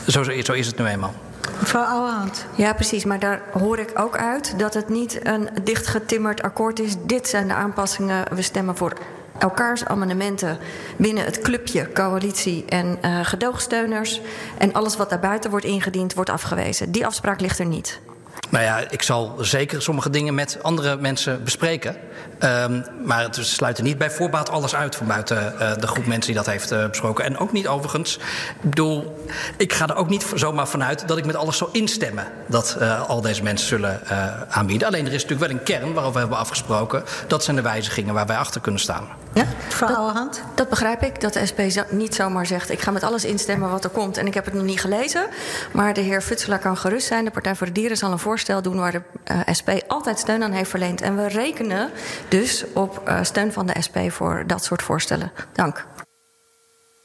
Zo, 0.06 0.22
zo 0.22 0.52
is 0.52 0.66
het 0.66 0.78
nu 0.78 0.86
eenmaal. 0.86 1.14
Mevrouw 1.60 1.84
Ouwehand. 1.84 2.46
Ja, 2.54 2.72
precies. 2.72 3.04
Maar 3.04 3.18
daar 3.18 3.42
hoor 3.52 3.78
ik 3.78 3.90
ook 3.94 4.16
uit 4.16 4.58
dat 4.58 4.74
het 4.74 4.88
niet 4.88 5.26
een 5.26 5.48
dichtgetimmerd 5.62 6.42
akkoord 6.42 6.80
is. 6.80 6.94
Dit 7.02 7.28
zijn 7.28 7.48
de 7.48 7.54
aanpassingen. 7.54 8.34
We 8.34 8.42
stemmen 8.42 8.76
voor 8.76 8.92
elkaars 9.38 9.84
amendementen 9.84 10.58
binnen 10.96 11.24
het 11.24 11.40
clubje 11.40 11.92
coalitie 11.92 12.64
en 12.64 12.98
eh 13.00 13.24
gedoogsteuners. 13.24 14.20
En 14.58 14.72
alles 14.72 14.96
wat 14.96 15.10
daarbuiten 15.10 15.50
wordt 15.50 15.66
ingediend, 15.66 16.14
wordt 16.14 16.30
afgewezen. 16.30 16.92
Die 16.92 17.06
afspraak 17.06 17.40
ligt 17.40 17.58
er 17.58 17.66
niet. 17.66 18.00
Nou 18.48 18.64
ja, 18.64 18.78
ik 18.90 19.02
zal 19.02 19.36
zeker 19.40 19.82
sommige 19.82 20.10
dingen 20.10 20.34
met 20.34 20.58
andere 20.62 20.96
mensen 20.96 21.44
bespreken. 21.44 21.96
Ehm, 22.38 22.82
maar 23.04 23.22
het 23.22 23.38
sluit 23.40 23.78
er 23.78 23.84
niet 23.84 23.98
bij 23.98 24.10
voorbaat 24.10 24.50
alles 24.50 24.74
uit 24.74 24.96
van 24.96 25.06
buiten 25.06 25.60
eh, 25.60 25.76
de 25.78 25.86
groep 25.86 26.06
mensen 26.06 26.32
die 26.32 26.42
dat 26.42 26.52
heeft 26.52 26.70
eh, 26.70 26.88
besproken. 26.88 27.24
En 27.24 27.38
ook 27.38 27.52
niet 27.52 27.68
overigens. 27.68 28.16
Ik 28.62 28.70
bedoel, 28.70 29.16
ik 29.56 29.72
ga 29.72 29.86
er 29.86 29.96
ook 29.96 30.08
niet 30.08 30.26
zomaar 30.34 30.68
vanuit 30.68 31.08
dat 31.08 31.18
ik 31.18 31.24
met 31.24 31.36
alles 31.36 31.56
zou 31.56 31.70
instemmen 31.72 32.26
dat 32.46 32.76
eh, 32.80 33.08
al 33.08 33.20
deze 33.20 33.42
mensen 33.42 33.68
zullen 33.68 34.06
eh, 34.06 34.26
aanbieden. 34.48 34.88
Alleen 34.88 35.06
er 35.06 35.12
is 35.12 35.22
natuurlijk 35.22 35.50
wel 35.50 35.58
een 35.58 35.64
kern 35.64 35.92
waarover 35.92 36.12
we 36.12 36.18
hebben 36.18 36.38
afgesproken. 36.38 37.04
Dat 37.26 37.44
zijn 37.44 37.56
de 37.56 37.62
wijzigingen 37.62 38.14
waar 38.14 38.26
wij 38.26 38.36
achter 38.36 38.60
kunnen 38.60 38.80
staan. 38.80 39.08
Ja, 39.32 39.44
mevrouw 39.64 39.94
Ouwehand. 39.94 40.42
Dat 40.54 40.68
begrijp 40.68 41.02
ik, 41.02 41.20
dat 41.20 41.32
de 41.32 41.46
SP 41.50 41.60
niet 41.90 42.14
zomaar 42.14 42.46
zegt... 42.46 42.70
ik 42.70 42.80
ga 42.80 42.90
met 42.90 43.02
alles 43.02 43.24
instemmen 43.24 43.70
wat 43.70 43.84
er 43.84 43.90
komt 43.90 44.16
en 44.16 44.26
ik 44.26 44.34
heb 44.34 44.44
het 44.44 44.54
nog 44.54 44.62
niet 44.62 44.80
gelezen. 44.80 45.26
Maar 45.72 45.94
de 45.94 46.00
heer 46.00 46.22
Futselaar 46.22 46.58
kan 46.58 46.76
gerust 46.76 47.06
zijn. 47.06 47.24
De 47.24 47.30
Partij 47.30 47.54
voor 47.54 47.66
de 47.66 47.72
Dieren 47.72 47.96
zal 47.96 48.12
een 48.12 48.18
voorstel 48.18 48.34
doen... 48.44 48.76
waar 48.76 48.92
de 48.92 49.02
eh, 49.24 49.40
SP 49.58 49.68
altijd 49.86 50.18
steun 50.18 50.42
aan 50.42 50.52
heeft 50.52 50.70
verleend. 50.70 51.00
En 51.00 51.16
we 51.16 51.28
rekenen 51.28 51.90
dus 52.28 52.64
op 52.74 53.02
eh, 53.04 53.22
steun 53.22 53.52
van 53.52 53.66
de 53.66 53.74
SP 53.86 53.96
voor 54.08 54.44
dat 54.46 54.64
soort 54.64 54.82
voorstellen. 54.82 55.32
Dank. 55.52 55.86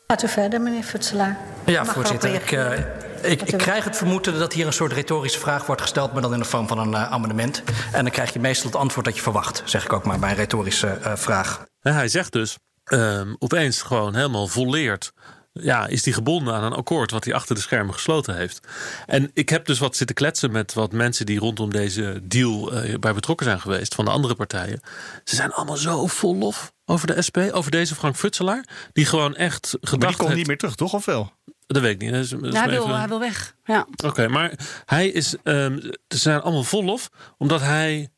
Gaat 0.08 0.24
u 0.24 0.28
verder, 0.28 0.62
meneer 0.62 0.84
Futselaar. 0.84 1.38
Ja, 1.66 1.84
Mag 1.84 1.94
voorzitter. 1.94 2.34
Ik, 2.34 2.52
eh, 2.52 3.32
ik, 3.32 3.42
ik 3.42 3.58
krijg 3.58 3.84
het 3.84 3.98
vermoeden 3.98 4.40
dat 4.40 4.54
hier 4.54 4.66
een 4.66 4.74
soort 4.74 4.92
retorische 4.92 5.40
vraag 5.40 5.66
wordt 5.66 5.82
gesteld, 5.82 6.14
maar 6.14 6.22
dan 6.22 6.34
in 6.34 6.40
de 6.40 6.46
vorm 6.46 6.68
van 6.68 6.78
een 6.78 6.96
amendement. 6.96 7.64
En 7.92 8.04
dan 8.04 8.12
krijg 8.12 8.34
je 8.34 8.40
meestal 8.40 8.70
het 8.70 8.80
antwoord 8.80 9.06
dat 9.06 9.16
je 9.16 9.22
verwacht, 9.22 9.62
zeg 9.66 9.86
ik 9.86 9.94
ook 9.94 10.06
maar 10.06 10.20
bij 10.20 10.30
een 10.30 10.36
retorische 10.36 10.88
eh, 10.88 11.16
vraag. 11.16 11.66
En 11.82 11.94
hij 11.94 12.08
zegt 12.08 12.32
dus 12.32 12.58
ehm, 12.84 13.34
opeens 13.40 13.82
gewoon 13.82 14.16
helemaal 14.16 14.48
volleerd. 14.48 15.12
Ja, 15.54 15.88
is 15.88 16.04
hij 16.06 16.14
gebonden 16.14 16.54
aan 16.54 16.64
een 16.64 16.74
akkoord 16.74 17.12
wat 17.12 17.24
hij 17.26 17.34
achter 17.34 17.56
de 17.56 17.62
schermen 17.62 17.94
gesloten 17.94 18.36
heeft. 18.36 18.60
En 19.06 19.32
ik 19.34 19.50
heb 19.50 19.66
dus 19.66 19.80
wat 19.80 19.96
zitten 19.96 20.16
kletsen 20.16 20.52
met 20.52 20.74
wat 20.74 20.92
mensen 20.92 21.26
die 21.26 21.40
rondom 21.40 21.72
deze 21.72 22.20
deal 22.24 22.72
eh, 22.74 23.00
bij 23.00 23.14
betrokken 23.14 23.46
zijn 23.46 23.60
geweest 23.62 23.96
van 23.96 24.06
de 24.06 24.12
andere 24.12 24.36
partijen. 24.36 24.80
Ze 25.24 25.36
zijn 25.36 25.52
allemaal 25.52 25.78
zo 25.78 26.08
vol 26.08 26.36
lof 26.36 26.74
over 26.86 27.08
de 27.08 27.22
SP, 27.28 27.38
over 27.52 27.72
deze 27.72 27.96
Frank 27.96 28.16
Futselaar. 28.16 28.66
Die 28.94 29.06
gewoon 29.06 29.36
echt 29.36 29.72
Maar 29.72 29.90
gedacht 29.90 30.00
die 30.08 30.16
komt 30.18 30.28
heeft- 30.28 30.36
niet 30.40 30.48
meer 30.48 30.58
terug, 30.58 30.76
toch? 30.76 30.94
Of 30.94 31.06
wel? 31.06 31.32
Dat 31.68 31.82
weet 31.82 31.92
ik 31.94 32.02
niet. 32.02 32.12
Dat 32.12 32.24
is- 32.24 32.30
dat 32.30 32.44
is 32.44 32.48
Ja, 32.52 32.54
hij, 32.54 32.62
maar 32.62 32.70
wil, 32.76 32.84
even- 32.86 32.98
hij 33.00 33.08
wil 33.08 33.20
weg. 33.20 33.56
Ja. 33.66 33.88
Oké, 34.06 34.28
maar 34.28 34.52
hij 34.86 35.08
is. 35.08 35.36
ehm, 35.44 35.78
ze 36.08 36.18
zijn 36.18 36.42
allemaal 36.42 36.64
vol 36.64 36.84
lof, 36.84 37.10
omdat 37.38 37.62
hij. 37.62 38.10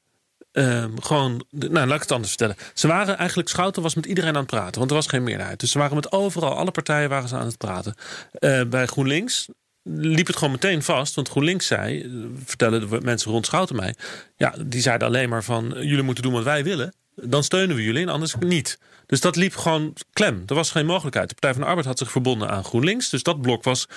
Ehm, 0.54 0.92
gewoon, 1.00 1.46
nou 1.50 1.88
laat 1.88 1.96
ik 1.96 2.02
het 2.02 2.12
anders 2.12 2.30
vertellen. 2.30 2.56
Ze 2.74 2.88
waren 2.88 3.18
eigenlijk, 3.18 3.50
Schouten 3.50 3.82
was 3.82 3.96
met 3.96 4.06
iedereen 4.06 4.34
aan 4.34 4.42
het 4.42 4.46
praten, 4.46 4.80
want 4.80 4.90
er 4.90 4.96
was 4.98 5.08
geen 5.08 5.24
meerderheid. 5.24 5.60
Dus 5.60 5.72
ze 5.72 5.78
waren 5.78 5.96
met 5.96 6.12
overal, 6.12 6.58
alle 6.58 6.72
partijen 6.72 7.10
waren 7.10 7.30
ze 7.30 7.36
aan 7.36 7.46
het 7.46 7.58
praten. 7.58 7.96
Eh, 8.32 8.62
bij 8.64 8.86
GroenLinks 8.86 9.48
liep 9.84 10.28
het 10.28 10.36
gewoon 10.36 10.54
meteen 10.54 10.84
vast, 10.84 11.16
want 11.16 11.30
GroenLinks 11.30 11.68
zei, 11.68 12.02
eh, 12.02 12.10
vertellen 12.46 12.90
de 12.90 13.02
mensen 13.02 13.32
rond 13.32 13.46
Schouten 13.46 13.76
mij, 13.76 13.96
ja, 14.36 14.56
die 14.66 14.82
zeiden 14.82 15.08
alleen 15.08 15.30
maar 15.30 15.44
van, 15.44 15.76
eh, 15.76 15.84
jullie 15.84 16.04
moeten 16.04 16.24
doen 16.24 16.34
wat 16.34 16.44
wij 16.44 16.64
willen, 16.64 16.94
dan 17.16 17.44
steunen 17.44 17.76
we 17.76 17.84
jullie 17.84 18.02
en 18.02 18.10
anders 18.10 18.36
niet. 18.40 18.80
Dus 19.06 19.22
dat 19.22 19.36
liep 19.36 19.56
gewoon 19.56 19.94
klem. 20.14 20.44
Er 20.46 20.56
was 20.56 20.72
geen 20.72 20.86
mogelijkheid. 20.86 21.30
De 21.30 21.34
Partij 21.34 21.54
van 21.54 21.62
de 21.62 21.68
Arbeid 21.68 21.88
had 21.88 21.98
zich 21.98 22.12
verbonden 22.12 22.50
aan 22.50 22.64
GroenLinks, 22.64 23.10
dus 23.10 23.24
dat 23.24 23.42
blok 23.42 23.64
was 23.64 23.88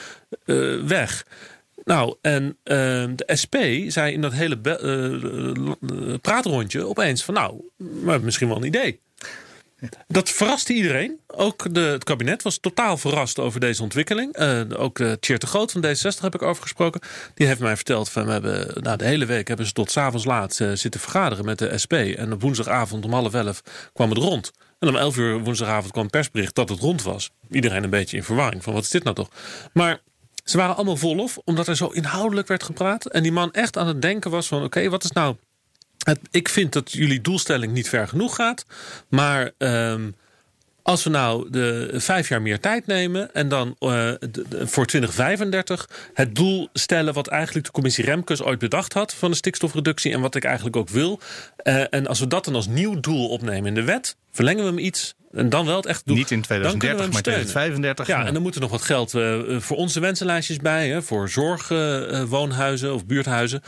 weg. 0.87 1.25
Nou, 1.87 2.17
en 2.21 2.57
ehm, 2.63 3.15
de 3.15 3.37
SP 3.41 3.57
zei 3.89 4.13
in 4.13 4.21
dat 4.21 4.33
hele 4.33 4.59
eh, 4.63 6.15
praatrondje 6.21 6.87
opeens 6.87 7.25
van... 7.25 7.35
nou, 7.35 7.61
hebben 8.05 8.25
misschien 8.25 8.49
wel 8.49 8.57
een 8.57 8.65
idee. 8.65 9.01
Dat 10.07 10.31
verraste 10.31 10.73
iedereen. 10.73 11.21
Ook 11.27 11.75
de, 11.75 11.81
het 11.81 12.05
kabinet 12.05 12.43
was 12.43 12.59
totaal 12.59 12.97
verrast 12.97 13.39
over 13.39 13.61
deze 13.61 13.83
ontwikkeling. 13.83 14.37
Ook 14.77 14.99
uh, 14.99 15.13
de 15.21 15.47
Groot 15.47 15.73
van 15.73 15.85
D66 15.85 16.21
heb 16.21 16.35
ik 16.35 16.43
over 16.43 16.63
gesproken. 16.63 17.01
Die 17.35 17.47
heeft 17.47 17.61
mij 17.61 17.77
verteld 17.77 18.11
van 18.11 18.27
we 18.27 18.33
hebben 18.33 18.83
de 18.99 19.05
hele 19.05 19.27
week 19.27 19.49
hebben 19.49 19.67
ze 19.67 19.73
tot 19.73 19.91
's 19.91 19.97
avonds 19.97 20.25
laat 20.25 20.55
zitten 20.55 21.01
vergaderen 21.01 21.45
met 21.45 21.59
de 21.59 21.79
SP. 21.83 21.93
En 21.93 22.33
op 22.33 22.41
woensdagavond 22.41 23.05
om 23.05 23.13
half 23.13 23.35
elf 23.35 23.63
kwam 23.93 24.11
het 24.11 24.19
rond. 24.19 24.53
En 24.79 24.89
om 24.89 24.97
elf 24.97 25.17
uur 25.17 25.39
woensdagavond 25.39 25.93
kwam 25.93 26.05
een 26.05 26.11
persbericht 26.11 26.55
dat 26.55 26.69
het 26.69 26.81
rond 26.81 27.03
was. 27.03 27.31
Iedereen 27.51 27.85
een 27.85 27.91
beetje 27.91 28.17
in 28.17 28.25
verwarring 28.25 28.63
van 28.63 28.73
wat 28.73 28.83
is 28.83 28.91
dit 28.91 29.05
nou 29.05 29.17
toch? 29.17 29.29
Maar 29.73 30.01
ze 30.47 30.57
waren 30.57 30.77
allemaal 30.77 30.97
vol 30.97 31.17
lof, 31.17 31.39
omdat 31.45 31.69
er 31.69 31.77
zo 31.77 31.87
inhoudelijk 31.87 32.49
werd 32.49 32.63
gepraat. 32.63 33.07
En 33.07 33.23
die 33.23 33.33
man 33.33 33.53
echt 33.53 33.77
aan 33.77 33.87
het 33.87 34.03
denken 34.03 34.31
was 34.31 34.47
van 34.47 34.65
oké, 34.65 34.89
wat 34.89 35.05
is 35.05 35.11
nou 35.11 35.37
het, 36.05 36.19
ik 36.31 36.49
vind 36.49 36.73
dat 36.73 36.93
jullie 36.93 37.21
doelstelling 37.21 37.73
niet 37.73 37.89
ver 37.89 38.09
genoeg 38.09 38.35
gaat. 38.35 38.65
Maar 39.09 39.51
um, 39.59 40.17
als 40.83 41.05
we 41.05 41.11
nou 41.11 41.51
de 41.51 41.91
vijf 41.95 42.29
jaar 42.29 42.43
meer 42.43 42.61
tijd 42.61 42.87
nemen 42.87 43.35
en 43.35 43.49
dan 43.49 43.77
de, 43.79 44.45
voor 44.51 44.87
2035 44.87 46.11
het 46.15 46.35
doel 46.35 46.69
stellen 46.73 47.15
wat 47.15 47.27
eigenlijk 47.27 47.67
de 47.67 47.73
commissie 47.73 48.05
Remkes 48.05 48.43
ooit 48.43 48.59
bedacht 48.59 48.93
had 48.93 49.15
van 49.15 49.31
de 49.31 49.37
stikstofreductie 49.37 50.13
en 50.13 50.21
wat 50.21 50.35
ik 50.35 50.45
eigenlijk 50.45 50.77
ook 50.77 50.89
wil. 50.89 51.21
Uh, 51.63 51.85
en 51.91 52.07
als 52.07 52.21
we 52.21 52.27
dat 52.27 52.45
dan 52.45 52.55
als 52.55 52.67
nieuw 52.67 53.01
doel 53.01 53.29
opnemen 53.29 53.67
in 53.67 53.75
de 53.75 53.85
wet, 53.85 54.17
verlengen 54.31 54.65
we 54.65 54.69
hem 54.69 54.79
iets. 54.79 55.15
En 55.33 55.49
dan 55.49 55.67
wel 55.67 55.77
het 55.77 55.87
echt 55.87 56.07
doen. 56.07 56.17
Niet 56.17 56.31
in 56.31 56.43
2030, 56.43 57.13
maar 57.13 57.23
2035. 57.23 58.07
Ja, 58.07 58.27
en 58.27 58.33
dan 58.33 58.43
moet 58.43 58.55
er 58.55 58.61
nog 58.61 58.71
wat 58.71 58.83
geld 58.83 59.15
uh, 59.15 59.61
voor 59.61 59.77
onze 59.77 60.01
wensenlijstjes 60.01 60.57
bij. 60.57 60.89
Hè, 60.89 61.03
voor 61.03 61.29
zorgwoonhuizen 61.29 62.95
of 62.95 63.07
buurthuizen. 63.07 63.63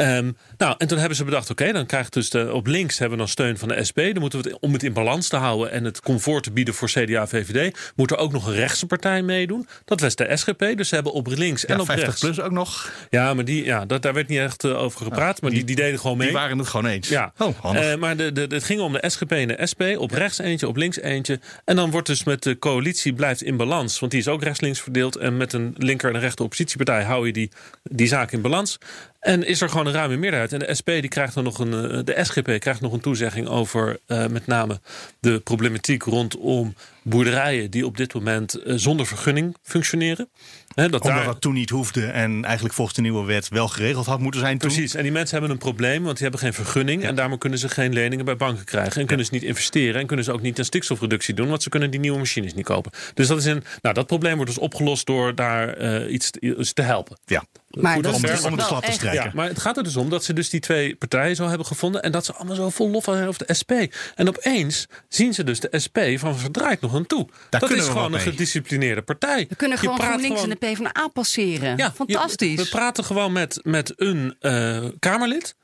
Um, 0.00 0.36
nou, 0.58 0.74
en 0.78 0.88
toen 0.88 0.98
hebben 0.98 1.16
ze 1.16 1.24
bedacht, 1.24 1.50
oké, 1.50 1.62
okay, 1.62 1.74
dan 1.74 1.86
krijgt 1.86 2.12
dus 2.12 2.30
de, 2.30 2.52
op 2.52 2.66
links 2.66 2.98
hebben 2.98 3.18
we 3.18 3.24
dan 3.24 3.32
steun 3.32 3.58
van 3.58 3.68
de 3.68 3.84
SP. 3.88 3.96
Dan 3.96 4.20
moeten 4.20 4.42
we 4.42 4.48
het, 4.48 4.58
om 4.60 4.72
het 4.72 4.82
in 4.82 4.92
balans 4.92 5.28
te 5.28 5.36
houden 5.36 5.70
en 5.70 5.84
het 5.84 6.00
comfort 6.00 6.42
te 6.42 6.52
bieden 6.52 6.74
voor 6.74 6.88
CDA 6.88 7.26
VVD, 7.26 7.92
moet 7.96 8.10
er 8.10 8.16
ook 8.16 8.32
nog 8.32 8.46
een 8.46 8.54
rechtse 8.54 8.86
partij 8.86 9.22
meedoen. 9.22 9.66
Dat 9.84 10.00
was 10.00 10.16
de 10.16 10.36
SGP. 10.36 10.76
Dus 10.76 10.88
ze 10.88 10.94
hebben 10.94 11.12
op 11.12 11.26
links 11.26 11.62
ja, 11.62 11.68
en 11.68 11.80
op 11.80 11.86
50 11.86 12.06
rechts. 12.06 12.20
plus 12.20 12.40
ook 12.40 12.50
nog. 12.50 12.92
Ja, 13.10 13.34
maar 13.34 13.44
die, 13.44 13.64
ja, 13.64 13.86
dat, 13.86 14.02
daar 14.02 14.14
werd 14.14 14.28
niet 14.28 14.38
echt 14.38 14.64
uh, 14.64 14.82
over 14.82 15.04
gepraat. 15.04 15.40
maar 15.40 15.50
die, 15.50 15.64
die, 15.64 15.76
die, 15.76 15.84
deden 15.84 16.00
gewoon 16.00 16.16
mee. 16.16 16.26
Die 16.26 16.36
waren 16.36 16.58
het 16.58 16.68
gewoon 16.68 16.86
eens. 16.86 17.08
Ja. 17.08 17.32
Oh, 17.38 17.74
uh, 17.74 17.94
maar 17.94 18.16
de, 18.16 18.32
de, 18.32 18.46
het 18.48 18.64
ging 18.64 18.80
om 18.80 18.92
de 18.92 19.04
SGP 19.10 19.32
en 19.32 19.48
de 19.48 19.66
SP. 19.70 19.82
Op 19.96 20.10
rechts 20.10 20.38
eentje, 20.38 20.68
op 20.68 20.76
links 20.76 21.00
eentje. 21.00 21.40
En 21.64 21.76
dan 21.76 21.90
wordt 21.90 22.06
dus 22.06 22.24
met 22.24 22.42
de 22.42 22.58
coalitie 22.58 23.12
blijft 23.12 23.42
in 23.42 23.56
balans. 23.56 23.98
Want 23.98 24.12
die 24.12 24.20
is 24.20 24.28
ook 24.28 24.42
rechts-links 24.42 24.80
verdeeld. 24.80 25.16
En 25.16 25.36
met 25.36 25.52
een 25.52 25.74
linker 25.76 26.08
en 26.08 26.14
een 26.14 26.20
rechter 26.20 26.44
oppositiepartij 26.44 27.02
hou 27.02 27.26
je 27.26 27.32
die, 27.32 27.50
die 27.82 28.06
zaak 28.06 28.32
in 28.32 28.40
balans. 28.40 28.78
En 29.22 29.46
is 29.46 29.60
er 29.60 29.68
gewoon 29.68 29.86
een 29.86 29.92
ruime 29.92 30.16
meerderheid. 30.16 30.52
En 30.52 30.58
de 30.58 30.74
SP 30.78 30.86
die 30.86 31.08
krijgt 31.08 31.34
dan 31.34 31.44
nog 31.44 31.58
een. 31.58 31.72
eh, 31.90 31.98
De 32.04 32.24
SGP 32.24 32.60
krijgt 32.60 32.80
nog 32.80 32.92
een 32.92 33.00
toezegging 33.00 33.48
over 33.48 33.98
eh, 34.06 34.26
met 34.26 34.46
name 34.46 34.80
de 35.20 35.40
problematiek 35.40 36.02
rondom 36.02 36.74
boerderijen 37.02 37.70
die 37.70 37.86
op 37.86 37.96
dit 37.96 38.14
moment 38.14 38.54
eh, 38.54 38.74
zonder 38.76 39.06
vergunning 39.06 39.56
functioneren. 39.62 40.28
Hè, 40.74 40.88
dat 40.88 41.00
Omdat 41.00 41.16
daar- 41.16 41.26
dat 41.26 41.40
toen 41.40 41.54
niet 41.54 41.70
hoefde 41.70 42.06
en 42.06 42.44
eigenlijk 42.44 42.74
volgens 42.74 42.96
de 42.96 43.02
nieuwe 43.02 43.24
wet 43.24 43.48
wel 43.48 43.68
geregeld 43.68 44.06
had 44.06 44.20
moeten 44.20 44.40
zijn 44.40 44.58
toen. 44.58 44.70
Precies, 44.70 44.94
en 44.94 45.02
die 45.02 45.12
mensen 45.12 45.30
hebben 45.32 45.50
een 45.50 45.58
probleem, 45.62 46.02
want 46.02 46.12
die 46.18 46.22
hebben 46.22 46.40
geen 46.40 46.52
vergunning. 46.52 47.04
En 47.04 47.14
daarom 47.14 47.38
kunnen 47.38 47.58
ze 47.58 47.68
geen 47.68 47.92
leningen 47.92 48.24
bij 48.24 48.36
banken 48.36 48.64
krijgen. 48.64 49.00
En 49.00 49.06
kunnen 49.06 49.26
ze 49.26 49.34
niet 49.34 49.42
investeren. 49.42 50.00
En 50.00 50.06
kunnen 50.06 50.24
ze 50.24 50.32
ook 50.32 50.42
niet 50.42 50.58
een 50.58 50.64
stikstofreductie 50.64 51.34
doen, 51.34 51.48
want 51.48 51.62
ze 51.62 51.68
kunnen 51.68 51.90
die 51.90 52.00
nieuwe 52.00 52.18
machines 52.18 52.54
niet 52.54 52.64
kopen. 52.64 52.92
Dus 53.14 53.26
dat, 53.26 53.38
is 53.38 53.44
een, 53.44 53.64
nou, 53.82 53.94
dat 53.94 54.06
probleem 54.06 54.34
wordt 54.36 54.50
dus 54.50 54.58
opgelost 54.60 55.06
door 55.06 55.34
daar 55.34 55.68
eh, 55.68 56.12
iets, 56.12 56.30
te, 56.30 56.40
iets 56.40 56.72
te 56.72 56.82
helpen. 56.82 57.18
Ja. 57.24 57.44
Maar 57.80 57.94
Goed, 57.94 58.02
dat 58.02 58.14
Om, 58.14 58.24
is 58.24 58.40
de, 58.42 58.48
om 58.48 58.56
te 58.56 58.92
strijken. 58.92 59.12
Ja, 59.24 59.30
maar 59.34 59.48
het 59.48 59.60
gaat 59.60 59.76
er 59.76 59.84
dus 59.84 59.96
om 59.96 60.08
dat 60.10 60.24
ze 60.24 60.32
dus 60.32 60.50
die 60.50 60.60
twee 60.60 60.96
partijen 60.96 61.36
zo 61.36 61.48
hebben 61.48 61.66
gevonden. 61.66 62.02
En 62.02 62.12
dat 62.12 62.24
ze 62.24 62.32
allemaal 62.32 62.56
zo 62.56 62.70
vol 62.70 62.90
lof 62.90 63.04
zijn 63.04 63.28
over 63.28 63.46
de 63.46 63.54
SP. 63.60 63.72
En 64.14 64.28
opeens 64.28 64.86
zien 65.08 65.34
ze 65.34 65.44
dus 65.44 65.60
de 65.60 65.78
SP 65.84 65.98
van 66.16 66.38
verdraait 66.38 66.80
nog 66.80 66.91
een 66.94 67.06
toe. 67.06 67.28
dat 67.50 67.70
is 67.70 67.86
gewoon 67.86 68.12
een 68.12 68.20
gedisciplineerde 68.20 69.02
partij. 69.02 69.46
We 69.48 69.56
kunnen 69.56 69.78
gewoon 69.78 70.00
GroenLinks 70.00 70.40
gewoon- 70.40 70.42
en 70.50 70.58
de 70.60 70.66
PvdA 70.66 71.08
passeren. 71.08 71.76
Ja, 71.76 71.92
Fantastisch. 71.92 72.50
je- 72.50 72.56
we 72.62 72.68
praten 72.68 73.04
gewoon 73.04 73.32
met, 73.32 73.60
met 73.62 73.92
een 73.96 74.36
eh, 74.40 74.84
Kamerlid. 74.98 75.54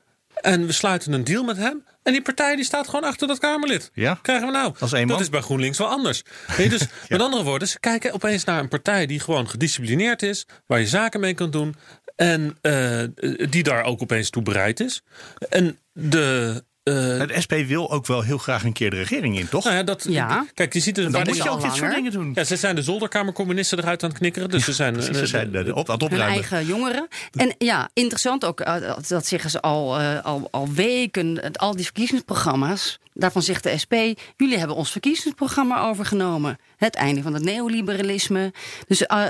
En 0.41 0.65
we 0.65 0.71
sluiten 0.71 1.13
een 1.13 1.23
deal 1.23 1.43
met 1.43 1.57
hem. 1.57 1.83
En 2.03 2.11
die 2.11 2.21
partij 2.21 2.55
die 2.55 2.65
staat 2.65 2.85
gewoon 2.85 3.03
achter 3.03 3.27
dat 3.27 3.39
Kamerlid. 3.39 3.91
Ja. 3.93 4.19
Krijgen 4.21 4.45
we 4.45 4.51
nou? 4.53 4.73
Als 4.79 4.91
dat 4.91 5.05
man. 5.05 5.19
is 5.19 5.29
bij 5.29 5.41
GroenLinks 5.41 5.77
wel 5.77 5.87
anders. 5.87 6.23
Je, 6.57 6.69
dus 6.69 6.81
met 7.09 7.21
andere 7.21 7.43
woorden, 7.43 7.67
ze 7.67 7.79
kijken 7.79 8.13
opeens 8.13 8.43
naar 8.43 8.59
een 8.59 8.67
partij 8.67 9.05
die 9.05 9.19
gewoon 9.19 9.49
gedisciplineerd 9.49 10.21
is. 10.21 10.45
Waar 10.65 10.79
je 10.79 10.87
zaken 10.87 11.19
mee 11.19 11.33
kan 11.33 11.51
doen. 11.51 11.75
En 12.15 12.57
eh, 12.61 13.03
die 13.49 13.63
daar 13.63 13.83
ook 13.83 14.01
opeens 14.01 14.29
toe 14.29 14.43
bereid 14.43 14.79
is. 14.79 15.01
En 15.49 15.79
de. 15.93 16.63
Eh, 16.83 16.93
De 16.93 17.35
SP 17.45 17.53
wil 17.67 17.91
ook 17.91 18.07
wel 18.07 18.21
heel 18.21 18.37
graag 18.37 18.63
een 18.63 18.73
keer 18.73 18.89
de 18.89 18.95
regering 18.95 19.39
in, 19.39 19.49
toch? 19.49 19.63
nou 19.63 19.75
ja, 19.75 19.83
dat, 19.83 20.05
Ja. 20.09 20.45
Kijk, 20.53 20.73
je 20.73 20.79
ziet 20.79 20.95
het. 20.95 21.05
dan 21.05 21.13
waar 21.13 21.25
moet 21.25 21.33
die- 21.33 21.43
je 21.43 21.49
ook 21.49 21.55
al 21.55 21.67
dit 21.67 21.75
soort 21.75 21.95
dingen 21.95 22.11
doen. 22.11 22.31
ja, 22.35 22.43
ze 22.43 22.55
zijn 22.55 22.75
de 22.75 22.81
zolderkamercommunisten 22.81 23.77
eruit 23.79 24.03
aan 24.03 24.09
het 24.09 24.17
knikkeren. 24.17 24.49
Dus 24.49 24.63
ze 24.63 24.73
zijn. 24.73 24.93
Precies, 24.93 25.11
eh, 25.13 25.17
ze 25.19 25.25
zijn 25.27 25.55
eh, 25.55 25.59
op, 25.59 25.67
aan 25.67 25.75
het 25.75 25.87
hun 25.87 26.11
opruimen. 26.11 26.27
eigen 26.27 26.65
jongeren. 26.65 27.07
En 27.31 27.55
ja, 27.57 27.89
interessant 27.93 28.45
ook, 28.45 28.59
eh, 28.59 28.95
dat 29.07 29.27
zeggen 29.27 29.49
ze 29.49 29.61
al, 29.61 29.99
al, 29.99 30.47
al 30.51 30.67
weken, 30.73 31.51
al 31.53 31.75
die 31.75 31.85
verkiezingsprogramma's. 31.85 32.99
Daarvan 33.19 33.41
zegt 33.41 33.63
de 33.63 33.77
SP, 33.83 33.93
jullie 34.37 34.57
hebben 34.57 34.75
ons 34.75 34.91
verkiezingsprogramma 34.91 35.81
overgenomen. 35.81 36.57
Het 36.77 36.95
einde 36.95 37.21
van 37.21 37.33
het 37.33 37.43
neoliberalisme. 37.43 38.53
Dus 38.87 39.05
eh, 39.05 39.23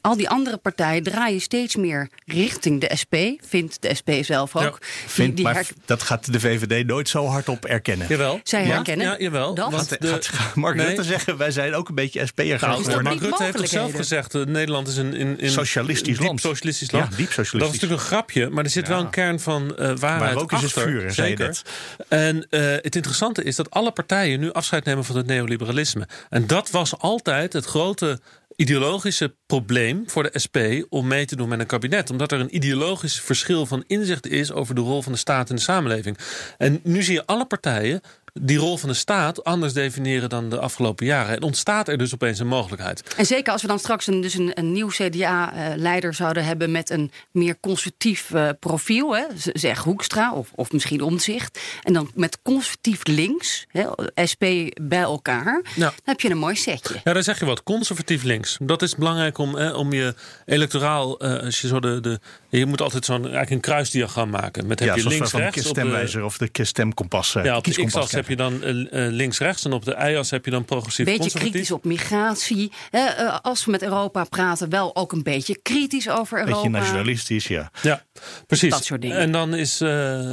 al 0.00 0.16
die 0.16 0.28
andere 0.28 0.56
partijen 0.56 1.02
draaien 1.02 1.40
steeds 1.40 1.76
meer 1.76 2.08
richting 2.24 2.80
de 2.80 2.96
SP, 3.02 3.14
vindt 3.48 3.82
de 3.82 3.94
SP 3.98 4.10
zelf 4.20 4.56
ook. 4.56 4.62
Ja, 4.62 4.70
Die- 4.70 4.78
Vindt, 5.06 5.36
die 5.36 5.44
maar 5.44 5.54
her- 5.54 5.66
dat 5.84 6.02
gaat 6.02 6.32
de 6.32 6.40
VVD 6.40 6.86
nooit 6.86 7.08
zo 7.08 7.26
hard 7.26 7.48
op 7.48 7.64
erkennen. 7.64 8.06
Jawel. 8.08 8.40
zij 8.42 8.66
Ja? 8.66 8.74
herkennen 8.74 9.06
Ja, 9.06 9.18
jawel. 9.18 9.54
dat. 9.54 9.70
Want 9.70 9.88
Gaat, 9.88 10.00
de- 10.00 10.18
gaat 10.22 10.54
Mark 10.54 10.76
Nee. 10.76 10.86
Rutte 10.86 11.02
zeggen, 11.02 11.36
wij 11.36 11.50
zijn 11.50 11.74
ook 11.74 11.88
een 11.88 11.94
beetje 11.94 12.26
SP'er 12.26 12.46
Nou, 12.46 12.58
gaan. 12.84 13.02
Mark 13.02 13.10
niet 13.14 13.22
Rutte 13.22 13.42
heeft 13.44 13.68
zelf 13.68 13.94
gezegd... 13.94 14.34
eh, 14.34 14.44
Nederland 14.44 14.88
is 14.88 14.96
een 14.96 15.14
in, 15.14 15.38
in 15.38 15.50
Socialistisch 15.50 16.16
diep 16.16 16.26
land. 16.26 16.40
socialistisch 16.40 16.90
land. 16.90 17.10
Ja, 17.10 17.16
diep 17.16 17.26
socialistisch. 17.32 17.60
Dat 17.60 17.68
is 17.68 17.74
natuurlijk 17.74 18.00
een 18.00 18.06
grapje, 18.06 18.48
maar 18.50 18.64
er 18.64 18.70
zit 18.70 18.88
wel 18.88 19.00
een 19.00 19.10
kern 19.10 19.40
van 19.40 19.76
eh 19.76 19.92
waarheid 19.96 20.34
Maar 20.34 20.42
ook 20.42 20.52
is 20.52 20.62
het 20.62 20.72
vuur, 20.72 21.10
zeker. 21.12 21.62
En 22.08 22.46
eh, 22.50 22.60
het 22.60 22.96
interessante 22.96 23.29
is 23.38 23.56
dat 23.56 23.70
alle 23.70 23.92
partijen 23.92 24.40
nu 24.40 24.52
afscheid 24.52 24.84
nemen 24.84 25.04
van 25.04 25.16
het 25.16 25.26
neoliberalisme. 25.26 26.08
En 26.28 26.46
dat 26.46 26.70
was 26.70 26.98
altijd 26.98 27.52
het 27.52 27.64
grote 27.64 28.20
ideologische 28.56 29.34
probleem 29.46 30.02
voor 30.06 30.22
de 30.22 30.38
SP 30.44 30.56
om 30.88 31.06
mee 31.06 31.24
te 31.24 31.36
doen 31.36 31.48
met 31.48 31.60
een 31.60 31.66
kabinet. 31.66 32.10
Omdat 32.10 32.32
er 32.32 32.40
een 32.40 32.54
ideologisch 32.54 33.20
verschil 33.20 33.66
van 33.66 33.84
inzicht 33.86 34.26
is 34.26 34.52
over 34.52 34.74
de 34.74 34.80
rol 34.80 35.02
van 35.02 35.12
de 35.12 35.18
staat 35.18 35.50
in 35.50 35.56
de 35.56 35.62
samenleving. 35.62 36.18
En 36.58 36.80
nu 36.82 37.02
zie 37.02 37.14
je 37.14 37.26
alle 37.26 37.46
partijen 37.46 38.00
die 38.32 38.58
rol 38.58 38.76
van 38.76 38.88
de 38.88 38.94
staat 38.94 39.44
anders 39.44 39.72
definiëren 39.72 40.28
dan 40.28 40.50
de 40.50 40.58
afgelopen 40.58 41.06
jaren. 41.06 41.36
En 41.36 41.42
ontstaat 41.42 41.88
er 41.88 41.98
dus 41.98 42.14
opeens 42.14 42.38
een 42.38 42.46
mogelijkheid. 42.46 43.14
En 43.16 43.26
zeker 43.26 43.52
als 43.52 43.62
we 43.62 43.68
dan 43.68 43.78
straks 43.78 44.06
een, 44.06 44.20
dus 44.20 44.34
een, 44.34 44.50
een 44.54 44.72
nieuw 44.72 44.88
CDA-leider 44.88 46.14
zouden 46.14 46.44
hebben 46.44 46.70
met 46.70 46.90
een 46.90 47.10
meer 47.30 47.56
conservatief 47.60 48.30
eh, 48.30 48.48
profiel, 48.60 49.16
hè, 49.16 49.24
zeg 49.52 49.78
Hoekstra 49.78 50.32
of, 50.32 50.50
of 50.54 50.72
misschien 50.72 51.00
Omzicht, 51.02 51.60
en 51.82 51.92
dan 51.92 52.10
met 52.14 52.38
conservatief 52.42 53.06
links, 53.06 53.66
hè, 53.68 53.86
SP 54.30 54.44
bij 54.82 55.00
elkaar, 55.00 55.62
dan 55.76 55.92
heb 56.04 56.20
je 56.20 56.30
een 56.30 56.38
mooi 56.38 56.56
setje. 56.56 57.00
Ja, 57.04 57.12
daar 57.12 57.22
zeg 57.22 57.38
je 57.38 57.44
wat. 57.44 57.62
Conservatief 57.62 58.22
links. 58.22 58.56
Dat 58.60 58.82
is 58.82 58.94
belangrijk 58.96 59.38
om, 59.38 59.58
eh, 59.58 59.76
om 59.76 59.92
je 59.92 60.14
electoraal. 60.46 61.18
eh, 61.18 61.42
als 61.44 61.60
je 61.60 61.66
zo 61.66 61.80
de, 61.80 62.00
de, 62.00 62.20
je 62.48 62.66
moet 62.66 62.80
altijd 62.80 63.04
zo'n 63.04 63.20
eigenlijk 63.22 63.50
een 63.50 63.60
kruisdiagram 63.60 64.30
maken. 64.30 64.66
Met 64.66 64.78
heb 64.78 64.88
Ja, 64.88 64.94
je 64.94 65.08
links 65.08 65.30
van 65.30 65.40
de 65.40 65.46
rechts. 65.46 65.66
Op 65.68 65.74
de, 65.74 65.80
stemwijzer 65.80 66.24
of 66.24 66.38
de 66.38 66.64
stemkompas. 66.64 67.32
ja, 67.32 67.56
op 67.56 67.64
de 67.64 67.72
heb 68.20 68.28
je 68.28 68.36
dan 68.36 68.62
eh, 68.62 69.06
eh, 69.06 69.12
links 69.12 69.38
rechts. 69.38 69.64
En 69.64 69.72
op 69.72 69.84
de 69.84 69.96
y-as 70.10 70.30
heb 70.30 70.44
je 70.44 70.50
dan 70.50 70.64
progressief 70.64 71.04
Beetje 71.04 71.20
conservatief. 71.20 71.52
kritisch 71.52 71.70
op 71.70 71.84
migratie. 71.84 72.72
hè, 72.90 73.04
eh, 73.06 73.38
als 73.42 73.64
we 73.64 73.70
met 73.70 73.82
Europa 73.82 74.24
praten, 74.24 74.68
wel 74.68 74.96
ook 74.96 75.12
een 75.12 75.22
beetje 75.22 75.58
kritisch 75.62 76.08
over 76.08 76.38
Beetje 76.38 76.52
Europa. 76.54 76.68
nationalistisch, 76.78 77.46
ja. 77.46 77.70
Ja, 77.82 78.04
precies. 78.46 78.70
Dat 78.70 78.84
soort 78.84 79.00
dingen. 79.02 79.16
En 79.16 79.32
dan 79.32 79.54
is. 79.54 79.80
eh, 79.80 80.32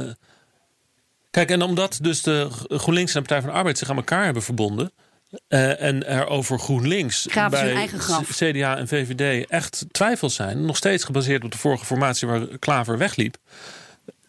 kijk, 1.30 1.50
en 1.50 1.62
omdat 1.62 1.98
dus 2.02 2.22
de 2.22 2.48
GroenLinks 2.68 3.14
en 3.14 3.20
de 3.22 3.26
Partij 3.26 3.40
van 3.44 3.50
de 3.52 3.56
Arbeid 3.58 3.78
zich 3.78 3.90
aan 3.90 3.96
elkaar 3.96 4.24
hebben 4.24 4.42
verbonden. 4.42 4.92
eh, 5.48 5.80
en 5.82 6.06
er 6.06 6.26
over 6.26 6.58
GroenLinks 6.58 7.26
Graven 7.30 7.50
bij 7.50 7.66
hun 7.68 7.76
eigen 7.76 7.98
graf. 8.00 8.28
CDA 8.36 8.76
en 8.76 8.88
VVD 8.88 9.46
echt 9.50 9.84
twijfels 9.90 10.34
zijn. 10.34 10.64
Nog 10.64 10.76
steeds 10.76 11.04
gebaseerd 11.04 11.44
op 11.44 11.52
de 11.52 11.58
vorige 11.58 11.84
formatie 11.84 12.28
waar 12.28 12.46
Klaver 12.58 12.98
wegliep. 12.98 13.36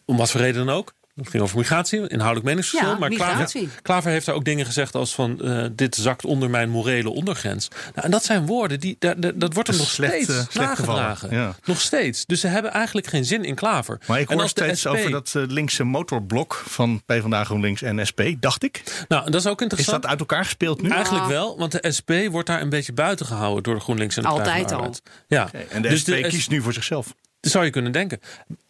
Om 0.04 0.16
wat 0.16 0.30
voor 0.30 0.40
reden 0.40 0.66
dan 0.66 0.74
ook. 0.76 0.92
Het 1.20 1.30
ging 1.30 1.42
over 1.42 1.58
migratie, 1.58 2.08
inhoudelijk 2.08 2.46
meningsverschil. 2.46 2.90
Ja, 2.90 2.98
maar. 2.98 3.08
Klaver, 3.10 3.68
Klaver 3.82 4.10
heeft 4.10 4.26
daar 4.26 4.34
ook 4.34 4.44
dingen 4.44 4.66
gezegd 4.66 4.94
als 4.94 5.14
van... 5.14 5.40
eh, 5.40 5.64
dit 5.72 5.94
zakt 5.94 6.24
onder 6.24 6.50
mijn 6.50 6.70
morele 6.70 7.10
ondergrens. 7.10 7.68
Nou, 7.68 8.04
en 8.06 8.10
dat 8.10 8.24
zijn 8.24 8.46
woorden, 8.46 8.80
die, 8.80 8.96
dat, 8.98 9.14
wordt 9.18 9.38
hem 9.38 9.64
Dat 9.64 9.76
nog 9.76 9.80
is 9.86 9.92
slecht, 9.92 10.12
steeds 10.22 10.52
slecht 10.52 10.74
gevallen. 10.74 11.02
nagedragen. 11.02 11.36
Ja. 11.38 11.54
Nog 11.64 11.80
steeds. 11.80 12.26
Dus 12.26 12.40
ze 12.40 12.46
hebben 12.46 12.72
eigenlijk 12.72 13.06
geen 13.06 13.24
zin 13.24 13.44
in 13.44 13.54
Klaver. 13.54 13.98
Maar 14.06 14.20
ik 14.20 14.28
hoor 14.28 14.48
steeds 14.48 14.80
SP 14.80 14.86
over 14.86 15.10
dat 15.10 15.32
eh, 15.36 15.42
linkse 15.46 15.84
motorblok 15.84 16.62
van 16.66 17.02
PvdA, 17.06 17.44
GroenLinks 17.44 17.82
en 17.82 18.06
SP, 18.10 18.20
dacht 18.40 18.64
ik. 18.64 18.82
Nou, 19.08 19.30
dat 19.30 19.40
is 19.40 19.46
ook 19.46 19.56
Is 19.56 19.62
interessant. 19.62 20.02
dat 20.02 20.10
uit 20.10 20.20
elkaar 20.20 20.44
gespeeld 20.44 20.82
nu? 20.82 20.88
Eigenlijk 20.88 21.26
wel, 21.26 21.58
want 21.58 21.72
de 21.72 21.92
SP 21.96 22.10
wordt 22.30 22.46
daar 22.46 22.60
een 22.60 22.68
beetje 22.68 22.92
buiten 22.92 23.26
gehouden 23.26 23.62
door 23.62 23.74
de 23.74 23.80
GroenLinks 23.80 24.16
en 24.16 24.22
de 24.22 24.28
Altijd 24.28 24.72
Arbeid. 24.72 25.02
Ja, 25.28 25.50
En 25.68 25.82
de 25.82 25.88
dus 25.88 26.00
SP 26.02 26.06
de 26.06 26.20
kiest 26.28 26.50
nu 26.50 26.62
voor 26.62 26.72
zichzelf. 26.72 27.14
Dat 27.40 27.52
zou 27.52 27.64
je 27.64 27.70
kunnen 27.70 27.92
denken. 27.92 28.20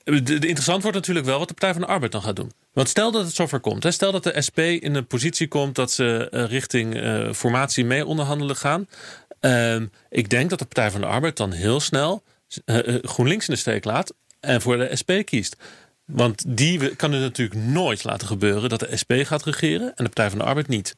De, 0.05 0.35
interessant 0.35 0.83
wordt 0.83 0.97
natuurlijk 0.97 1.27
wel 1.27 1.39
wat 1.39 1.49
de 1.49 1.55
Partij 1.55 1.73
van 1.73 1.83
de 1.83 1.89
Arbeid 1.89 2.13
dan 2.13 2.23
gaat 2.23 2.37
doen. 2.37 2.53
Want 2.73 2.89
stel 2.89 3.11
dat 3.11 3.25
het 3.25 3.35
zover 3.35 3.61
komt. 3.61 3.83
Hè, 3.83 3.91
stel 3.91 4.13
dat 4.13 4.25
de 4.25 4.43
SP 4.47 4.59
in 4.59 4.95
een 4.95 5.07
positie 5.07 5.49
komt 5.49 5.75
dat 5.75 5.93
ze 5.93 6.29
eh, 6.31 6.45
richting 6.45 6.97
eh, 6.97 7.33
formatie 7.33 7.85
mee 7.85 8.07
onderhandelen 8.07 8.57
gaan. 8.57 8.89
Ehm, 9.41 9.87
ik 10.09 10.31
denk 10.31 10.51
dat 10.51 10.59
de 10.59 10.65
Partij 10.65 10.91
van 10.91 11.01
de 11.01 11.07
Arbeid 11.07 11.37
dan 11.37 11.53
heel 11.53 11.81
snel 11.81 12.23
eh, 12.65 12.95
GroenLinks 13.03 13.49
in 13.49 13.55
de 13.55 13.61
steek 13.61 13.85
laat 13.85 14.15
en 14.41 14.61
voor 14.61 14.77
de 14.77 14.97
SP 15.01 15.11
kiest. 15.25 15.57
Want 16.05 16.45
die 16.47 16.97
kan 16.97 17.13
het 17.13 17.23
natuurlijk 17.23 17.61
nooit 17.61 18.05
laten 18.05 18.27
gebeuren 18.27 18.69
dat 18.69 18.81
de 18.81 18.97
SP 19.03 19.13
gaat 19.23 19.45
regeren 19.45 19.87
en 19.87 20.05
de 20.05 20.11
Partij 20.11 20.31
van 20.31 20.39
de 20.39 20.45
Arbeid 20.45 20.69
niet. 20.69 20.97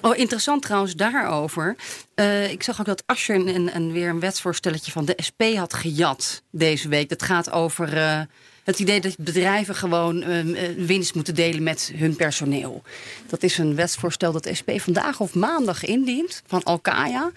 Oh, 0.00 0.16
interessant 0.16 0.62
trouwens 0.62 0.94
daarover. 0.94 1.76
Eh, 2.14 2.50
ik 2.50 2.62
zag 2.62 2.80
ook 2.80 2.86
dat 2.86 3.02
Asscher 3.06 3.34
een, 3.36 3.48
een, 3.54 3.76
een- 3.76 3.92
weer 3.92 4.08
een 4.08 4.20
wetsvoorstelletje 4.20 4.92
van 4.92 5.04
de 5.04 5.18
SP 5.28 5.42
had 5.56 5.74
gejat 5.74 6.42
deze 6.50 6.88
week. 6.88 7.08
Dat 7.08 7.22
gaat 7.22 7.50
over 7.50 7.96
eh, 7.96 8.20
het 8.64 8.78
idee 8.78 9.00
dat 9.00 9.16
bedrijven 9.18 9.74
gewoon 9.74 10.22
eh, 10.22 10.40
eh, 10.40 10.76
winst 10.76 11.14
moeten 11.14 11.34
delen 11.34 11.62
met 11.62 11.92
hun 11.94 12.16
personeel. 12.16 12.82
Dat 13.26 13.42
is 13.42 13.58
een 13.58 13.74
wetsvoorstel 13.74 14.32
dat 14.32 14.42
de 14.44 14.54
SP 14.60 14.70
vandaag 14.76 15.20
of 15.20 15.34
maandag 15.34 15.84
indient 15.84 16.42
van 16.46 16.62
Alkaya. 16.62 17.30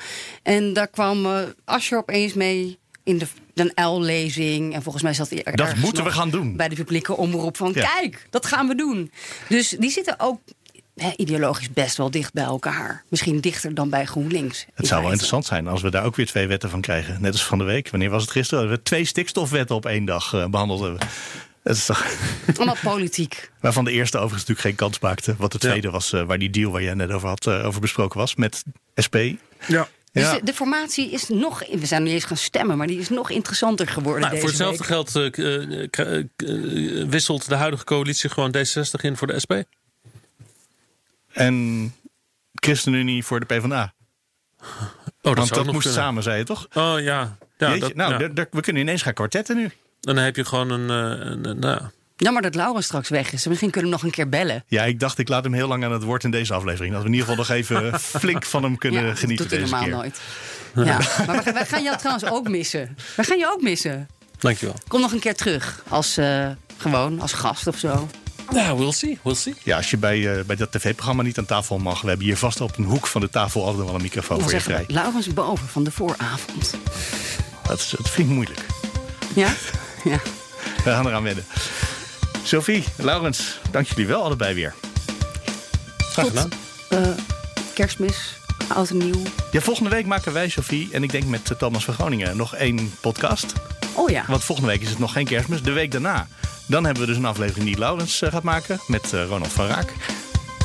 En 0.44 0.74
daar 0.74 0.88
kwam 0.88 1.28
Asscher 1.66 1.98
opeens 1.98 2.34
mee 2.34 2.80
in 3.04 3.18
de 3.18 3.28
L-lezing. 3.82 4.74
En 4.74 4.82
volgens 4.84 5.04
mij 5.04 5.14
zat 5.14 5.32
er 5.32 5.56
Dat 5.56 5.76
moeten 5.76 6.04
we 6.04 6.12
gaan 6.12 6.30
doen. 6.30 6.56
Bij 6.56 6.70
de 6.70 6.76
publieke 6.76 7.18
omroep 7.18 7.58
van 7.58 7.72
Ja. 7.76 7.86
kijk, 8.00 8.28
dat 8.30 8.46
gaan 8.46 8.68
we 8.68 8.76
doen. 8.76 9.12
Dus 9.50 9.70
die 9.70 9.90
zitten 9.90 10.20
ook 10.20 10.40
hè, 10.96 11.12
ideologisch 11.16 11.70
best 11.70 11.98
wel 11.98 12.12
dicht 12.12 12.34
bij 12.34 12.44
elkaar. 12.44 13.04
Misschien 13.10 13.40
dichter 13.40 13.74
dan 13.74 13.90
bij 13.90 14.06
GroenLinks. 14.06 14.66
Het 14.74 14.88
zou 14.88 15.00
wel 15.02 15.10
interessant 15.10 15.46
zijn 15.46 15.68
als 15.68 15.82
we 15.82 15.90
daar 15.92 16.04
ook 16.06 16.16
weer 16.16 16.26
twee 16.26 16.48
wetten 16.48 16.70
van 16.70 16.82
krijgen. 16.82 17.22
Net 17.22 17.32
als 17.32 17.46
van 17.46 17.58
de 17.58 17.64
week. 17.64 17.90
Wanneer 17.90 18.10
was 18.10 18.22
het 18.22 18.32
gisteren? 18.32 18.68
Dat 18.68 18.78
we 18.78 18.84
twee 18.84 19.06
stikstofwetten 19.06 19.76
op 19.76 19.86
één 19.86 20.06
dag 20.06 20.34
eh, 20.34 20.46
behandeld 20.48 20.80
hebben. 20.82 21.00
Dat 21.64 21.76
is 21.76 21.86
toch, 21.86 22.06
Allemaal 22.58 22.76
politiek. 22.84 23.52
waarvan 23.60 23.84
de 23.86 23.92
eerste 23.92 24.18
overigens 24.18 24.48
natuurlijk 24.48 24.68
geen 24.68 24.88
kans 24.88 25.00
maakte. 25.00 25.36
Wat 25.38 25.52
de 25.52 25.58
Ja. 25.62 25.70
tweede 25.70 25.90
was, 25.90 26.14
eh, 26.14 26.24
waar 26.24 26.40
die 26.40 26.50
deal 26.50 26.72
waar 26.72 26.84
jij 26.84 26.94
net 26.94 27.12
over 27.12 27.28
had, 27.28 27.48
eh, 27.48 27.66
over 27.66 27.82
besproken 27.82 28.20
was 28.20 28.36
met 28.36 28.64
SP. 29.06 29.16
Ja. 29.68 29.88
Dus 30.14 30.24
Ja. 30.24 30.34
de, 30.34 30.44
de 30.44 30.54
formatie 30.54 31.12
is 31.12 31.28
nog... 31.30 31.64
We 31.80 31.86
zijn 31.86 32.04
niet 32.04 32.14
eens 32.14 32.24
gaan 32.24 32.38
stemmen, 32.38 32.78
maar 32.78 32.88
die 32.88 33.00
is 33.00 33.10
nog 33.10 33.30
interessanter 33.30 33.88
geworden 33.88 34.22
Nou, 34.22 34.34
deze 34.34 34.42
voor 34.42 34.50
hetzelfde 34.68 35.12
week. 35.18 35.36
geld 35.96 37.10
wisselt 37.10 37.48
de 37.50 37.56
huidige 37.56 37.84
coalitie 37.84 38.30
gewoon 38.30 38.56
D66 38.58 39.02
in 39.02 39.18
voor 39.18 39.28
de 39.28 39.40
SP. 39.44 39.54
En 41.34 41.94
ChristenUnie 42.54 43.26
voor 43.26 43.40
de 43.40 43.46
PvdA. 43.46 43.94
Oh, 44.62 44.68
dat 45.22 45.36
Want 45.38 45.50
dat 45.54 45.66
moest 45.66 45.78
kunnen. 45.78 45.94
samen, 46.04 46.24
zei 46.24 46.38
je 46.38 46.44
toch? 46.44 46.68
Oh 46.74 47.00
ja. 47.00 47.38
ja, 47.58 47.68
Jeetje, 47.70 47.80
dat, 47.80 47.96
nou, 47.96 48.12
ja. 48.36 48.48
we 48.52 48.62
kunnen 48.62 48.82
ineens 48.82 49.02
gaan 49.02 49.14
kwartetten 49.14 49.56
nu. 49.58 49.72
Dan 50.00 50.18
heb 50.18 50.36
je 50.36 50.46
gewoon 50.46 50.70
een... 50.70 50.90
eh, 50.90 51.26
een, 51.32 51.50
een- 51.50 51.60
nou, 51.60 51.82
Jammer 52.16 52.42
dat 52.42 52.56
Laura 52.56 52.82
straks 52.82 53.10
weg 53.10 53.32
is. 53.34 53.48
Misschien 53.48 53.72
kunnen 53.72 53.90
we 53.92 53.96
hem 53.98 54.06
nog 54.06 54.18
een 54.18 54.24
keer 54.24 54.30
bellen. 54.30 54.64
Ja, 54.68 54.84
ik 54.84 55.00
dacht 55.00 55.18
ik 55.18 55.28
laat 55.30 55.44
hem 55.44 55.54
heel 55.54 55.68
lang 55.68 55.84
aan 55.84 55.92
het 55.92 56.04
woord 56.04 56.24
in 56.24 56.32
deze 56.32 56.54
aflevering. 56.54 56.94
Dat 56.94 57.02
we 57.02 57.08
in 57.08 57.14
ieder 57.14 57.28
geval 57.30 57.44
nog 57.46 57.56
even 57.58 58.00
flink 58.20 58.46
van 58.46 58.64
hem 58.64 58.78
kunnen 58.78 59.02
ja, 59.02 59.08
dat 59.08 59.20
genieten 59.20 59.48
doet 59.50 59.60
hij 59.60 59.70
normaal 59.70 59.84
keer. 59.84 59.92
nooit. 59.92 60.22
Ja. 60.88 61.00
Maar 61.28 61.44
wij, 61.44 61.54
wij 61.54 61.66
gaan 61.66 61.84
jou 61.84 61.98
trouwens 61.98 62.26
ook 62.30 62.48
missen. 62.50 62.98
Wij 63.16 63.26
gaan 63.26 63.38
je 63.38 63.52
ook 63.52 63.62
missen. 63.62 64.08
dankjewel. 64.40 64.76
Kom 64.88 65.02
nog 65.02 65.12
een 65.12 65.20
keer 65.20 65.36
terug. 65.36 65.84
Als, 65.88 66.18
eh, 66.18 66.50
gewoon, 66.78 67.20
als 67.22 67.34
gast 67.34 67.68
of 67.68 67.78
zo. 67.78 68.08
Ja, 68.54 68.76
we'll 68.76 68.92
see. 68.92 69.20
We'll 69.24 69.36
see. 69.36 69.56
Ja, 69.64 69.78
als 69.78 69.90
je 69.90 69.98
bij, 69.98 70.38
eh, 70.38 70.44
bij 70.44 70.56
dat 70.56 70.72
tv-programma 70.72 71.24
niet 71.24 71.38
aan 71.38 71.46
tafel 71.46 71.78
mag. 71.78 72.02
We 72.02 72.08
hebben 72.08 72.26
hier 72.26 72.38
vast 72.38 72.62
op 72.62 72.78
een 72.78 72.84
hoek 72.84 73.08
van 73.08 73.22
de 73.22 73.30
tafel 73.30 73.66
altijd 73.66 73.86
wel 73.86 73.96
een 73.96 74.02
microfoon 74.02 74.38
We 74.38 74.44
voor 74.44 74.54
je 74.54 74.62
vrij. 74.62 74.84
Laurens 74.88 75.28
boven 75.28 75.68
van 75.68 75.84
de 75.84 75.92
vooravond. 75.92 76.74
Dat, 77.68 77.80
is, 77.80 77.90
dat 77.90 78.10
vind 78.10 78.28
ik 78.28 78.34
moeilijk. 78.34 78.66
Ja? 79.36 79.54
Ja. 80.04 80.20
We 80.84 80.90
gaan 80.90 81.08
eraan 81.08 81.24
wennen. 81.24 81.46
Sophie, 82.44 82.84
Laurens, 82.96 83.60
dank 83.72 83.88
jullie 83.88 84.08
wel 84.08 84.24
allebei 84.24 84.54
weer. 84.54 84.74
Graag 85.98 86.28
gedaan. 86.28 86.50
Eh, 86.90 87.00
kerstmis, 87.74 88.36
oud 88.68 88.90
en 88.90 88.98
nieuw. 88.98 89.22
Ja, 89.52 89.62
volgende 89.62 89.90
week 89.90 90.06
maken 90.06 90.34
wij, 90.34 90.50
Sophie, 90.50 90.90
en 90.92 91.04
ik 91.04 91.12
denk 91.12 91.26
met 91.26 91.54
Thomas 91.58 91.84
van 91.86 91.94
Groningen, 91.94 92.38
nog 92.38 92.56
één 92.56 92.94
podcast. 93.02 93.54
Oh 93.94 94.10
ja. 94.10 94.24
Want 94.28 94.44
volgende 94.44 94.72
week 94.72 94.82
is 94.82 94.90
het 94.90 95.00
nog 95.00 95.12
geen 95.12 95.26
kerstmis. 95.26 95.62
De 95.62 95.72
week 95.72 95.92
daarna. 95.92 96.28
Dan 96.72 96.84
hebben 96.84 97.02
we 97.02 97.08
dus 97.08 97.18
een 97.18 97.26
aflevering 97.26 97.66
die 97.66 97.78
Laurens 97.78 98.22
eh, 98.22 98.32
gaat 98.32 98.44
maken 98.44 98.80
met 98.88 99.14
eh, 99.14 99.26
Ronald 99.26 99.52
van 99.52 99.66
Raak. 99.66 99.94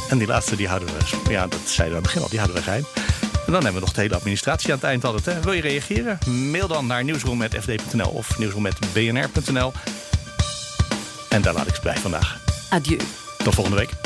En 0.08 0.18
die 0.18 0.26
laatste, 0.26 0.56
die 0.56 0.68
houden 0.68 0.88
we, 0.88 1.30
ja, 1.30 1.46
dat 1.46 1.60
zeiden 1.64 1.76
we 1.76 1.82
aan 1.82 1.92
het 1.92 2.02
begin 2.02 2.22
al, 2.22 2.28
die 2.28 2.38
houden 2.38 2.58
we 2.58 2.64
geheim. 2.64 2.84
En 3.46 3.52
dan 3.52 3.62
hebben 3.62 3.72
we 3.72 3.80
nog 3.80 3.92
de 3.92 4.00
hele 4.00 4.14
administratie 4.14 4.70
aan 4.70 4.76
het 4.76 4.86
eind 4.86 5.04
altijd. 5.04 5.24
Hè. 5.24 5.40
Wil 5.42 5.52
je 5.52 5.60
reageren? 5.60 6.18
Mail 6.50 6.68
dan 6.68 6.86
naar 6.86 7.04
nieuwsroom.fd.nl 7.04 8.08
of 8.08 8.38
nieuwsroom.bnr.nl. 8.38 9.72
En 11.28 11.42
daar 11.42 11.54
laat 11.54 11.66
ik 11.66 11.74
het 11.74 11.82
bij 11.82 11.96
vandaag. 11.96 12.38
Adieu. 12.68 13.00
Tot 13.38 13.54
volgende 13.54 13.78
week. 13.78 14.05